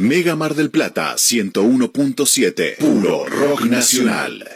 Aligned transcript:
Mega 0.00 0.34
Mar 0.34 0.54
del 0.54 0.70
Plata 0.70 1.14
101.7. 1.16 2.76
Puro 2.78 3.26
rock 3.26 3.62
nacional. 3.64 4.48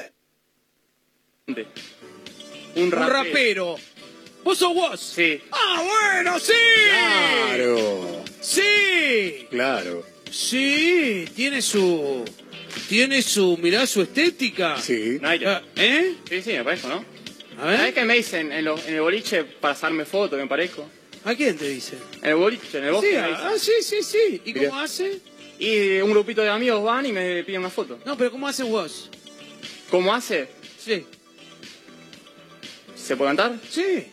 Un 1.46 1.67
Un 2.76 2.90
rapero. 2.90 3.12
rapero. 3.12 3.76
¿Vos 4.42 4.58
sos 4.58 4.75
vos? 4.75 5.00
Sí. 5.00 5.41
Ah, 5.52 5.83
bueno, 6.15 6.38
sí. 6.38 6.52
Claro, 6.88 8.25
Sí. 8.41 9.46
claro. 9.50 10.07
Sí. 10.30 11.27
Tiene 11.37 11.61
su. 11.63 12.25
Tiene 12.89 13.21
su. 13.23 13.59
Mirá 13.59 13.87
su 13.87 14.03
estética. 14.03 14.81
Sí. 14.81 15.19
No 15.21 15.29
hay 15.29 15.39
que- 15.41 15.47
Ah, 15.47 15.63
¿Eh? 15.77 16.15
Sí, 16.29 16.43
sí, 16.43 16.53
me 16.53 16.65
parezco, 16.65 16.89
¿no? 16.89 17.05
A 17.59 17.63
¿Sabes 17.65 17.81
ver. 17.81 17.95
qué 17.95 18.05
me 18.05 18.15
dicen 18.15 18.51
en, 18.51 18.65
lo- 18.65 18.79
en 18.79 18.95
el 18.95 19.01
boliche 19.01 19.45
para 19.45 19.75
hacerme 19.75 20.05
foto 20.05 20.37
que 20.37 20.43
me 20.43 20.49
parezco? 20.49 20.89
¿A 21.25 21.35
quién 21.35 21.57
te 21.57 21.69
dice? 21.69 21.97
En 22.21 22.31
el 22.31 22.37
boliche, 22.37 22.79
en 22.79 22.85
el 22.85 22.93
bosque 22.93 23.11
Sí, 23.11 23.17
dicen. 23.17 23.35
ah, 23.39 23.53
sí, 23.59 23.73
sí, 23.83 24.03
sí. 24.03 24.43
¿Y 24.45 24.53
Mirá. 24.53 24.69
cómo 24.71 24.81
hace? 24.81 25.21
Y 25.59 25.98
un 25.98 26.11
grupito 26.11 26.43
de 26.43 26.50
amigos 26.50 26.82
van 26.82 27.07
y 27.07 27.12
me 27.12 27.45
piden 27.45 27.60
una 27.60 27.70
foto. 27.70 27.98
No, 28.05 28.16
pero 28.16 28.30
¿cómo 28.30 28.48
hace 28.48 28.62
vos? 28.65 29.10
¿Cómo 29.91 30.12
hace? 30.12 30.48
Sí. 30.79 31.06
¿Se 32.95 33.16
puede 33.16 33.30
cantar? 33.30 33.59
Sí. 33.69 34.06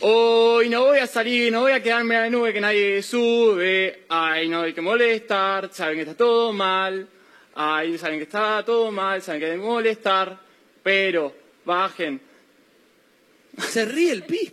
Hoy 0.00 0.68
no 0.68 0.84
voy 0.84 0.98
a 0.98 1.06
salir, 1.06 1.52
no 1.52 1.62
voy 1.62 1.72
a 1.72 1.82
quedarme 1.82 2.16
a 2.16 2.22
la 2.22 2.30
nube 2.30 2.52
que 2.52 2.60
nadie 2.60 3.02
sube. 3.02 4.04
Ay, 4.08 4.48
no 4.48 4.62
hay 4.62 4.72
que 4.72 4.80
molestar, 4.80 5.70
saben 5.72 5.96
que 5.96 6.02
está 6.02 6.16
todo 6.16 6.52
mal. 6.52 7.08
Ay, 7.54 7.96
saben 7.96 8.18
que 8.18 8.24
está 8.24 8.62
todo 8.64 8.90
mal, 8.90 9.22
saben 9.22 9.40
que 9.40 9.46
hay 9.46 9.52
que 9.52 9.58
molestar. 9.58 10.38
Pero 10.82 11.34
bajen. 11.64 12.20
Se 13.56 13.84
ríe 13.84 14.12
el 14.12 14.24
pis. 14.24 14.52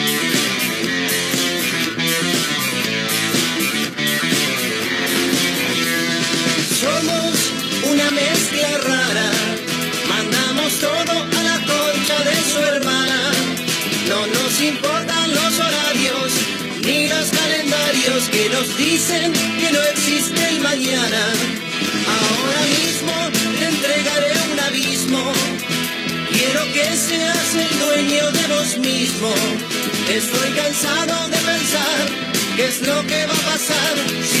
Que 18.41 18.49
nos 18.49 18.75
dicen 18.75 19.33
que 19.59 19.71
no 19.71 19.81
existe 19.93 20.49
el 20.49 20.61
mañana. 20.61 21.23
Ahora 22.17 22.61
mismo 22.75 23.13
te 23.59 23.65
entregaré 23.65 24.33
un 24.51 24.59
abismo. 24.59 25.23
Quiero 26.31 26.61
que 26.73 26.85
seas 26.95 27.49
el 27.65 27.79
dueño 27.85 28.31
de 28.31 28.43
vos 28.53 28.77
mismo. 28.79 29.31
Estoy 30.09 30.49
cansado 30.61 31.27
de 31.29 31.37
pensar 31.37 32.03
qué 32.55 32.65
es 32.65 32.81
lo 32.81 33.05
que 33.05 33.25
va 33.27 33.33
a 33.41 33.45
pasar 33.53 33.93
si 34.31 34.40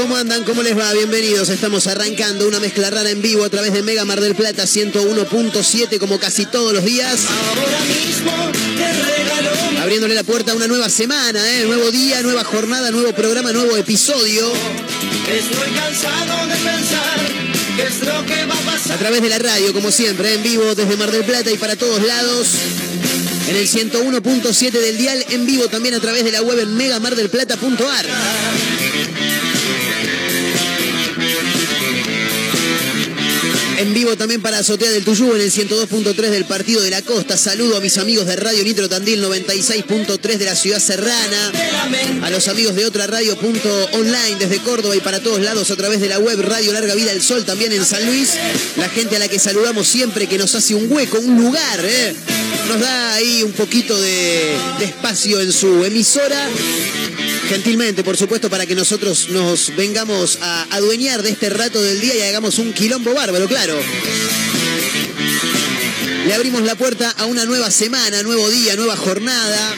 ¿cómo 0.00 0.16
andan? 0.16 0.44
¿Cómo 0.44 0.62
les 0.62 0.76
va? 0.78 0.90
Bienvenidos. 0.94 1.50
Estamos 1.50 1.86
arrancando 1.86 2.48
una 2.48 2.58
mezcla 2.58 2.88
rara 2.88 3.10
en 3.10 3.20
vivo 3.20 3.44
a 3.44 3.50
través 3.50 3.74
de 3.74 3.82
Mega 3.82 4.06
Mar 4.06 4.20
del 4.20 4.34
Plata 4.34 4.64
101.7 4.64 5.98
como 5.98 6.18
casi 6.18 6.46
todos 6.46 6.72
los 6.72 6.82
días. 6.84 7.20
Ahora 7.28 7.80
mismo 7.84 8.32
te 8.78 9.78
Abriéndole 9.78 10.14
la 10.14 10.22
puerta 10.22 10.52
a 10.52 10.54
una 10.54 10.68
nueva 10.68 10.88
semana, 10.88 11.46
¿eh? 11.50 11.66
Nuevo 11.66 11.90
día, 11.90 12.22
nueva 12.22 12.44
jornada, 12.44 12.90
nuevo 12.90 13.12
programa, 13.12 13.52
nuevo 13.52 13.76
episodio. 13.76 14.50
Estoy 15.30 15.70
cansado 15.74 16.46
de 16.46 16.54
pensar 16.54 17.20
qué 17.76 17.82
es 17.82 18.00
lo 18.00 18.24
que 18.24 18.46
va 18.46 18.54
a 18.54 18.58
A 18.58 18.72
pasar. 18.72 18.98
través 18.98 19.20
de 19.20 19.28
la 19.28 19.38
radio, 19.38 19.72
como 19.74 19.90
siempre, 19.90 20.32
en 20.32 20.42
vivo 20.42 20.74
desde 20.74 20.96
Mar 20.96 21.10
del 21.10 21.24
Plata 21.24 21.50
y 21.50 21.58
para 21.58 21.76
todos 21.76 22.02
lados. 22.02 22.48
En 23.48 23.56
el 23.56 23.68
101.7 23.68 24.70
del 24.70 24.96
dial, 24.96 25.24
en 25.28 25.44
vivo 25.44 25.68
también 25.68 25.94
a 25.94 26.00
través 26.00 26.24
de 26.24 26.32
la 26.32 26.40
web 26.40 26.58
en 26.58 26.74
megamardelplata.ar. 26.74 28.06
En 33.80 33.94
vivo 33.94 34.14
también 34.14 34.42
para 34.42 34.58
Azotea 34.58 34.90
del 34.90 35.06
Tuyú 35.06 35.34
en 35.34 35.40
el 35.40 35.50
102.3 35.50 36.14
del 36.14 36.44
Partido 36.44 36.82
de 36.82 36.90
la 36.90 37.00
Costa. 37.00 37.38
Saludo 37.38 37.78
a 37.78 37.80
mis 37.80 37.96
amigos 37.96 38.26
de 38.26 38.36
Radio 38.36 38.62
Nitro 38.62 38.90
Tandil 38.90 39.24
96.3 39.24 40.36
de 40.36 40.44
la 40.44 40.54
Ciudad 40.54 40.78
Serrana. 40.78 41.52
A 42.22 42.28
los 42.28 42.48
amigos 42.48 42.74
de 42.74 42.84
otra 42.84 43.06
radio 43.06 43.38
punto 43.38 43.70
online 43.94 44.36
desde 44.38 44.58
Córdoba 44.58 44.96
y 44.96 45.00
para 45.00 45.20
todos 45.20 45.40
lados 45.40 45.70
a 45.70 45.76
través 45.76 46.02
de 46.02 46.10
la 46.10 46.18
web 46.18 46.42
Radio 46.42 46.74
Larga 46.74 46.94
Vida 46.94 47.12
del 47.12 47.22
Sol 47.22 47.46
también 47.46 47.72
en 47.72 47.86
San 47.86 48.04
Luis. 48.04 48.34
La 48.76 48.90
gente 48.90 49.16
a 49.16 49.18
la 49.18 49.28
que 49.28 49.38
saludamos 49.38 49.88
siempre 49.88 50.26
que 50.26 50.36
nos 50.36 50.54
hace 50.54 50.74
un 50.74 50.92
hueco, 50.92 51.18
un 51.18 51.40
lugar, 51.40 51.82
¿eh? 51.82 52.14
Nos 52.70 52.80
da 52.80 53.14
ahí 53.14 53.42
un 53.42 53.52
poquito 53.52 54.00
de, 54.00 54.54
espacio 54.80 55.40
en 55.40 55.52
su 55.52 55.84
emisora. 55.84 56.48
Gentilmente, 57.48 58.04
por 58.04 58.16
supuesto, 58.16 58.48
para 58.48 58.64
que 58.64 58.76
nosotros 58.76 59.28
nos 59.30 59.74
vengamos 59.74 60.38
a 60.40 60.66
adueñar 60.70 61.22
de 61.22 61.30
este 61.30 61.50
rato 61.50 61.82
del 61.82 62.00
día 62.00 62.14
y 62.14 62.20
hagamos 62.20 62.58
un 62.58 62.72
quilombo 62.72 63.12
bárbaro, 63.12 63.48
claro. 63.48 63.76
Le 66.26 66.32
abrimos 66.32 66.62
la 66.62 66.76
puerta 66.76 67.12
a 67.18 67.24
una 67.26 67.44
nueva 67.44 67.72
semana, 67.72 68.22
nuevo 68.22 68.48
día, 68.48 68.76
nueva 68.76 68.96
jornada. 68.96 69.74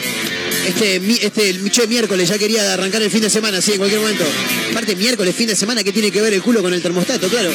Este, 0.66 1.00
este 1.22 1.48
el 1.48 1.62
miércoles 1.88 2.28
ya 2.28 2.36
quería 2.36 2.74
arrancar 2.74 3.00
el 3.00 3.10
fin 3.10 3.22
de 3.22 3.30
semana, 3.30 3.62
sí, 3.62 3.72
en 3.72 3.78
cualquier 3.78 4.02
momento. 4.02 4.24
Aparte, 4.70 4.96
miércoles, 4.96 5.34
fin 5.34 5.46
de 5.46 5.56
semana, 5.56 5.82
¿qué 5.82 5.92
tiene 5.92 6.10
que 6.10 6.20
ver 6.20 6.34
el 6.34 6.42
culo 6.42 6.60
con 6.60 6.74
el 6.74 6.82
termostato? 6.82 7.26
Claro. 7.28 7.50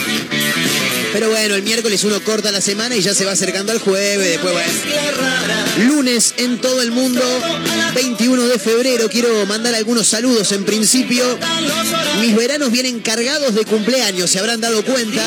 Pero 1.17 1.31
bueno, 1.31 1.55
el 1.55 1.63
miércoles 1.63 2.03
uno 2.03 2.21
corta 2.23 2.51
la 2.51 2.61
semana 2.61 2.95
y 2.95 3.01
ya 3.01 3.11
se 3.15 3.25
va 3.25 3.31
acercando 3.31 3.71
al 3.71 3.79
jueves. 3.79 4.19
Después, 4.19 4.53
bueno. 4.53 5.95
Lunes 5.95 6.35
en 6.37 6.61
todo 6.61 6.79
el 6.83 6.91
mundo, 6.91 7.23
21 7.95 8.47
de 8.47 8.59
febrero. 8.59 9.09
Quiero 9.09 9.43
mandar 9.47 9.73
algunos 9.73 10.05
saludos 10.05 10.51
en 10.51 10.63
principio. 10.63 11.25
Mis 12.21 12.35
veranos 12.35 12.71
vienen 12.71 12.99
cargados 12.99 13.55
de 13.55 13.65
cumpleaños, 13.65 14.29
se 14.29 14.37
habrán 14.37 14.61
dado 14.61 14.85
cuenta. 14.85 15.23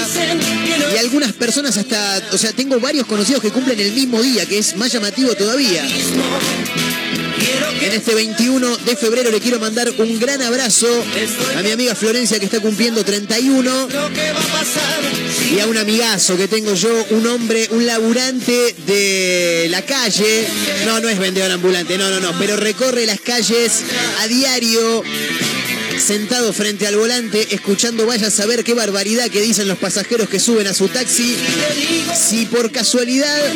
Y 0.95 0.99
algunas 0.99 1.33
personas 1.33 1.77
hasta, 1.77 2.23
o 2.31 2.39
sea, 2.39 2.53
tengo 2.53 2.79
varios 2.79 3.05
conocidos 3.09 3.43
que 3.43 3.51
cumplen 3.51 3.81
el 3.81 3.91
mismo 3.91 4.23
día, 4.23 4.47
que 4.47 4.59
es 4.59 4.77
más 4.77 4.93
llamativo 4.93 5.35
todavía. 5.35 5.85
En 7.81 7.93
este 7.93 8.15
21 8.15 8.77
de 8.79 8.97
febrero 8.97 9.31
le 9.31 9.41
quiero 9.41 9.59
mandar 9.59 9.91
un 9.99 10.21
gran 10.21 10.43
abrazo 10.43 10.87
a 11.57 11.63
mi 11.63 11.71
amiga 11.71 11.95
Florencia 11.95 12.39
que 12.39 12.45
está 12.45 12.61
cumpliendo 12.61 13.05
31 13.05 13.89
y 15.51 15.59
a 15.61 15.67
un 15.67 15.79
amigazo 15.79 16.37
que 16.37 16.47
tengo 16.47 16.75
yo, 16.75 17.07
un 17.11 17.27
hombre, 17.27 17.69
un 17.71 17.87
laburante 17.87 18.75
de 18.87 19.69
la 19.71 19.83
calle. 19.83 20.47
No, 20.85 21.01
no 21.01 21.09
es 21.09 21.19
vendedor 21.19 21.51
ambulante, 21.51 21.97
no, 21.97 22.11
no, 22.11 22.21
no, 22.21 22.39
pero 22.39 22.57
recorre 22.57 23.07
las 23.07 23.21
calles 23.21 23.83
a 24.21 24.29
diario 24.29 25.03
sentado 26.11 26.53
frente 26.53 26.89
al 26.89 26.97
volante, 26.97 27.55
escuchando 27.55 28.05
vaya 28.05 28.27
a 28.27 28.31
saber 28.33 28.65
qué 28.65 28.75
barbaridad 28.75 29.31
que 29.31 29.41
dicen 29.41 29.69
los 29.69 29.79
pasajeros 29.79 30.29
que 30.29 30.41
suben 30.41 30.67
a 30.67 30.75
su 30.75 30.89
taxi. 30.89 31.37
Si 32.21 32.47
por 32.47 32.73
casualidad 32.73 33.55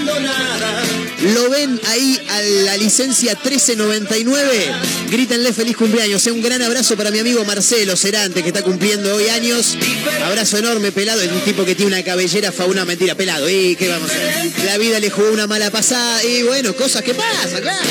lo 1.35 1.51
ven 1.51 1.81
ahí 1.89 2.17
a 2.29 2.43
la 2.65 2.77
licencia 2.77 3.33
1399, 3.33 4.73
grítenle 5.11 5.53
feliz 5.53 5.77
cumpleaños. 5.77 6.25
Un 6.29 6.43
gran 6.43 6.63
abrazo 6.63 6.97
para 6.97 7.11
mi 7.11 7.19
amigo 7.19 7.45
Marcelo 7.45 7.97
Cerante, 7.97 8.41
que 8.45 8.51
está 8.51 8.63
cumpliendo 8.63 9.17
hoy 9.17 9.31
años. 9.31 9.77
Abrazo 10.25 10.59
enorme, 10.59 10.93
pelado. 10.93 11.23
Es 11.23 11.33
un 11.33 11.41
tipo 11.41 11.65
que 11.65 11.75
tiene 11.75 11.91
una 11.91 12.05
cabellera 12.05 12.53
fauna 12.53 12.85
mentira, 12.85 13.17
pelado. 13.17 13.51
¿Y 13.51 13.75
qué 13.75 13.89
vamos 13.89 14.09
a 14.13 14.15
hacer? 14.15 14.53
La 14.65 14.79
vida 14.79 15.01
le 15.01 15.11
jugó 15.11 15.33
una 15.33 15.49
mala 15.49 15.73
pasada. 15.73 16.23
Y 16.23 16.45
bueno, 16.45 16.73
cosas 16.77 17.03
que 17.03 17.15
pasan, 17.15 17.63
claro. 17.63 17.85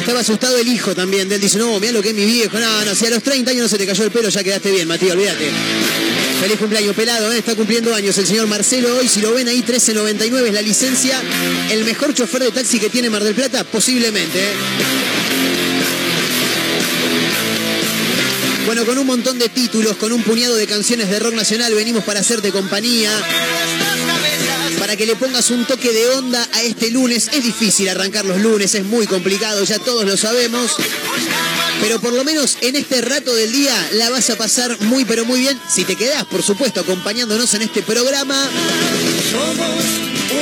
Estaba 0.00 0.20
asustado 0.20 0.56
el 0.56 0.66
hijo 0.66 0.94
también 0.94 1.30
él. 1.30 1.40
Dice, 1.40 1.58
no, 1.58 1.78
mira 1.78 1.92
lo 1.92 2.02
que 2.02 2.08
es 2.08 2.14
mi 2.14 2.24
viejo. 2.24 2.58
No, 2.58 2.84
no, 2.84 2.94
si 2.94 3.06
a 3.06 3.10
los 3.10 3.22
30 3.22 3.50
años 3.50 3.62
no 3.64 3.68
se 3.68 3.76
te 3.76 3.86
cayó 3.86 4.04
el 4.04 4.10
pelo, 4.10 4.30
ya 4.30 4.42
quedaste 4.42 4.70
bien, 4.70 4.88
Matías, 4.88 5.12
olvídate. 5.12 5.50
Feliz 6.40 6.58
cumpleaños, 6.58 6.96
pelado, 6.96 7.30
¿eh? 7.30 7.38
está 7.38 7.54
cumpliendo 7.54 7.94
años 7.94 8.16
el 8.16 8.26
señor 8.26 8.46
Marcelo 8.46 8.96
hoy. 8.96 9.08
Si 9.08 9.20
lo 9.20 9.34
ven 9.34 9.46
ahí, 9.48 9.56
1399 9.56 10.48
es 10.48 10.54
la 10.54 10.62
licencia. 10.62 11.20
El 11.70 11.84
mejor 11.84 12.14
chofer 12.14 12.42
de 12.42 12.50
taxi 12.50 12.78
que 12.78 12.88
tiene 12.88 13.10
Mar 13.10 13.22
del 13.22 13.34
Plata, 13.34 13.62
posiblemente. 13.62 14.38
¿eh? 14.38 14.52
Bueno, 18.64 18.86
con 18.86 18.96
un 18.96 19.06
montón 19.06 19.38
de 19.38 19.50
títulos, 19.50 19.96
con 19.96 20.12
un 20.12 20.22
puñado 20.22 20.54
de 20.54 20.66
canciones 20.66 21.10
de 21.10 21.18
rock 21.18 21.34
nacional, 21.34 21.74
venimos 21.74 22.04
para 22.04 22.20
hacerte 22.20 22.52
compañía. 22.52 23.10
Para 24.90 24.98
que 24.98 25.06
le 25.06 25.14
pongas 25.14 25.52
un 25.52 25.64
toque 25.66 25.92
de 25.92 26.08
onda 26.08 26.48
a 26.52 26.62
este 26.62 26.90
lunes. 26.90 27.30
Es 27.32 27.44
difícil 27.44 27.88
arrancar 27.88 28.24
los 28.24 28.40
lunes, 28.40 28.74
es 28.74 28.84
muy 28.84 29.06
complicado, 29.06 29.62
ya 29.62 29.78
todos 29.78 30.04
lo 30.04 30.16
sabemos. 30.16 30.72
Pero 31.80 32.00
por 32.00 32.12
lo 32.12 32.24
menos 32.24 32.58
en 32.60 32.74
este 32.74 33.00
rato 33.00 33.32
del 33.32 33.52
día 33.52 33.72
la 33.92 34.10
vas 34.10 34.30
a 34.30 34.36
pasar 34.36 34.76
muy 34.80 35.04
pero 35.04 35.24
muy 35.24 35.38
bien. 35.38 35.60
Si 35.72 35.84
te 35.84 35.94
quedás, 35.94 36.24
por 36.24 36.42
supuesto, 36.42 36.80
acompañándonos 36.80 37.54
en 37.54 37.62
este 37.62 37.82
programa. 37.82 38.50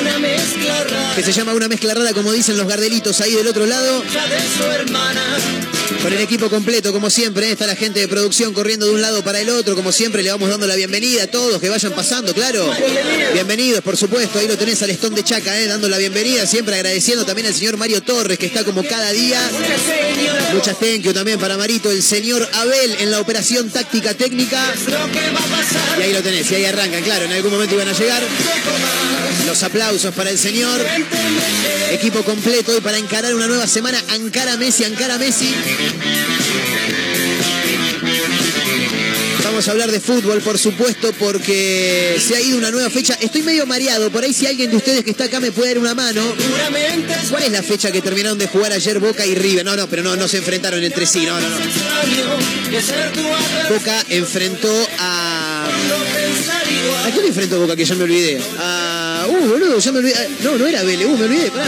Una 0.01 0.19
mezcla 0.19 0.85
rara. 0.85 1.15
Que 1.15 1.23
se 1.23 1.35
llama 1.35 1.53
Una 1.53 1.69
mezcla 1.69 1.93
rara, 1.93 2.15
como 2.15 2.33
dicen 2.33 2.57
los 2.57 2.67
gardelitos 2.67 3.21
ahí 3.21 3.35
del 3.35 3.49
otro 3.49 3.67
lado. 3.67 4.01
de 4.01 4.09
su 4.57 4.65
hermana. 4.65 5.37
Con 6.03 6.13
el 6.13 6.21
equipo 6.21 6.49
completo, 6.49 6.93
como 6.93 7.11
siempre, 7.11 7.49
¿eh? 7.49 7.53
está 7.53 7.67
la 7.67 7.75
gente 7.75 7.99
de 7.99 8.07
producción 8.07 8.55
corriendo 8.55 8.87
de 8.87 8.93
un 8.93 9.03
lado 9.03 9.23
para 9.25 9.41
el 9.41 9.51
otro, 9.51 9.75
como 9.75 9.91
siempre, 9.91 10.23
le 10.23 10.31
vamos 10.31 10.49
dando 10.49 10.67
la 10.67 10.77
bienvenida 10.77 11.25
a 11.25 11.27
todos 11.27 11.61
que 11.61 11.69
vayan 11.69 11.93
pasando, 11.93 12.33
claro. 12.33 12.71
Bienvenidos, 13.33 13.81
por 13.83 13.97
supuesto, 13.97 14.39
ahí 14.39 14.47
lo 14.47 14.57
tenés 14.57 14.81
al 14.83 14.91
Estón 14.91 15.15
de 15.15 15.25
Chaca, 15.25 15.59
¿eh? 15.61 15.67
dando 15.67 15.89
la 15.89 15.99
bienvenida, 15.99 16.47
siempre 16.47 16.77
agradeciendo 16.77 17.27
también 17.27 17.49
al 17.49 17.55
señor 17.55 17.77
Mario 17.77 18.01
Torres, 18.03 18.39
que 18.39 18.47
está 18.47 18.65
como 18.65 18.85
cada 18.85 19.11
día. 19.11 19.41
Muchas 20.53 20.79
thank 20.79 21.03
you 21.03 21.13
también 21.13 21.39
para 21.39 21.57
Marito, 21.57 21.91
el 21.91 22.03
señor 22.03 22.49
Abel 22.55 22.97
en 23.01 23.11
la 23.11 23.21
operación 23.21 23.71
táctica 23.71 24.15
técnica. 24.15 24.59
Y 25.99 26.03
ahí 26.03 26.13
lo 26.13 26.23
tenés, 26.23 26.51
y 26.51 26.55
ahí 26.55 26.65
arrancan, 26.65 27.03
claro, 27.03 27.25
en 27.27 27.33
algún 27.33 27.53
momento 27.53 27.75
iban 27.75 27.89
a 27.89 27.93
llegar. 27.93 28.23
Los 29.47 29.63
aplausos 29.63 30.15
para 30.15 30.31
el 30.31 30.39
señor. 30.39 30.81
Equipo 31.91 32.23
completo 32.23 32.73
hoy 32.73 32.81
para 32.81 32.99
encarar 32.99 33.35
una 33.35 33.47
nueva 33.47 33.67
semana. 33.67 34.03
Ankara 34.09 34.57
Messi, 34.57 34.85
Ankara 34.85 35.19
Messi. 35.19 35.55
Vamos 39.59 39.67
a 39.67 39.73
hablar 39.73 39.91
de 39.91 39.99
fútbol, 39.99 40.41
por 40.41 40.57
supuesto, 40.57 41.13
porque 41.19 42.17
se 42.25 42.37
ha 42.37 42.41
ido 42.41 42.59
una 42.59 42.71
nueva 42.71 42.89
fecha. 42.91 43.19
Estoy 43.21 43.43
medio 43.43 43.67
mareado, 43.67 44.09
por 44.09 44.23
ahí 44.23 44.33
si 44.33 44.47
alguien 44.47 44.71
de 44.71 44.77
ustedes 44.77 45.03
que 45.03 45.11
está 45.11 45.25
acá 45.25 45.41
me 45.41 45.51
puede 45.51 45.71
dar 45.71 45.79
una 45.79 45.97
mano. 45.97 46.23
¿Cuál 47.29 47.43
es 47.43 47.51
la 47.51 47.65
fecha 47.65 47.91
que 47.91 48.01
terminaron 48.01 48.39
de 48.39 48.47
jugar 48.47 48.73
ayer 48.73 49.01
Boca 49.01 49.27
y 49.27 49.35
River? 49.35 49.65
No, 49.65 49.75
no, 49.75 49.89
pero 49.89 50.05
no, 50.05 50.15
no 50.15 50.29
se 50.29 50.37
enfrentaron 50.37 50.85
entre 50.85 51.07
sí, 51.07 51.27
no, 51.27 51.41
no, 51.41 51.49
no. 51.49 51.57
Boca 53.69 54.05
enfrentó 54.11 54.89
a... 55.01 55.67
¿A 57.05 57.11
quién 57.11 57.27
enfrentó 57.27 57.59
Boca? 57.59 57.75
Que 57.75 57.85
ya 57.85 57.97
me 57.97 58.05
olvidé. 58.05 58.41
A... 58.61 59.27
Uh, 59.29 59.81
ya 59.81 59.91
me 59.91 59.99
olvidé. 59.99 60.29
No, 60.45 60.57
no 60.57 60.69
era 60.69 60.85
Vélez, 60.85 61.09
uh, 61.09 61.17
me 61.17 61.25
olvidé, 61.25 61.51
pará. 61.51 61.67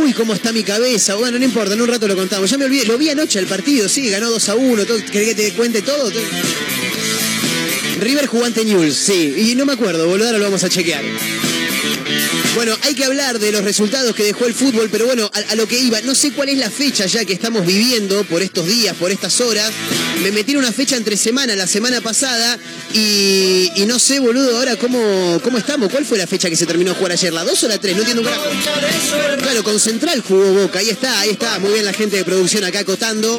Uy, 0.00 0.12
cómo 0.12 0.34
está 0.34 0.52
mi 0.52 0.62
cabeza. 0.62 1.14
Bueno, 1.16 1.38
no 1.38 1.44
importa, 1.44 1.74
en 1.74 1.82
un 1.82 1.88
rato 1.88 2.08
lo 2.08 2.16
contamos. 2.16 2.50
Ya 2.50 2.58
me 2.58 2.64
olvidé, 2.64 2.86
lo 2.86 2.96
vi 2.98 3.10
anoche 3.10 3.38
el 3.38 3.46
partido, 3.46 3.88
sí, 3.88 4.08
ganó 4.08 4.30
2 4.30 4.48
a 4.48 4.54
1. 4.54 4.86
Todo, 4.86 4.98
¿Querés 5.10 5.28
que 5.28 5.34
te 5.34 5.52
cuente 5.52 5.82
todo? 5.82 6.10
River 8.00 8.26
jugó 8.26 8.44
ante 8.44 8.64
Newell's, 8.64 8.96
sí. 8.96 9.34
Y 9.36 9.54
no 9.54 9.66
me 9.66 9.74
acuerdo, 9.74 10.06
boludo, 10.06 10.26
ahora 10.26 10.38
lo 10.38 10.44
vamos 10.44 10.64
a 10.64 10.68
chequear. 10.68 11.02
Bueno, 12.54 12.76
hay 12.82 12.94
que 12.94 13.04
hablar 13.04 13.38
de 13.38 13.50
los 13.50 13.64
resultados 13.64 14.14
que 14.14 14.24
dejó 14.24 14.46
el 14.46 14.54
fútbol, 14.54 14.88
pero 14.90 15.06
bueno, 15.06 15.30
a, 15.32 15.54
lo 15.54 15.66
que 15.66 15.78
iba, 15.78 16.00
no 16.02 16.14
sé 16.14 16.32
cuál 16.32 16.50
es 16.50 16.58
la 16.58 16.70
fecha 16.70 17.06
ya 17.06 17.24
que 17.24 17.32
estamos 17.32 17.64
viviendo 17.64 18.24
por 18.24 18.42
estos 18.42 18.66
días, 18.66 18.94
por 18.96 19.10
estas 19.10 19.40
horas. 19.40 19.70
Me 20.22 20.30
metí 20.30 20.52
en 20.52 20.58
una 20.58 20.72
fecha 20.72 20.96
entre 20.96 21.16
semana, 21.16 21.56
la 21.56 21.66
semana 21.66 22.00
pasada, 22.00 22.58
y, 22.94 23.70
no 23.86 23.98
sé, 23.98 24.20
boludo, 24.20 24.56
ahora 24.56 24.76
cómo, 24.76 25.40
cómo 25.42 25.58
estamos. 25.58 25.90
¿Cuál 25.90 26.04
fue 26.04 26.16
la 26.16 26.26
fecha 26.26 26.48
que 26.48 26.56
se 26.56 26.64
terminó 26.64 26.92
de 26.92 26.96
jugar 26.96 27.12
ayer? 27.12 27.32
¿La 27.32 27.42
2 27.44 27.64
o 27.64 27.68
la 27.68 27.78
3? 27.78 27.96
No 27.96 28.02
entiendo 28.02 28.22
un 28.22 28.28
carajo. 28.28 28.48
Claro, 29.42 29.64
con 29.64 29.80
Central 29.80 30.22
jugó 30.26 30.52
Boca, 30.52 30.78
ahí 30.78 30.90
está, 30.90 31.20
ahí 31.20 31.30
está. 31.30 31.58
Muy 31.58 31.72
bien 31.72 31.84
la 31.84 31.92
gente 31.92 32.16
de 32.16 32.24
producción 32.24 32.62
acá 32.64 32.80
acotando. 32.80 33.38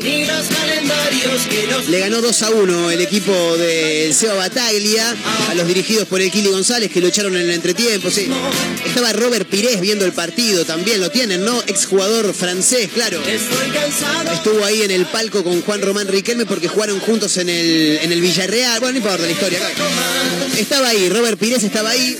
Le 1.88 2.00
ganó 2.00 2.22
2 2.22 2.42
a 2.44 2.50
1 2.50 2.92
el 2.92 3.02
equipo 3.02 3.58
del 3.58 4.14
Seba 4.14 4.34
Bataglia 4.34 5.16
a 5.50 5.56
los 5.56 5.68
dirigidos 5.68 6.08
por 6.08 6.22
el 6.22 6.32
Kili 6.32 6.50
González, 6.50 6.92
que 6.92 7.00
lo 7.00 7.08
echaron 7.08 7.36
en 7.36 7.44
el 7.44 7.52
entretiempo, 7.52 8.12
sí. 8.12 8.28
Estaba 8.86 9.14
Robert 9.14 9.48
Pires 9.48 9.80
viendo 9.80 10.06
el 10.06 10.12
partido, 10.12 10.66
también 10.66 11.00
lo 11.00 11.10
tienen, 11.10 11.46
¿no? 11.46 11.62
Exjugador 11.68 12.34
francés, 12.34 12.90
claro. 12.94 13.22
Estuvo 14.34 14.66
ahí 14.66 14.82
en 14.82 14.92
el 14.92 15.06
palco 15.06 15.44
con 15.44 15.62
Juan 15.62 15.82
Román 15.82 16.08
Riquelme 16.08 16.46
porque 16.46 16.68
jugaron 16.74 17.00
juntos 17.00 17.38
en 17.38 17.50
el, 17.50 18.00
en 18.02 18.12
el 18.12 18.22
Villarreal. 18.22 18.80
Bueno, 18.80 18.94
no 18.94 18.98
importa 18.98 19.26
la 19.26 19.32
historia. 19.32 19.60
Estaba 20.58 20.90
ahí, 20.90 21.10
Robert 21.10 21.40
Pires 21.40 21.64
estaba 21.64 21.92
ahí. 21.92 22.18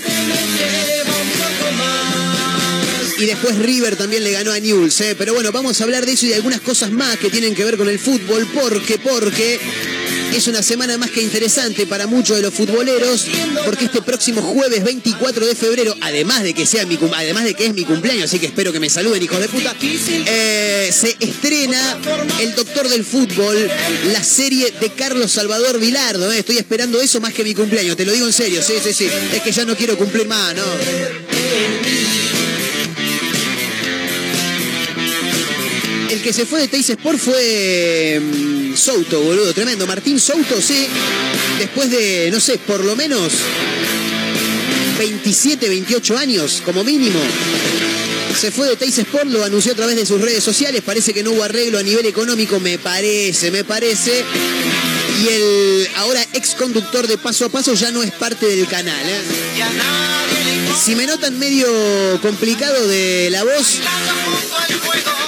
Y 3.18 3.26
después 3.26 3.56
River 3.56 3.96
también 3.96 4.24
le 4.24 4.32
ganó 4.32 4.52
a 4.52 4.58
Newell's, 4.58 5.00
¿eh? 5.00 5.14
Pero 5.16 5.34
bueno, 5.34 5.52
vamos 5.52 5.80
a 5.80 5.84
hablar 5.84 6.04
de 6.04 6.12
eso 6.12 6.26
y 6.26 6.30
de 6.30 6.34
algunas 6.36 6.60
cosas 6.60 6.90
más 6.90 7.16
que 7.16 7.30
tienen 7.30 7.54
que 7.54 7.64
ver 7.64 7.76
con 7.76 7.88
el 7.88 7.98
fútbol. 7.98 8.46
Porque, 8.52 8.98
porque 8.98 9.60
es 10.36 10.48
una 10.48 10.62
semana 10.62 10.98
más 10.98 11.10
que 11.10 11.22
interesante 11.22 11.86
para 11.86 12.06
muchos 12.06 12.36
de 12.36 12.42
los 12.42 12.52
futboleros, 12.52 13.26
porque 13.64 13.84
este 13.84 14.02
próximo 14.02 14.42
jueves 14.42 14.82
24 14.82 15.46
de 15.46 15.54
febrero, 15.54 15.94
además 16.00 16.42
de 16.42 16.54
que 16.54 16.66
sea 16.66 16.84
mi 16.86 16.98
además 17.14 17.44
de 17.44 17.54
que 17.54 17.66
es 17.66 17.74
mi 17.74 17.84
cumpleaños, 17.84 18.24
así 18.24 18.38
que 18.38 18.46
espero 18.46 18.72
que 18.72 18.80
me 18.80 18.90
saluden, 18.90 19.22
hijos 19.22 19.40
de 19.40 19.48
puta, 19.48 19.74
eh, 19.80 20.90
se 20.92 21.16
estrena 21.20 21.98
El 22.40 22.54
Doctor 22.54 22.88
del 22.88 23.04
Fútbol, 23.04 23.70
la 24.12 24.24
serie 24.24 24.72
de 24.80 24.90
Carlos 24.90 25.30
Salvador 25.30 25.78
Vilardo. 25.78 26.32
Eh. 26.32 26.40
Estoy 26.40 26.58
esperando 26.58 27.00
eso 27.00 27.20
más 27.20 27.32
que 27.32 27.44
mi 27.44 27.54
cumpleaños, 27.54 27.96
te 27.96 28.04
lo 28.04 28.12
digo 28.12 28.26
en 28.26 28.32
serio, 28.32 28.60
sí, 28.62 28.74
sí, 28.82 28.92
sí. 28.92 29.08
Es 29.32 29.42
que 29.42 29.52
ya 29.52 29.64
no 29.64 29.76
quiero 29.76 29.96
cumplir 29.96 30.26
más, 30.26 30.54
¿no? 30.54 30.62
Que 36.24 36.32
se 36.32 36.46
fue 36.46 36.62
de 36.62 36.68
Teis 36.68 36.88
Sport 36.88 37.18
fue 37.18 38.18
um, 38.18 38.74
Souto, 38.74 39.20
boludo, 39.20 39.52
tremendo. 39.52 39.86
Martín 39.86 40.18
Souto, 40.18 40.58
sí, 40.58 40.86
después 41.58 41.90
de, 41.90 42.30
no 42.32 42.40
sé, 42.40 42.56
por 42.56 42.82
lo 42.82 42.96
menos 42.96 43.30
27, 44.98 45.68
28 45.68 46.16
años, 46.16 46.62
como 46.64 46.82
mínimo. 46.82 47.20
Se 48.40 48.50
fue 48.50 48.66
de 48.68 48.76
Teis 48.76 48.96
Sport, 48.96 49.26
lo 49.26 49.44
anunció 49.44 49.72
a 49.72 49.74
través 49.74 49.96
de 49.96 50.06
sus 50.06 50.18
redes 50.18 50.42
sociales. 50.42 50.80
Parece 50.82 51.12
que 51.12 51.22
no 51.22 51.32
hubo 51.32 51.42
arreglo 51.42 51.78
a 51.78 51.82
nivel 51.82 52.06
económico, 52.06 52.58
me 52.58 52.78
parece, 52.78 53.50
me 53.50 53.62
parece. 53.62 54.24
Y 55.22 55.28
el 55.28 55.88
ahora 55.96 56.26
ex 56.32 56.54
conductor 56.54 57.06
de 57.06 57.18
paso 57.18 57.44
a 57.44 57.48
paso 57.48 57.74
ya 57.74 57.90
no 57.90 58.02
es 58.02 58.12
parte 58.12 58.46
del 58.46 58.66
canal. 58.66 59.08
¿eh? 59.08 59.22
Si 60.82 60.94
me 60.96 61.06
notan 61.06 61.38
medio 61.38 61.66
complicado 62.20 62.86
de 62.88 63.28
la 63.30 63.44
voz, 63.44 63.78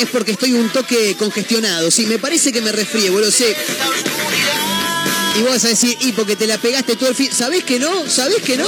es 0.01 0.09
porque 0.11 0.33
estoy 0.33 0.53
un 0.53 0.69
toque 0.71 1.17
congestionado. 1.17 1.91
Sí, 1.91 2.07
me 2.07 2.19
parece 2.19 2.53
que 2.53 2.61
me 2.61 2.73
resfrié, 2.73 3.11
lo 3.11 3.31
sé. 3.31 3.57
Y 5.37 5.43
vos 5.43 5.51
vas 5.51 5.65
a 5.67 5.69
decir, 5.69 5.97
y 6.01 6.13
porque 6.13 6.35
te 6.35 6.47
la 6.47 6.59
pegaste 6.59 6.97
todo 6.97 7.11
el 7.11 7.15
fin. 7.15 7.31
¿Sabés 7.33 7.63
que 7.65 7.79
no? 7.79 8.09
¿Sabés 8.09 8.43
que 8.43 8.57
no? 8.57 8.67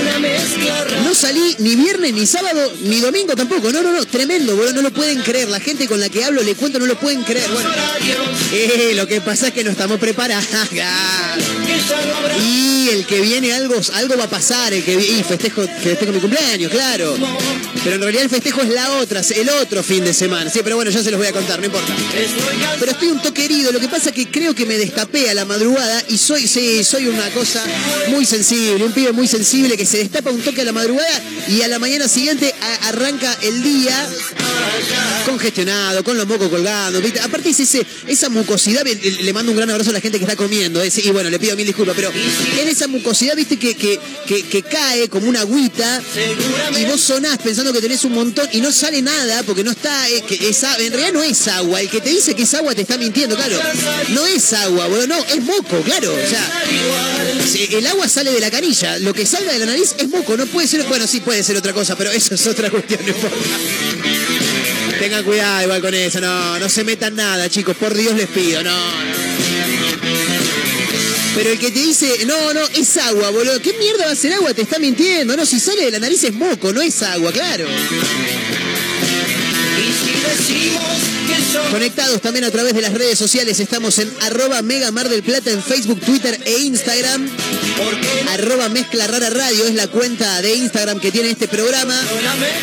Una 0.00 0.18
mezcla 0.18 0.84
rara. 0.84 1.02
No 1.02 1.14
salí 1.14 1.56
ni 1.58 1.76
viernes, 1.76 2.12
ni 2.12 2.26
sábado, 2.26 2.72
ni 2.82 3.00
domingo 3.00 3.34
tampoco. 3.34 3.72
No, 3.72 3.82
no, 3.82 3.92
no. 3.92 4.04
Tremendo, 4.06 4.56
boludo. 4.56 4.74
No 4.74 4.82
lo 4.82 4.92
pueden 4.92 5.20
creer. 5.22 5.48
La 5.48 5.60
gente 5.60 5.86
con 5.88 6.00
la 6.00 6.08
que 6.08 6.24
hablo, 6.24 6.42
le 6.42 6.54
cuento, 6.54 6.78
no 6.78 6.86
lo 6.86 6.98
pueden 6.98 7.22
creer. 7.22 7.48
Bueno, 7.50 7.70
eh, 8.52 8.92
lo 8.94 9.06
que 9.06 9.20
pasa 9.20 9.48
es 9.48 9.54
que 9.54 9.64
no 9.64 9.70
estamos 9.70 9.98
preparados. 9.98 10.46
Y 12.44 12.88
el 12.90 13.06
que 13.06 13.20
viene 13.20 13.52
algo, 13.52 13.74
algo 13.94 14.16
va 14.16 14.24
a 14.24 14.30
pasar, 14.30 14.72
el 14.72 14.82
que 14.84 14.94
y 14.94 15.22
festejo, 15.22 15.62
festejo 15.82 16.12
mi 16.12 16.20
cumpleaños, 16.20 16.70
claro. 16.70 17.16
Pero 17.82 17.96
en 17.96 18.02
realidad 18.02 18.24
el 18.24 18.30
festejo 18.30 18.62
es 18.62 18.68
la 18.70 18.92
otra, 18.98 19.20
el 19.34 19.48
otro 19.48 19.82
fin 19.82 20.04
de 20.04 20.12
semana. 20.12 20.50
Sí, 20.50 20.60
pero 20.62 20.76
bueno, 20.76 20.90
ya 20.90 21.02
se 21.02 21.10
los 21.10 21.18
voy 21.18 21.28
a 21.28 21.32
contar, 21.32 21.58
no 21.60 21.66
importa. 21.66 21.92
Pero 22.78 22.92
estoy 22.92 23.08
un 23.08 23.22
toque 23.22 23.44
herido, 23.44 23.72
lo 23.72 23.80
que 23.80 23.88
pasa 23.88 24.10
es 24.10 24.14
que 24.14 24.28
creo 24.30 24.54
que 24.54 24.66
me 24.66 24.76
destapé 24.76 25.30
a 25.30 25.34
la 25.34 25.44
madrugada 25.44 26.02
y 26.08 26.18
soy, 26.18 26.46
sí, 26.46 26.82
soy 26.84 27.06
una 27.08 27.28
cosa 27.30 27.64
muy 28.08 28.24
sensible, 28.26 28.84
un 28.84 28.92
pibe 28.92 29.12
muy 29.12 29.26
sensible 29.28 29.76
que 29.76 29.86
se 29.86 29.98
destapa 29.98 30.30
un 30.30 30.40
toque 30.42 30.62
a 30.62 30.64
la 30.64 30.72
madrugada 30.72 31.22
y 31.48 31.62
a 31.62 31.68
la 31.68 31.78
mañana 31.78 32.08
siguiente 32.08 32.54
arranca 32.82 33.36
el 33.42 33.62
día 33.62 34.08
congestionado, 35.26 36.02
con 36.04 36.16
los 36.16 36.26
mocos 36.26 36.48
colgando. 36.48 37.00
¿viste? 37.00 37.20
Aparte 37.20 37.50
es 37.50 37.60
esa 38.06 38.28
mucosidad, 38.28 38.84
le, 38.84 39.32
mando 39.32 39.52
un 39.52 39.56
gran 39.56 39.70
abrazo 39.70 39.90
a 39.90 39.92
la 39.94 40.00
gente 40.00 40.18
que 40.18 40.24
está 40.24 40.36
comiendo, 40.36 40.82
es- 40.82 40.98
y 40.98 41.10
bueno, 41.10 41.30
le 41.30 41.38
pido 41.38 41.56
mil 41.56 41.66
disculpas, 41.70 41.96
pero 41.96 42.10
es 42.12 42.68
esa 42.68 42.86
mucosidad, 42.88 43.34
viste, 43.36 43.58
que, 43.58 43.74
que, 43.74 43.98
que, 44.26 44.42
que 44.44 44.62
cae 44.62 45.08
como 45.08 45.28
una 45.28 45.40
agüita 45.40 46.00
y 46.78 46.84
vos 46.84 47.00
sonás 47.00 47.38
pensando 47.38 47.72
que 47.72 47.80
tenés 47.80 48.04
un 48.04 48.12
montón 48.12 48.48
y 48.52 48.60
no 48.60 48.70
sale 48.72 49.02
nada 49.02 49.42
porque 49.44 49.64
no 49.64 49.70
está, 49.70 50.06
que 50.28 50.48
es 50.48 50.64
a- 50.64 50.76
en 50.78 50.92
realidad 50.92 51.12
no 51.12 51.22
es 51.22 51.48
agua, 51.48 51.80
el 51.80 51.88
que 51.88 52.00
te 52.00 52.10
dice 52.10 52.34
que 52.34 52.42
es 52.42 52.54
agua 52.54 52.74
te 52.74 52.82
está 52.82 52.96
mintiendo, 52.98 53.36
claro. 53.36 53.58
No 54.10 54.26
es 54.26 54.52
agua, 54.52 54.86
boludo, 54.88 55.06
no, 55.06 55.18
es 55.24 55.42
moco, 55.42 55.80
claro. 55.82 56.14
El 57.78 57.86
agua 57.86 58.08
sale 58.08 58.30
de 58.32 58.40
la 58.40 58.50
canilla, 58.50 58.98
lo 58.98 59.12
que 59.14 59.24
salga 59.26 59.52
de 59.52 59.58
la 59.60 59.66
nariz 59.66 59.94
es 59.98 60.08
moco, 60.08 60.36
no 60.36 60.46
puede 60.46 60.66
ser, 60.68 60.82
bueno, 60.84 61.06
sí 61.06 61.20
puede 61.20 61.42
ser 61.42 61.56
otra 61.56 61.72
cosa, 61.72 61.96
pero 61.96 62.10
eso 62.10 62.34
es 62.34 62.46
otra 62.46 62.70
cuestión. 62.70 63.00
Tengan 64.98 65.24
cuidado 65.24 65.62
igual 65.62 65.80
con 65.80 65.94
eso, 65.94 66.20
no, 66.20 66.58
no 66.58 66.68
se 66.68 66.84
metan 66.84 67.14
nada, 67.16 67.48
chicos, 67.48 67.76
por 67.76 67.94
Dios 67.94 68.14
les 68.14 68.28
pido, 68.28 68.62
no. 68.62 68.76
Pero 71.34 71.50
el 71.50 71.58
que 71.58 71.70
te 71.70 71.80
dice, 71.80 72.24
no, 72.26 72.52
no, 72.52 72.60
es 72.74 72.96
agua, 72.96 73.30
boludo. 73.30 73.60
¿Qué 73.60 73.72
mierda 73.74 74.06
va 74.06 74.12
a 74.12 74.16
ser 74.16 74.32
agua? 74.34 74.52
Te 74.52 74.62
está 74.62 74.78
mintiendo. 74.78 75.36
No, 75.36 75.46
si 75.46 75.60
sale 75.60 75.84
de 75.84 75.90
la 75.92 75.98
nariz 76.00 76.24
es 76.24 76.34
moco, 76.34 76.72
no 76.72 76.82
es 76.82 77.02
agua, 77.02 77.32
claro. 77.32 77.66
Conectados 81.70 82.20
también 82.20 82.44
a 82.44 82.50
través 82.50 82.74
de 82.74 82.80
las 82.80 82.92
redes 82.92 83.18
sociales. 83.18 83.60
Estamos 83.60 83.98
en 83.98 84.10
arroba 84.22 84.62
Mega 84.62 84.90
Mar 84.90 85.08
del 85.08 85.22
Plata 85.22 85.50
en 85.50 85.62
Facebook, 85.62 86.00
Twitter 86.00 86.38
e 86.44 86.58
Instagram. 86.58 87.28
Arroba 88.30 88.68
Mezcla 88.68 89.06
Rara 89.06 89.30
Radio 89.30 89.66
es 89.66 89.74
la 89.74 89.86
cuenta 89.88 90.42
de 90.42 90.54
Instagram 90.54 91.00
que 91.00 91.12
tiene 91.12 91.30
este 91.30 91.48
programa. 91.48 91.94
solamente 92.08 92.60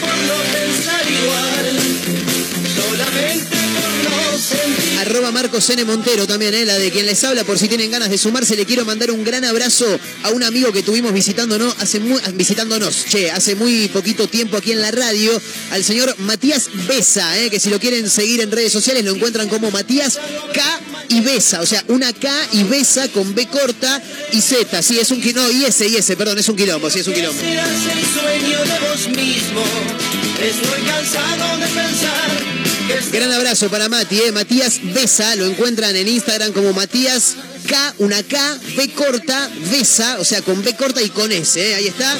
por 0.00 0.16
no 0.16 0.42
pensar 0.52 1.02
igual, 1.10 1.78
solamente. 2.76 3.55
Arroba 5.06 5.30
Marcos 5.30 5.70
N. 5.70 5.84
Montero 5.84 6.26
también, 6.26 6.52
¿eh? 6.52 6.64
la 6.64 6.76
de 6.76 6.90
quien 6.90 7.06
les 7.06 7.22
habla. 7.22 7.44
Por 7.44 7.56
si 7.56 7.68
tienen 7.68 7.92
ganas 7.92 8.10
de 8.10 8.18
sumarse, 8.18 8.56
le 8.56 8.66
quiero 8.66 8.84
mandar 8.84 9.12
un 9.12 9.22
gran 9.22 9.44
abrazo 9.44 9.86
a 10.24 10.30
un 10.30 10.42
amigo 10.42 10.72
que 10.72 10.82
tuvimos 10.82 11.12
visitándonos 11.12 11.76
hace 11.78 12.00
muy, 12.00 12.20
visitándonos, 12.34 13.04
che, 13.08 13.30
hace 13.30 13.54
muy 13.54 13.86
poquito 13.88 14.26
tiempo 14.26 14.56
aquí 14.56 14.72
en 14.72 14.80
la 14.80 14.90
radio, 14.90 15.40
al 15.70 15.84
señor 15.84 16.12
Matías 16.18 16.70
Besa, 16.88 17.38
¿eh? 17.38 17.50
que 17.50 17.60
si 17.60 17.70
lo 17.70 17.78
quieren 17.78 18.10
seguir 18.10 18.40
en 18.40 18.50
redes 18.50 18.72
sociales 18.72 19.04
lo 19.04 19.14
encuentran 19.14 19.48
como 19.48 19.70
Matías 19.70 20.18
K 20.52 20.80
y 21.10 21.20
Besa, 21.20 21.60
o 21.60 21.66
sea, 21.66 21.84
una 21.86 22.12
K 22.12 22.28
y 22.52 22.64
Besa 22.64 23.06
con 23.08 23.32
B 23.32 23.46
corta 23.46 24.02
y 24.32 24.40
Z, 24.40 24.82
sí, 24.82 24.98
es 24.98 25.12
un 25.12 25.22
no, 25.34 25.50
y 25.52 25.66
S, 25.66 25.86
y 25.86 25.94
S, 25.94 26.16
perdón, 26.16 26.38
es 26.38 26.48
un 26.48 26.56
quilombo, 26.56 26.90
sí, 26.90 26.98
es 26.98 27.06
un 27.06 27.14
quilombo. 27.14 27.40
Serás 27.40 27.68
el 27.68 28.20
sueño 28.20 28.58
de 28.58 28.88
vos 28.88 29.08
mismo. 29.16 29.62
Estoy 30.42 30.82
cansado 30.82 31.58
de 31.58 31.66
pensar 31.66 32.55
Gran 33.12 33.32
abrazo 33.32 33.68
para 33.68 33.88
Mati, 33.88 34.18
¿eh? 34.20 34.32
Matías 34.32 34.80
Besa, 34.94 35.34
lo 35.36 35.46
encuentran 35.46 35.94
en 35.96 36.06
Instagram 36.06 36.52
como 36.52 36.72
Matías 36.72 37.36
K, 37.66 37.94
una 37.98 38.22
K, 38.22 38.58
B 38.76 38.90
corta, 38.90 39.50
Besa, 39.72 40.18
o 40.20 40.24
sea, 40.24 40.40
con 40.42 40.62
B 40.62 40.76
corta 40.76 41.02
y 41.02 41.10
con 41.10 41.32
S, 41.32 41.60
¿eh? 41.60 41.74
ahí 41.74 41.88
está. 41.88 42.16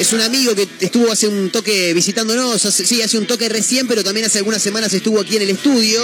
Es 0.00 0.12
un 0.12 0.20
amigo 0.22 0.54
que 0.54 0.66
estuvo 0.80 1.12
hace 1.12 1.28
un 1.28 1.50
toque 1.50 1.92
visitándonos, 1.92 2.62
sí, 2.62 3.02
hace 3.02 3.18
un 3.18 3.26
toque 3.26 3.48
recién, 3.48 3.86
pero 3.86 4.02
también 4.02 4.26
hace 4.26 4.38
algunas 4.38 4.62
semanas 4.62 4.92
estuvo 4.94 5.20
aquí 5.20 5.36
en 5.36 5.42
el 5.42 5.50
estudio. 5.50 6.02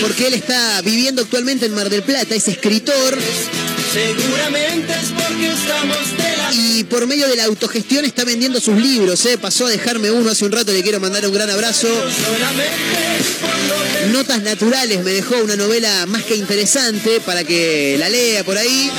Porque 0.00 0.28
él 0.28 0.34
está 0.34 0.80
viviendo 0.82 1.22
actualmente 1.22 1.66
en 1.66 1.74
Mar 1.74 1.90
del 1.90 2.02
Plata, 2.02 2.34
es 2.34 2.48
escritor 2.48 3.18
seguramente 3.92 4.92
es 4.92 5.10
porque 5.10 5.48
estamos 5.48 6.16
de 6.16 6.36
la 6.36 6.50
y 6.52 6.84
por 6.84 7.06
medio 7.06 7.28
de 7.28 7.36
la 7.36 7.44
autogestión 7.44 8.04
está 8.04 8.24
vendiendo 8.24 8.60
sus 8.60 8.76
libros. 8.76 9.24
¿eh? 9.26 9.38
Pasó 9.38 9.66
a 9.66 9.70
dejarme 9.70 10.10
uno 10.10 10.30
hace 10.30 10.44
un 10.44 10.52
rato, 10.52 10.72
le 10.72 10.82
quiero 10.82 11.00
mandar 11.00 11.24
un 11.26 11.32
gran 11.32 11.48
abrazo. 11.50 11.88
Notas 14.12 14.42
Naturales 14.42 15.04
me 15.04 15.12
dejó 15.12 15.36
una 15.36 15.56
novela 15.56 16.06
más 16.06 16.24
que 16.24 16.34
interesante 16.34 17.20
para 17.20 17.44
que 17.44 17.96
la 17.98 18.08
lea 18.08 18.44
por 18.44 18.58
ahí. 18.58 18.90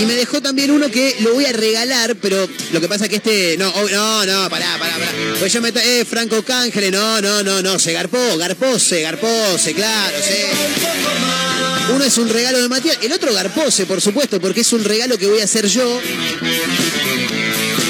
Y 0.00 0.06
me 0.06 0.14
dejó 0.14 0.40
también 0.40 0.70
uno 0.70 0.90
que 0.90 1.16
lo 1.20 1.34
voy 1.34 1.44
a 1.44 1.52
regalar, 1.52 2.16
pero 2.16 2.48
lo 2.72 2.80
que 2.80 2.88
pasa 2.88 3.04
es 3.04 3.10
que 3.10 3.16
este. 3.16 3.56
No, 3.58 3.68
oh, 3.70 3.88
no, 3.88 4.26
no, 4.26 4.48
pará, 4.48 4.76
pará, 4.78 4.94
pará. 4.94 5.12
Pues 5.38 5.52
yo 5.52 5.60
me. 5.60 5.68
Eh, 5.68 6.04
Franco 6.04 6.42
Cángele, 6.42 6.90
no, 6.90 7.20
no, 7.20 7.42
no, 7.42 7.62
no, 7.62 7.78
se 7.78 7.92
garpó, 7.92 8.36
garpose, 8.38 9.02
garpose, 9.02 9.74
claro, 9.74 10.16
sí. 10.22 11.59
Uno 11.88 12.04
es 12.04 12.18
un 12.18 12.28
regalo 12.28 12.60
de 12.60 12.68
Matías, 12.68 12.98
el 13.02 13.12
otro 13.12 13.32
garpose, 13.32 13.86
por 13.86 14.00
supuesto, 14.00 14.40
porque 14.40 14.60
es 14.60 14.72
un 14.72 14.84
regalo 14.84 15.18
que 15.18 15.26
voy 15.26 15.40
a 15.40 15.44
hacer 15.44 15.66
yo. 15.66 16.00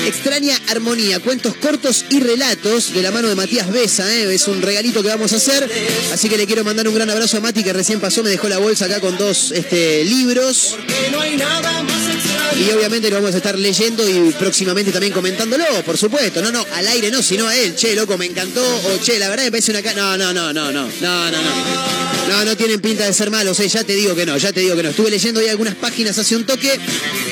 Extraña 0.06 0.58
Armonía, 0.68 1.20
cuentos 1.20 1.54
cortos 1.56 2.04
y 2.08 2.20
relatos 2.20 2.92
de 2.94 3.02
la 3.02 3.10
mano 3.10 3.28
de 3.28 3.34
Matías 3.34 3.70
Besa, 3.70 4.12
¿eh? 4.12 4.34
es 4.34 4.48
un 4.48 4.62
regalito 4.62 5.02
que 5.02 5.08
vamos 5.08 5.32
a 5.32 5.36
hacer. 5.36 5.70
Así 6.12 6.28
que 6.28 6.36
le 6.36 6.46
quiero 6.46 6.64
mandar 6.64 6.88
un 6.88 6.94
gran 6.94 7.10
abrazo 7.10 7.36
a 7.36 7.40
Mati 7.40 7.62
que 7.62 7.72
recién 7.72 8.00
pasó, 8.00 8.22
me 8.22 8.30
dejó 8.30 8.48
la 8.48 8.58
bolsa 8.58 8.86
acá 8.86 9.00
con 9.00 9.16
dos 9.18 9.52
este, 9.52 10.04
libros. 10.04 10.76
que 10.86 11.10
no 11.10 11.20
hay 11.20 11.36
nada 11.36 11.82
más. 11.82 12.19
Y 12.56 12.70
obviamente 12.70 13.08
lo 13.10 13.16
vamos 13.16 13.34
a 13.34 13.36
estar 13.38 13.58
leyendo 13.58 14.08
y 14.08 14.32
próximamente 14.32 14.92
también 14.92 15.12
comentándolo, 15.12 15.64
por 15.84 15.96
supuesto. 15.96 16.42
No, 16.42 16.50
no, 16.50 16.64
al 16.74 16.88
aire 16.88 17.10
no, 17.10 17.22
sino 17.22 17.46
a 17.46 17.56
él. 17.56 17.74
Che, 17.74 17.94
loco, 17.94 18.18
me 18.18 18.26
encantó. 18.26 18.62
O 18.62 18.98
che, 19.02 19.18
la 19.18 19.28
verdad 19.28 19.44
me 19.44 19.50
parece 19.50 19.70
una... 19.70 19.80
No, 19.94 20.16
no, 20.16 20.32
no, 20.32 20.52
no, 20.52 20.72
no, 20.72 20.88
no, 21.00 21.30
no, 21.30 21.30
no. 21.30 22.10
No, 22.28 22.44
no 22.44 22.56
tienen 22.56 22.80
pinta 22.80 23.04
de 23.04 23.12
ser 23.12 23.28
malos, 23.28 23.58
eh. 23.58 23.66
ya 23.66 23.82
te 23.82 23.92
digo 23.94 24.14
que 24.14 24.24
no, 24.24 24.36
ya 24.36 24.52
te 24.52 24.60
digo 24.60 24.76
que 24.76 24.84
no. 24.84 24.90
Estuve 24.90 25.10
leyendo 25.10 25.40
ahí 25.40 25.48
algunas 25.48 25.74
páginas 25.74 26.16
hace 26.16 26.36
un 26.36 26.46
toque, 26.46 26.78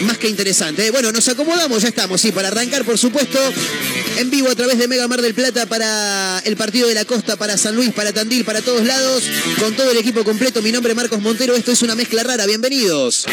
más 0.02 0.18
que 0.18 0.28
interesante. 0.28 0.86
eh. 0.86 0.90
Bueno, 0.90 1.12
nos 1.12 1.28
acomodamos, 1.28 1.82
ya 1.82 1.88
estamos, 1.88 2.20
sí, 2.20 2.32
para 2.32 2.48
arrancar, 2.48 2.84
por 2.84 2.98
supuesto, 2.98 3.38
en 4.16 4.28
vivo 4.28 4.50
a 4.50 4.56
través 4.56 4.76
de 4.76 4.88
Mega 4.88 5.06
Mar 5.06 5.22
del 5.22 5.34
Plata 5.34 5.66
para 5.66 6.40
el 6.44 6.56
partido 6.56 6.88
de 6.88 6.94
la 6.94 7.04
costa, 7.04 7.36
para 7.36 7.56
San 7.56 7.76
Luis, 7.76 7.92
para 7.92 8.12
Tandil, 8.12 8.44
para 8.44 8.60
todos 8.60 8.84
lados, 8.84 9.22
con 9.60 9.72
todo 9.74 9.92
el 9.92 9.98
equipo 9.98 10.24
completo. 10.24 10.62
Mi 10.62 10.72
nombre 10.72 10.92
es 10.92 10.96
Marcos 10.96 11.20
Montero, 11.20 11.54
esto 11.54 11.70
es 11.70 11.82
una 11.82 11.94
mezcla 11.94 12.24
rara, 12.24 12.46
bienvenidos. 12.46 13.24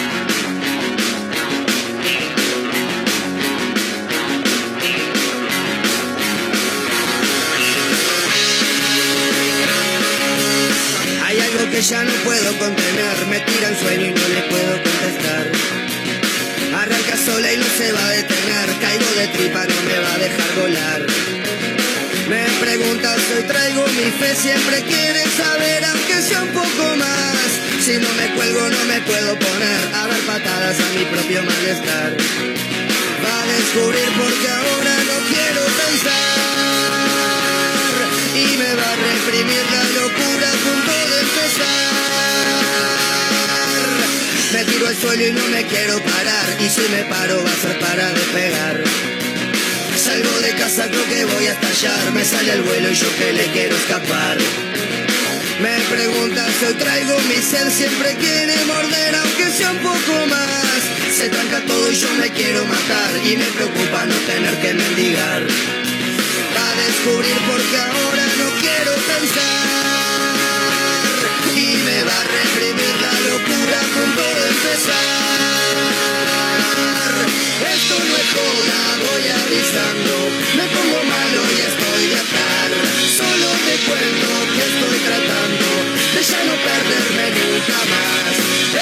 Ya 11.89 12.03
no 12.03 12.13
puedo 12.23 12.57
contener, 12.57 13.27
me 13.29 13.39
tira 13.41 13.69
el 13.69 13.77
sueño 13.77 14.05
y 14.07 14.13
no 14.13 14.27
le 14.29 14.41
puedo 14.49 14.73
contestar. 14.81 15.51
Arranca 16.81 17.15
sola 17.17 17.53
y 17.53 17.57
no 17.57 17.65
se 17.77 17.91
va 17.91 18.07
a 18.07 18.09
detener, 18.09 18.67
caigo 18.81 19.05
de 19.19 19.27
tripa, 19.27 19.65
no 19.65 19.81
me 19.87 19.99
va 19.99 20.13
a 20.13 20.17
dejar 20.17 20.55
volar. 20.59 21.01
Me 22.27 22.43
preguntas, 22.59 23.19
hoy 23.35 23.43
traigo 23.43 23.85
mi 23.89 24.09
fe, 24.19 24.33
siempre 24.35 24.81
quiere 24.81 25.25
saber, 25.37 25.85
aunque 25.85 26.21
sea 26.23 26.41
un 26.41 26.49
poco 26.49 26.95
más. 26.97 27.49
Si 27.85 27.97
no 27.97 28.09
me 28.13 28.33
cuelgo, 28.33 28.67
no 28.67 28.85
me 28.85 28.99
puedo 29.01 29.37
poner 29.37 29.79
a 29.93 30.07
dar 30.07 30.21
patadas 30.21 30.77
a 30.79 30.97
mi 30.97 31.05
propio 31.05 31.43
malestar. 31.43 32.17
Va 33.23 33.41
a 33.41 33.45
descubrir 33.45 34.09
porque 34.17 34.47
ahora 34.49 34.95
no 35.05 35.17
quiero 35.29 35.61
pensar 35.61 36.14
y 38.35 38.57
me 38.57 38.75
va 38.75 38.89
a 38.91 38.95
reprimir 38.95 39.63
la 39.71 39.83
locura 40.01 40.47
a 40.49 40.57
punto 40.65 40.93
de 41.11 41.17
empezar. 41.25 41.75
Me 44.53 44.61
tiro 44.65 44.87
al 44.87 44.95
suelo 44.95 45.25
y 45.25 45.31
no 45.31 45.47
me 45.47 45.65
quiero 45.65 45.99
parar 46.03 46.47
y 46.59 46.69
si 46.69 46.81
me 46.89 47.03
paro 47.05 47.43
va 47.43 47.49
a 47.49 47.55
ser 47.55 47.79
para 47.79 48.09
despegar. 48.11 48.83
Salgo 49.97 50.39
de 50.41 50.51
casa, 50.51 50.87
creo 50.87 51.05
que 51.07 51.25
voy 51.25 51.47
a 51.47 51.53
estallar, 51.53 52.11
me 52.11 52.23
sale 52.23 52.51
el 52.53 52.61
vuelo 52.61 52.91
y 52.91 52.95
yo 52.95 53.07
que 53.17 53.33
le 53.33 53.45
quiero 53.47 53.75
escapar. 53.75 54.37
Me 55.61 55.79
preguntas, 55.95 56.51
hoy 56.67 56.73
traigo 56.73 57.17
mi 57.29 57.35
ser, 57.35 57.71
siempre 57.71 58.15
quiere 58.15 58.55
morder, 58.65 59.15
aunque 59.15 59.49
sea 59.51 59.71
un 59.71 59.77
poco 59.79 60.25
más. 60.27 60.81
Se 61.17 61.29
tranca 61.29 61.61
todo 61.65 61.91
y 61.91 61.95
yo 61.95 62.13
me 62.19 62.29
quiero 62.29 62.65
matar, 62.65 63.11
y 63.25 63.37
me 63.37 63.45
preocupa 63.45 64.05
no 64.05 64.15
tener 64.27 64.59
que 64.59 64.73
mendigar. 64.73 65.43
Va 66.55 66.69
a 66.69 66.75
descubrir 66.85 67.37
porque 67.47 67.77
ahora 67.77 68.24
quiero 68.75 68.93
pensar 68.95 70.65
y 71.55 71.77
me 71.87 72.03
va 72.03 72.17
a 72.19 72.23
reprimir 72.23 72.95
la 73.05 73.15
locura 73.31 73.79
con 73.95 74.07
todo 74.15 74.41
el 74.49 74.55
pesar. 74.65 75.95
Esto 77.75 77.95
no 78.07 78.15
es 78.23 78.29
joda, 78.35 78.79
voy 79.07 79.25
avisando, 79.43 80.15
me 80.57 80.65
pongo 80.75 80.99
malo 81.03 81.41
y 81.55 81.59
estoy 81.71 82.03
de 82.11 82.17
atar. 82.25 82.69
Solo 83.19 83.47
recuerdo 83.71 84.27
que 84.53 84.63
estoy 84.71 84.97
tratando 85.07 85.67
de 86.13 86.21
ya 86.31 86.41
no 86.49 86.55
perderme 86.67 87.25
nunca 87.39 87.79
más. 87.93 88.33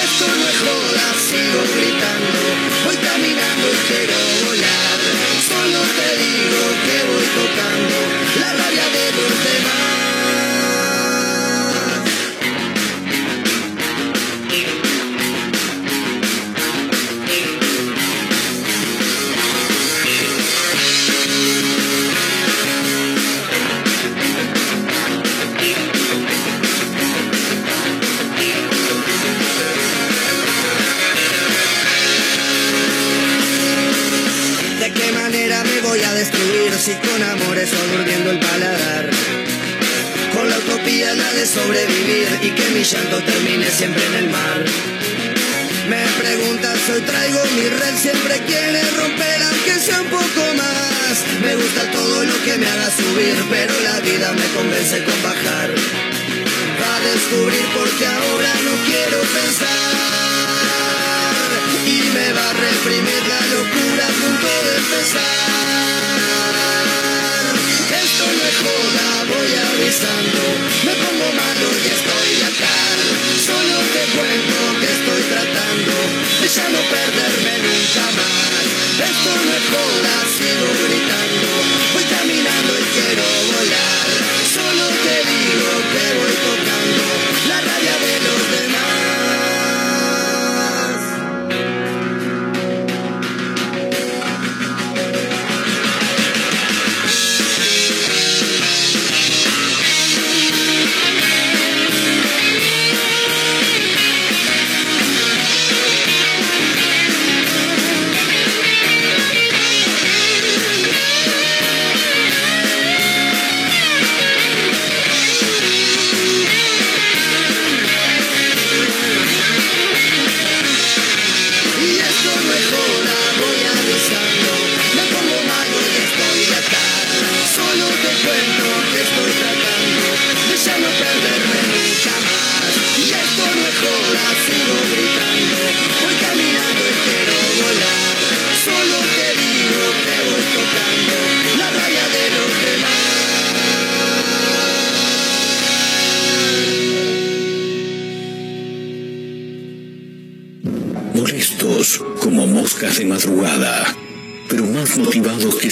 Esto 0.04 0.26
no 0.26 0.44
es 0.52 0.58
joda, 0.66 1.06
sigo 1.28 1.62
gritando, 1.76 2.40
voy 2.84 2.96
caminando. 2.96 3.43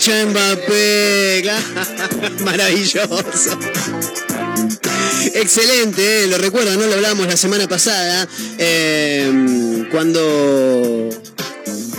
Ficha 0.00 0.24
Mbappé. 0.24 1.44
Maravilloso. 2.44 3.58
Excelente, 5.34 6.24
eh, 6.24 6.26
lo 6.26 6.38
recuerdo, 6.38 6.74
no 6.74 6.86
lo 6.86 6.94
hablamos 6.94 7.26
la 7.26 7.36
semana 7.36 7.68
pasada, 7.68 8.26
eh, 8.56 9.86
cuando 9.92 11.10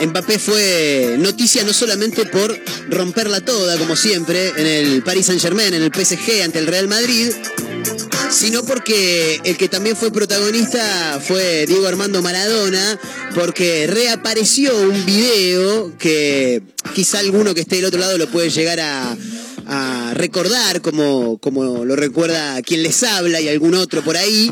Mbappé 0.04 0.40
fue 0.40 1.16
noticia 1.20 1.64
no 1.64 1.74
solamente 1.74 2.26
por 2.26 2.60
romperla 2.90 3.40
toda, 3.42 3.78
como 3.78 3.96
siempre, 3.96 4.50
en 4.58 4.66
el 4.66 5.04
Paris 5.04 5.28
Saint 5.28 5.40
Germain, 5.40 5.72
en 5.72 5.84
el 5.84 5.92
PSG 5.94 6.42
ante 6.44 6.58
el 6.58 6.66
Real 6.66 6.88
Madrid, 6.88 7.30
sino 8.32 8.64
porque 8.64 9.42
el 9.44 9.58
que 9.58 9.70
también 9.70 9.96
fue 9.96 10.12
protagonista 10.12 11.22
fue 11.24 11.68
Diego 11.68 11.86
Armando 11.86 12.24
Maradona, 12.24 13.00
porque 13.36 13.86
reapareció 13.86 14.76
un 14.76 15.06
video 15.06 15.96
que 16.00 16.64
quizá 16.94 17.20
alguno 17.20 17.54
que 17.54 17.62
esté 17.62 17.78
del 17.78 17.86
otro 17.86 18.00
lado 18.00 18.18
lo 18.18 18.28
puede 18.28 18.50
llegar 18.50 18.80
a, 18.80 19.18
recordar, 20.14 20.82
como, 20.82 21.38
como 21.38 21.86
lo 21.86 21.96
recuerda 21.96 22.62
quien 22.62 22.84
les 22.84 23.04
habla 23.04 23.40
y 23.40 23.48
algún 23.48 23.74
otro 23.76 24.04
por 24.04 24.18
ahí, 24.18 24.52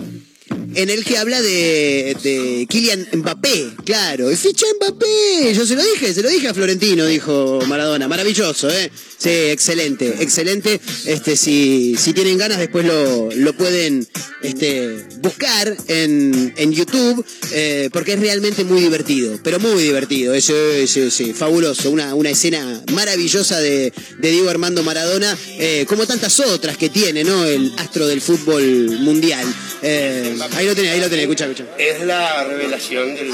en 0.75 0.89
el 0.89 1.03
que 1.03 1.17
habla 1.17 1.41
de, 1.41 2.15
de 2.23 2.67
Kylian 2.69 3.07
Mbappé, 3.13 3.71
claro. 3.85 4.29
Ficha 4.35 4.65
Mbappé, 4.77 5.53
yo 5.53 5.65
se 5.65 5.75
lo 5.75 5.83
dije, 5.83 6.13
se 6.13 6.21
lo 6.21 6.29
dije 6.29 6.47
a 6.47 6.53
Florentino, 6.53 7.05
dijo 7.05 7.59
Maradona. 7.67 8.07
Maravilloso, 8.07 8.69
¿eh? 8.69 8.91
Sí, 9.17 9.29
excelente, 9.29 10.15
excelente. 10.21 10.79
Este, 11.05 11.35
si, 11.35 11.95
si 11.97 12.13
tienen 12.13 12.37
ganas, 12.37 12.57
después 12.57 12.85
lo, 12.85 13.29
lo 13.35 13.53
pueden 13.53 14.07
este, 14.41 15.05
buscar 15.21 15.75
en, 15.87 16.53
en 16.55 16.71
YouTube, 16.71 17.25
eh, 17.51 17.89
porque 17.91 18.13
es 18.13 18.19
realmente 18.19 18.63
muy 18.63 18.81
divertido, 18.81 19.37
pero 19.43 19.59
muy 19.59 19.83
divertido. 19.83 20.33
Eso, 20.33 20.53
sí, 20.87 21.11
sí, 21.11 21.33
fabuloso. 21.33 21.91
Una, 21.91 22.15
una 22.15 22.29
escena 22.29 22.81
maravillosa 22.93 23.59
de, 23.59 23.91
de 24.19 24.31
Diego 24.31 24.49
Armando 24.49 24.83
Maradona, 24.83 25.37
eh, 25.57 25.85
como 25.87 26.07
tantas 26.07 26.39
otras 26.39 26.77
que 26.77 26.89
tiene, 26.89 27.23
¿no? 27.25 27.45
El 27.45 27.73
astro 27.77 28.07
del 28.07 28.21
fútbol 28.21 28.99
mundial. 29.01 29.45
Eh, 29.81 30.35
ahí 30.59 30.67
lo 30.67 30.75
tenés, 30.75 30.91
ahí 30.91 30.99
lo 30.99 31.09
tenés, 31.09 31.23
escucha, 31.23 31.45
escucha. 31.45 31.65
Es 31.77 32.01
la 32.01 32.43
revelación 32.43 33.15
del. 33.15 33.31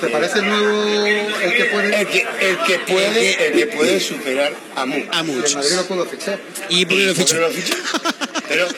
¿Te 0.00 0.08
parece 0.08 0.40
el 0.40 0.48
nuevo 0.48 1.06
el 1.06 1.56
que 1.56 1.64
puede? 1.64 2.00
El 2.00 2.06
que, 2.06 2.26
el 2.40 2.58
que 2.66 2.78
puede, 2.80 3.46
el 3.46 3.52
que 3.54 3.66
puede 3.68 4.00
superar 4.00 4.52
a 4.76 4.84
muchos. 4.86 5.08
A 5.10 5.22
muchos. 5.22 5.54
Madrid 5.56 5.76
lo 5.76 5.84
pudo 5.86 6.04
fichar. 6.06 6.38
¿Y 6.68 6.84
por 6.84 6.96
qué 6.96 7.04
lo 7.04 7.14
¿Por 7.14 7.24
qué 7.26 7.60
fichó? 7.62 7.74
Pero 8.48 8.68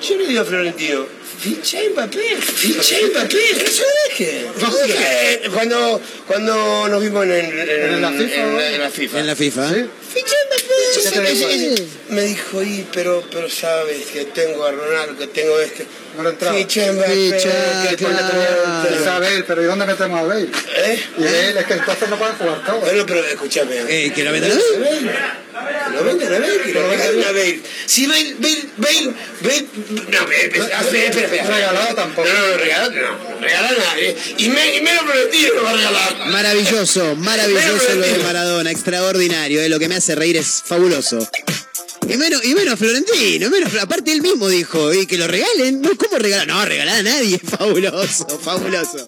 yo 0.00 0.16
le 0.16 0.26
digo 0.28 0.40
a 0.40 0.44
Florentino, 0.44 1.06
ficha 1.40 1.78
a 1.78 1.90
Mbappé, 1.90 2.36
ficha 2.40 2.96
a 2.96 3.06
Mbappé, 3.08 3.50
eso 3.64 3.84
deje. 4.08 4.46
Cuando, 5.52 6.00
cuando 6.26 6.88
nos 6.88 7.02
vimos 7.02 7.24
en, 7.24 7.30
en, 7.32 7.68
¿En 7.68 8.02
la 8.02 8.10
FIFA, 8.12 8.34
en, 8.34 8.74
en 8.74 8.80
la 8.80 8.90
FIFA. 8.90 9.20
En 9.20 9.26
la 9.26 9.36
FIFA. 9.36 9.74
¿Sí? 9.74 9.84
Me 12.10 12.22
dijo, 12.22 12.62
y, 12.62 12.86
pero, 12.92 13.22
pero 13.30 13.48
sabes 13.48 14.06
que 14.06 14.24
tengo 14.26 14.64
a 14.64 14.72
Ronaldo, 14.72 15.16
que 15.16 15.26
tengo 15.28 15.58
este. 15.60 15.86
No 16.16 16.24
le 16.24 16.30
entraba. 16.30 16.56
Ficha 16.56 16.92
Ficha, 16.92 17.88
que 17.88 17.96
claro. 17.96 19.20
Bale, 19.20 19.44
pero 19.46 19.62
¿y 19.62 19.66
dónde 19.66 19.86
metemos 19.86 20.20
a 20.20 20.22
Bale? 20.24 20.48
¿Eh? 20.76 21.04
Y 21.18 21.22
Bale 21.22 21.60
es 21.60 21.66
que 21.66 21.74
entonces 21.74 22.08
no 22.08 22.16
pueden 22.16 22.34
jugar 22.36 22.64
todos. 22.64 22.80
Bueno, 22.80 23.04
pero 23.06 23.24
escúchame. 23.24 23.76
Eh, 23.88 24.12
que 24.12 24.24
lo 24.24 24.32
Bale. 24.32 24.50
Lo 26.00 26.06
vendan 26.06 26.34
a 26.34 26.38
Bale, 26.38 26.72
lo 26.72 26.88
vendan 26.88 27.24
a 27.24 27.32
Bale. 27.32 27.60
Si 27.86 28.06
Bale, 28.06 28.34
Bale, 28.38 28.64
Bale, 28.76 29.14
Bale, 29.40 29.66
no, 30.08 30.32
espera, 30.32 31.06
espera, 31.08 31.26
espera. 31.26 31.44
Regalado 31.44 31.94
tampoco. 31.94 32.28
No, 32.28 32.34
no, 32.34 32.48
no, 32.48 32.56
regalado 32.56 32.90
no, 32.90 33.00
no 33.00 33.40
regala 33.40 33.68
a 33.68 33.72
nadie. 33.72 34.16
Y, 34.38 34.48
me, 34.48 34.76
y 34.76 34.80
menos 34.80 35.04
prometido 35.04 35.54
lo 35.54 35.62
va 35.62 35.70
a 35.70 35.76
regalar. 35.76 36.26
Maravilloso, 36.28 37.16
maravilloso 37.16 37.94
lo 37.94 38.06
de 38.06 38.18
Maradona, 38.18 38.70
extraordinario, 38.70 39.60
eh, 39.60 39.68
lo 39.68 39.78
que 39.78 39.88
me 39.88 39.96
hace 39.96 40.14
reír 40.14 40.36
es 40.36 40.62
fabuloso. 40.64 41.18
Y 42.08 42.16
menos, 42.16 42.44
y 42.44 42.54
menos 42.54 42.78
Florentino, 42.78 43.50
menos, 43.50 43.74
aparte 43.80 44.12
él 44.12 44.22
mismo 44.22 44.48
dijo, 44.48 44.92
y 44.94 45.06
que 45.06 45.18
lo 45.18 45.26
regalen, 45.28 45.82
no, 45.82 45.90
¿cómo 45.96 46.18
regalar? 46.18 46.46
No, 46.46 46.64
regalar 46.64 47.00
a 47.00 47.02
nadie, 47.02 47.38
fabuloso, 47.58 48.26
fabuloso. 48.42 49.06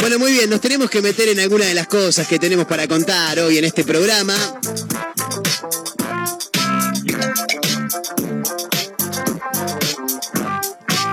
Bueno, 0.00 0.18
muy 0.18 0.32
bien, 0.32 0.48
nos 0.48 0.62
tenemos 0.62 0.88
que 0.88 1.02
meter 1.02 1.28
en 1.28 1.40
alguna 1.40 1.66
de 1.66 1.74
las 1.74 1.86
cosas 1.86 2.26
que 2.26 2.38
tenemos 2.38 2.66
para 2.66 2.88
contar 2.88 3.38
hoy 3.38 3.58
en 3.58 3.66
este 3.66 3.84
programa. 3.84 4.34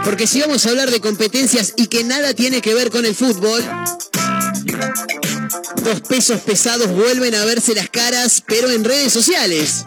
Porque 0.06 0.26
si 0.26 0.39
vamos 0.39 0.65
a 0.65 0.69
hablar 0.69 0.89
de 0.89 1.02
competencias 1.02 1.73
y 1.76 1.88
que 1.88 2.06
nada 2.06 2.34
tiene 2.34 2.62
que 2.62 2.73
ver 2.73 2.89
con 2.89 3.06
el 3.06 3.13
fútbol, 3.13 3.62
dos 5.84 6.02
pesos 6.08 6.39
pesados 6.39 6.89
vuelven 6.89 7.36
a 7.36 7.43
verse 7.43 7.76
las 7.76 7.89
caras, 7.89 8.41
pero 8.47 8.71
en 8.71 8.86
redes 8.86 9.12
sociales. 9.12 9.84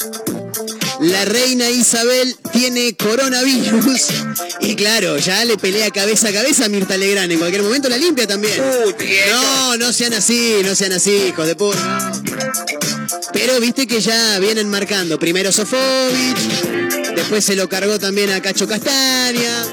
La 1.01 1.25
reina 1.25 1.71
Isabel 1.71 2.37
tiene 2.53 2.95
coronavirus 2.95 4.09
y 4.61 4.77
claro, 4.77 5.17
ya 5.17 5.45
le 5.47 5.57
pelea 5.57 5.91
cabeza 5.91 6.29
a 6.29 6.33
cabeza 6.33 6.67
a 6.67 6.69
Mirta 6.69 6.97
Legrand. 6.97 7.33
En 7.33 7.39
cualquier 7.39 7.63
momento 7.63 7.89
la 7.89 7.97
limpia 7.97 8.27
también. 8.27 8.55
No, 9.31 9.77
no 9.79 9.93
sean 9.95 10.13
así, 10.13 10.57
no 10.63 10.75
sean 10.75 10.93
así, 10.93 11.29
hijos 11.29 11.47
de 11.47 11.57
puta. 11.57 12.13
Pero 13.33 13.59
viste 13.61 13.87
que 13.87 14.01
ya 14.01 14.39
vienen 14.41 14.69
marcando. 14.69 15.19
Primero 15.19 15.51
Sofovich, 15.53 17.15
después 17.15 17.45
se 17.45 17.57
lo 17.57 17.69
cargó 17.69 17.99
también 17.99 18.31
a 18.31 18.43
Cacho 18.43 18.69
Castaña. 18.69 19.67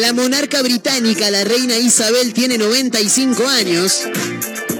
La 0.00 0.12
monarca 0.12 0.60
británica, 0.60 1.30
la 1.30 1.44
reina 1.44 1.78
Isabel, 1.78 2.34
tiene 2.34 2.58
95 2.58 3.48
años 3.48 4.02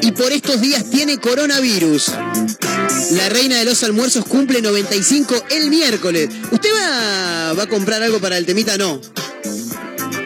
y 0.03 0.13
por 0.13 0.33
estos 0.33 0.61
días 0.61 0.91
tiene 0.91 1.19
coronavirus. 1.19 2.13
La 3.13 3.29
reina 3.29 3.59
de 3.59 3.65
los 3.65 3.83
almuerzos 3.85 4.25
cumple 4.25 4.61
95 4.61 5.45
el 5.51 5.71
miércoles. 5.71 6.29
¿Usted 6.51 6.69
va, 6.75 7.51
a 7.63 7.67
comprar 7.69 8.03
algo 8.03 8.19
para 8.21 8.37
el 8.39 8.47
temita? 8.47 8.77
No. 8.77 9.01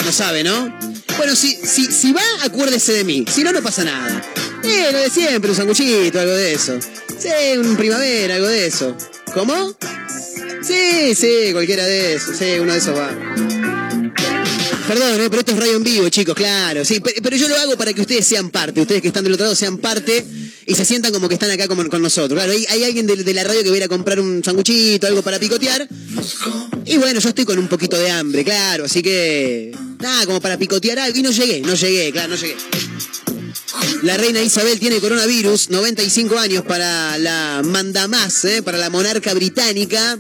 No 0.04 0.12
sabe, 0.12 0.42
¿no? 0.42 0.76
Bueno, 1.18 1.34
si, 1.36 1.54
si, 1.56 2.12
va, 2.12 2.22
acuérdese 2.44 2.92
de 2.92 3.04
mí. 3.04 3.24
Si 3.32 3.42
no, 3.42 3.52
no 3.52 3.62
pasa 3.62 3.84
nada. 3.84 4.22
Eh, 4.62 4.88
lo 4.92 4.98
de 4.98 5.10
siempre, 5.10 5.50
un 5.50 5.56
sanguchito, 5.56 6.18
algo 6.20 6.32
de 6.32 6.54
eso. 6.54 6.78
Sí, 7.18 7.28
un 7.58 7.76
primavera, 7.76 8.36
algo 8.36 8.46
de 8.48 8.66
eso. 8.66 8.96
¿Cómo? 9.34 9.74
Sí, 10.62 11.14
sí, 11.14 11.50
cualquiera 11.52 11.84
de 11.84 12.14
esos. 12.14 12.36
Sí, 12.36 12.58
uno 12.60 12.72
de 12.72 12.78
esos 12.78 12.96
va. 12.96 13.10
Perdón, 14.86 15.20
eh, 15.20 15.26
pero 15.28 15.40
esto 15.40 15.52
es 15.52 15.58
radio 15.58 15.76
en 15.76 15.84
vivo, 15.84 16.08
chicos, 16.08 16.34
claro. 16.34 16.84
Sí, 16.84 17.00
pe- 17.00 17.16
pero 17.22 17.36
yo 17.36 17.48
lo 17.48 17.56
hago 17.56 17.76
para 17.76 17.92
que 17.92 18.00
ustedes 18.00 18.26
sean 18.26 18.50
parte. 18.50 18.80
Ustedes 18.80 19.02
que 19.02 19.08
están 19.08 19.22
del 19.24 19.34
otro 19.34 19.44
lado 19.44 19.54
sean 19.56 19.76
parte 19.78 20.24
y 20.68 20.74
se 20.74 20.84
sientan 20.84 21.12
como 21.12 21.28
que 21.28 21.34
están 21.34 21.50
acá 21.50 21.66
con 21.66 22.02
nosotros. 22.02 22.38
Claro, 22.38 22.52
hay, 22.52 22.84
alguien 22.84 23.06
de, 23.06 23.32
la 23.32 23.42
radio 23.42 23.64
que 23.64 23.70
va 23.70 23.86
a 23.86 23.88
comprar 23.88 24.20
un 24.20 24.44
sanguchito, 24.44 25.06
algo 25.06 25.22
para 25.22 25.38
picotear. 25.38 25.88
Y 26.84 26.98
bueno, 26.98 27.20
yo 27.20 27.30
estoy 27.30 27.46
con 27.46 27.58
un 27.58 27.68
poquito 27.68 27.98
de 27.98 28.10
hambre, 28.10 28.44
claro. 28.44 28.84
Así 28.84 29.02
que. 29.02 29.74
Nada, 29.98 30.26
como 30.26 30.42
para 30.42 30.58
picotear 30.58 30.98
algo. 30.98 31.18
Y 31.18 31.22
no 31.22 31.30
llegué, 31.30 31.62
no 31.62 31.74
llegué, 31.74 32.12
claro, 32.12 32.28
no 32.28 32.36
llegué. 32.36 32.54
La 34.02 34.18
reina 34.18 34.42
Isabel 34.42 34.78
tiene 34.78 35.00
coronavirus, 35.00 35.70
95 35.70 36.38
años 36.38 36.64
para 36.64 37.16
la 37.16 37.62
mandamás, 37.64 38.44
¿eh? 38.44 38.62
para 38.62 38.76
la 38.76 38.90
monarca 38.90 39.32
británica. 39.32 40.18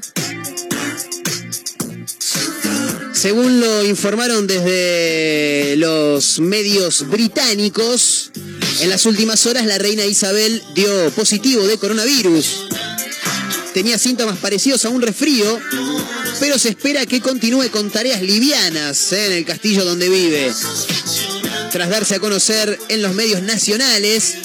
Según 3.12 3.60
lo 3.60 3.84
informaron 3.84 4.46
desde 4.46 5.74
los 5.76 6.40
medios 6.40 7.06
británicos, 7.10 8.30
en 8.80 8.90
las 8.90 9.06
últimas 9.06 9.46
horas 9.46 9.66
la 9.66 9.78
reina 9.78 10.04
Isabel 10.04 10.62
dio 10.74 11.10
positivo 11.10 11.66
de 11.66 11.78
coronavirus. 11.78 12.68
Tenía 13.74 13.98
síntomas 13.98 14.38
parecidos 14.38 14.84
a 14.84 14.88
un 14.88 15.02
resfrío, 15.02 15.58
pero 16.40 16.58
se 16.58 16.70
espera 16.70 17.06
que 17.06 17.20
continúe 17.20 17.70
con 17.70 17.90
tareas 17.90 18.22
livianas 18.22 19.12
¿eh? 19.12 19.26
en 19.26 19.32
el 19.32 19.44
castillo 19.44 19.84
donde 19.84 20.08
vive. 20.08 20.52
Tras 21.70 21.90
darse 21.90 22.14
a 22.14 22.20
conocer 22.20 22.78
en 22.88 23.02
los 23.02 23.14
medios 23.14 23.42
nacionales, 23.42 24.36